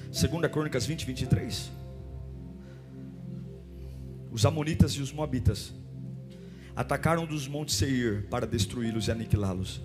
2 0.05 0.49
Crônicas 0.49 0.85
20, 0.85 1.05
23. 1.05 1.69
Os 4.31 4.45
Amonitas 4.45 4.93
e 4.93 5.01
os 5.01 5.11
Moabitas 5.11 5.73
atacaram 6.73 7.25
dos 7.25 7.49
montes 7.49 7.75
Seir 7.75 8.25
para 8.29 8.47
destruí-los 8.47 9.09
e 9.09 9.11
aniquilá-los. 9.11 9.81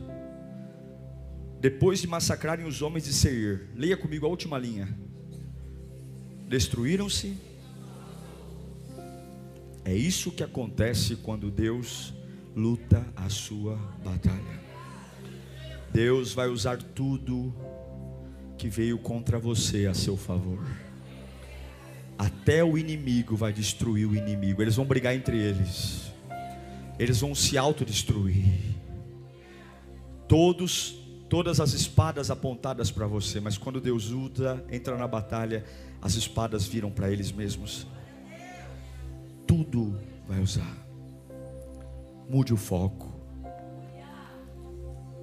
Depois 1.60 2.00
de 2.00 2.06
massacrarem 2.06 2.64
os 2.64 2.80
homens 2.80 3.06
de 3.06 3.12
Seir, 3.12 3.68
leia 3.74 3.96
comigo 3.96 4.24
a 4.24 4.28
última 4.28 4.56
linha. 4.56 4.96
Destruíram-se. 6.46 7.36
É 9.84 9.92
isso 9.92 10.30
que 10.30 10.44
acontece 10.44 11.16
quando 11.16 11.50
Deus 11.50 12.14
luta 12.54 13.04
a 13.16 13.28
sua 13.28 13.74
batalha. 14.04 14.60
Deus 15.92 16.32
vai 16.32 16.46
usar 16.46 16.80
tudo 16.80 17.52
que 18.62 18.68
veio 18.68 18.96
contra 18.96 19.40
você 19.40 19.86
a 19.86 19.94
seu 19.94 20.16
favor. 20.16 20.64
Até 22.16 22.62
o 22.62 22.78
inimigo 22.78 23.34
vai 23.34 23.52
destruir 23.52 24.08
o 24.08 24.14
inimigo. 24.14 24.62
Eles 24.62 24.76
vão 24.76 24.84
brigar 24.84 25.16
entre 25.16 25.36
eles. 25.36 26.12
Eles 26.96 27.18
vão 27.18 27.34
se 27.34 27.58
autodestruir. 27.58 28.54
Todos, 30.28 30.94
todas 31.28 31.58
as 31.58 31.72
espadas 31.72 32.30
apontadas 32.30 32.88
para 32.88 33.04
você, 33.04 33.40
mas 33.40 33.58
quando 33.58 33.80
Deus 33.80 34.10
usa, 34.10 34.64
entra 34.70 34.96
na 34.96 35.08
batalha, 35.08 35.64
as 36.00 36.14
espadas 36.14 36.64
viram 36.64 36.88
para 36.92 37.10
eles 37.10 37.32
mesmos. 37.32 37.84
Tudo 39.44 39.98
vai 40.28 40.38
usar. 40.38 40.86
Mude 42.30 42.54
o 42.54 42.56
foco. 42.56 43.12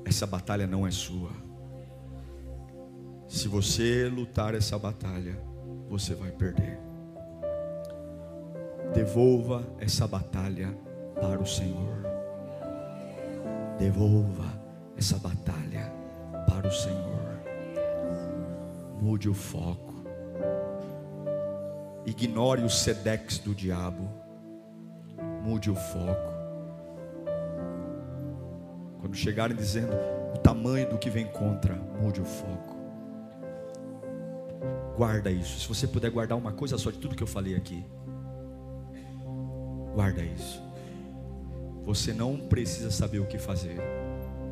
Essa 0.03 0.27
batalha 0.27 0.67
não 0.67 0.85
é 0.85 0.91
sua. 0.91 1.48
Se 3.29 3.47
você 3.47 4.09
lutar 4.09 4.55
essa 4.55 4.77
batalha, 4.79 5.39
você 5.87 6.15
vai 6.15 6.31
perder. 6.31 6.79
Devolva 8.91 9.63
essa 9.79 10.07
batalha 10.07 10.75
para 11.21 11.39
o 11.39 11.45
Senhor. 11.45 12.03
Devolva 13.77 14.45
essa 14.97 15.19
batalha 15.19 15.93
para 16.47 16.67
o 16.67 16.71
Senhor. 16.71 17.39
Mude 18.99 19.29
o 19.29 19.33
foco. 19.35 19.93
Ignore 22.07 22.63
os 22.63 22.79
sedex 22.79 23.37
do 23.37 23.53
diabo. 23.53 24.09
Mude 25.43 25.69
o 25.69 25.75
foco. 25.75 26.33
Quando 28.99 29.15
chegarem 29.15 29.55
dizendo 29.55 29.93
o 30.33 30.39
tamanho 30.39 30.89
do 30.89 30.97
que 30.97 31.11
vem 31.11 31.27
contra, 31.27 31.75
mude 31.75 32.19
o 32.19 32.25
foco. 32.25 32.78
Guarda 34.99 35.31
isso. 35.31 35.61
Se 35.61 35.65
você 35.69 35.87
puder 35.87 36.11
guardar 36.11 36.37
uma 36.37 36.51
coisa 36.51 36.77
só 36.77 36.91
de 36.91 36.97
tudo 36.97 37.15
que 37.15 37.23
eu 37.23 37.27
falei 37.27 37.55
aqui, 37.55 37.85
guarda 39.95 40.21
isso. 40.21 40.61
Você 41.85 42.11
não 42.11 42.35
precisa 42.35 42.91
saber 42.91 43.19
o 43.19 43.25
que 43.25 43.37
fazer, 43.37 43.77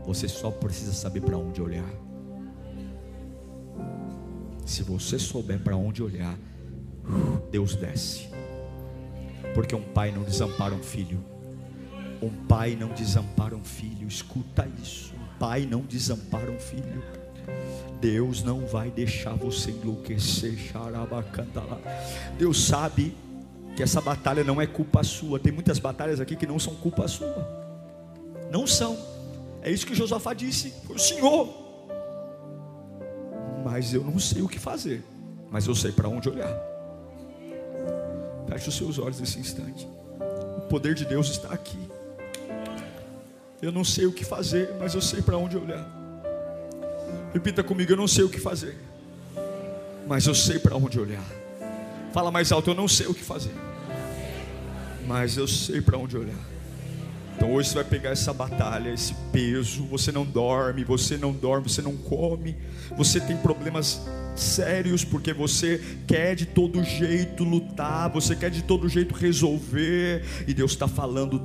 você 0.06 0.26
só 0.30 0.50
precisa 0.50 0.94
saber 0.94 1.20
para 1.20 1.38
onde 1.38 1.62
olhar. 1.62 1.92
Se 4.66 4.84
você 4.84 5.20
souber 5.20 5.60
para 5.60 5.76
onde 5.76 6.02
olhar, 6.02 6.40
Deus 7.52 7.76
desce, 7.76 8.30
porque 9.54 9.76
um 9.76 9.84
pai 9.84 10.14
não 10.14 10.24
desampara 10.24 10.74
um 10.74 10.82
filho. 10.82 11.20
Um 12.22 12.30
pai 12.48 12.74
não 12.74 12.88
desampara 12.94 13.54
um 13.54 13.66
filho, 13.66 14.08
escuta 14.08 14.66
isso. 14.82 15.14
Um 15.14 15.38
pai 15.38 15.66
não 15.66 15.82
desampara 15.82 16.50
um 16.50 16.58
filho. 16.58 17.04
Deus 18.00 18.44
não 18.44 18.66
vai 18.66 18.90
deixar 18.90 19.34
você 19.34 19.72
enlouquecer. 19.72 20.58
Deus 22.38 22.66
sabe 22.66 23.16
que 23.76 23.84
essa 23.84 24.02
batalha 24.02 24.44
não 24.44 24.62
é 24.62 24.68
culpa 24.68 25.04
sua. 25.04 25.40
Tem 25.40 25.52
muitas 25.52 25.80
batalhas 25.80 26.20
aqui 26.20 26.36
que 26.36 26.48
não 26.48 26.60
são 26.60 26.76
culpa 26.76 27.08
sua. 27.08 27.48
Não 28.52 28.68
são. 28.68 28.98
É 29.62 29.72
isso 29.72 29.86
que 29.86 29.96
Josafá 29.96 30.34
disse. 30.34 30.74
Foi 30.86 30.96
o 30.96 31.00
Senhor. 31.00 31.50
Mas 33.64 33.94
eu 33.94 34.04
não 34.04 34.20
sei 34.20 34.42
o 34.42 34.48
que 34.48 34.60
fazer. 34.60 35.04
Mas 35.50 35.68
eu 35.68 35.76
sei 35.76 35.92
para 35.92 36.08
onde 36.08 36.30
olhar. 36.30 36.56
Feche 38.48 38.70
os 38.70 38.78
seus 38.78 38.98
olhos 39.00 39.20
nesse 39.20 39.40
instante. 39.40 39.88
O 40.58 40.62
poder 40.70 40.94
de 40.96 41.06
Deus 41.06 41.30
está 41.30 41.50
aqui. 41.50 41.80
Eu 43.62 43.72
não 43.72 43.84
sei 43.84 44.06
o 44.06 44.14
que 44.14 44.24
fazer, 44.24 44.76
mas 44.80 44.94
eu 44.94 45.02
sei 45.02 45.22
para 45.22 45.38
onde 45.38 45.58
olhar. 45.58 45.97
Repita 47.38 47.64
comigo: 47.64 47.92
eu 47.92 47.98
não 47.98 48.08
sei 48.08 48.24
o 48.24 48.30
que 48.30 48.40
fazer, 48.40 48.76
mas 50.08 50.26
eu 50.26 50.34
sei 50.34 50.58
para 50.58 50.76
onde 50.76 51.00
olhar. 51.00 51.24
Fala 52.12 52.32
mais 52.32 52.52
alto: 52.52 52.72
eu 52.72 52.74
não 52.74 52.88
sei 52.88 53.06
o 53.06 53.14
que 53.14 53.24
fazer, 53.24 53.52
mas 55.06 55.38
eu 55.38 55.48
sei 55.48 55.80
para 55.80 56.00
onde 56.00 56.18
olhar. 56.18 56.40
Então 57.36 57.54
hoje 57.54 57.70
você 57.70 57.76
vai 57.76 57.84
pegar 57.84 58.10
essa 58.10 58.34
batalha, 58.34 58.90
esse 58.90 59.14
peso. 59.32 59.86
Você 59.86 60.12
não 60.12 60.26
dorme, 60.26 60.84
você 60.84 61.16
não 61.16 61.32
dorme, 61.32 61.70
você 61.70 61.80
não 61.80 61.96
come, 61.96 62.58
você 62.98 63.20
tem 63.20 63.38
problemas 63.38 64.02
sérios, 64.36 65.06
porque 65.06 65.32
você 65.32 65.80
quer 66.08 66.36
de 66.36 66.48
todo 66.48 66.84
jeito 66.84 67.44
lutar, 67.44 68.10
você 68.10 68.36
quer 68.36 68.50
de 68.50 68.64
todo 68.64 68.90
jeito 68.90 69.14
resolver, 69.14 70.26
e 70.48 70.56
Deus 70.56 70.72
está 70.72 70.88
falando: 70.88 71.38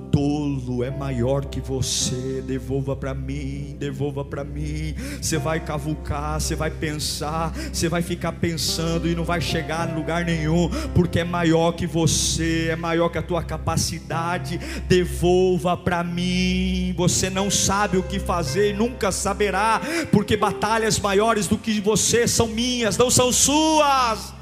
é 0.85 0.91
maior 0.91 1.45
que 1.47 1.61
você, 1.61 2.43
devolva 2.47 2.97
para 2.97 3.15
mim, 3.15 3.77
devolva 3.79 4.25
para 4.25 4.45
mim. 4.45 4.95
Você 5.21 5.39
vai 5.39 5.61
cavucar, 5.61 6.41
você 6.41 6.55
vai 6.55 6.71
pensar, 6.71 7.53
você 7.73 7.89
vai 7.89 8.03
ficar 8.03 8.33
pensando 8.33 9.09
e 9.09 9.15
não 9.15 9.25
vai 9.25 9.41
chegar 9.41 9.91
em 9.91 9.95
lugar 9.95 10.25
nenhum, 10.25 10.69
porque 10.95 11.21
é 11.21 11.25
maior 11.25 11.73
que 11.73 11.87
você, 11.87 12.69
é 12.71 12.77
maior 12.77 13.09
que 13.09 13.19
a 13.19 13.23
tua 13.23 13.43
capacidade. 13.43 14.59
Devolva 14.89 15.77
para 15.77 16.03
mim, 16.03 16.95
você 16.97 17.31
não 17.31 17.51
sabe 17.51 17.97
o 17.97 18.03
que 18.03 18.19
fazer 18.19 18.71
e 18.71 18.73
nunca 18.73 19.13
saberá, 19.13 19.81
porque 20.11 20.37
batalhas 20.37 20.99
maiores 20.99 21.47
do 21.47 21.59
que 21.59 21.81
você 21.81 22.27
são 22.27 22.49
minhas, 22.49 22.97
não 22.97 23.11
são 23.11 23.33
suas. 23.33 24.42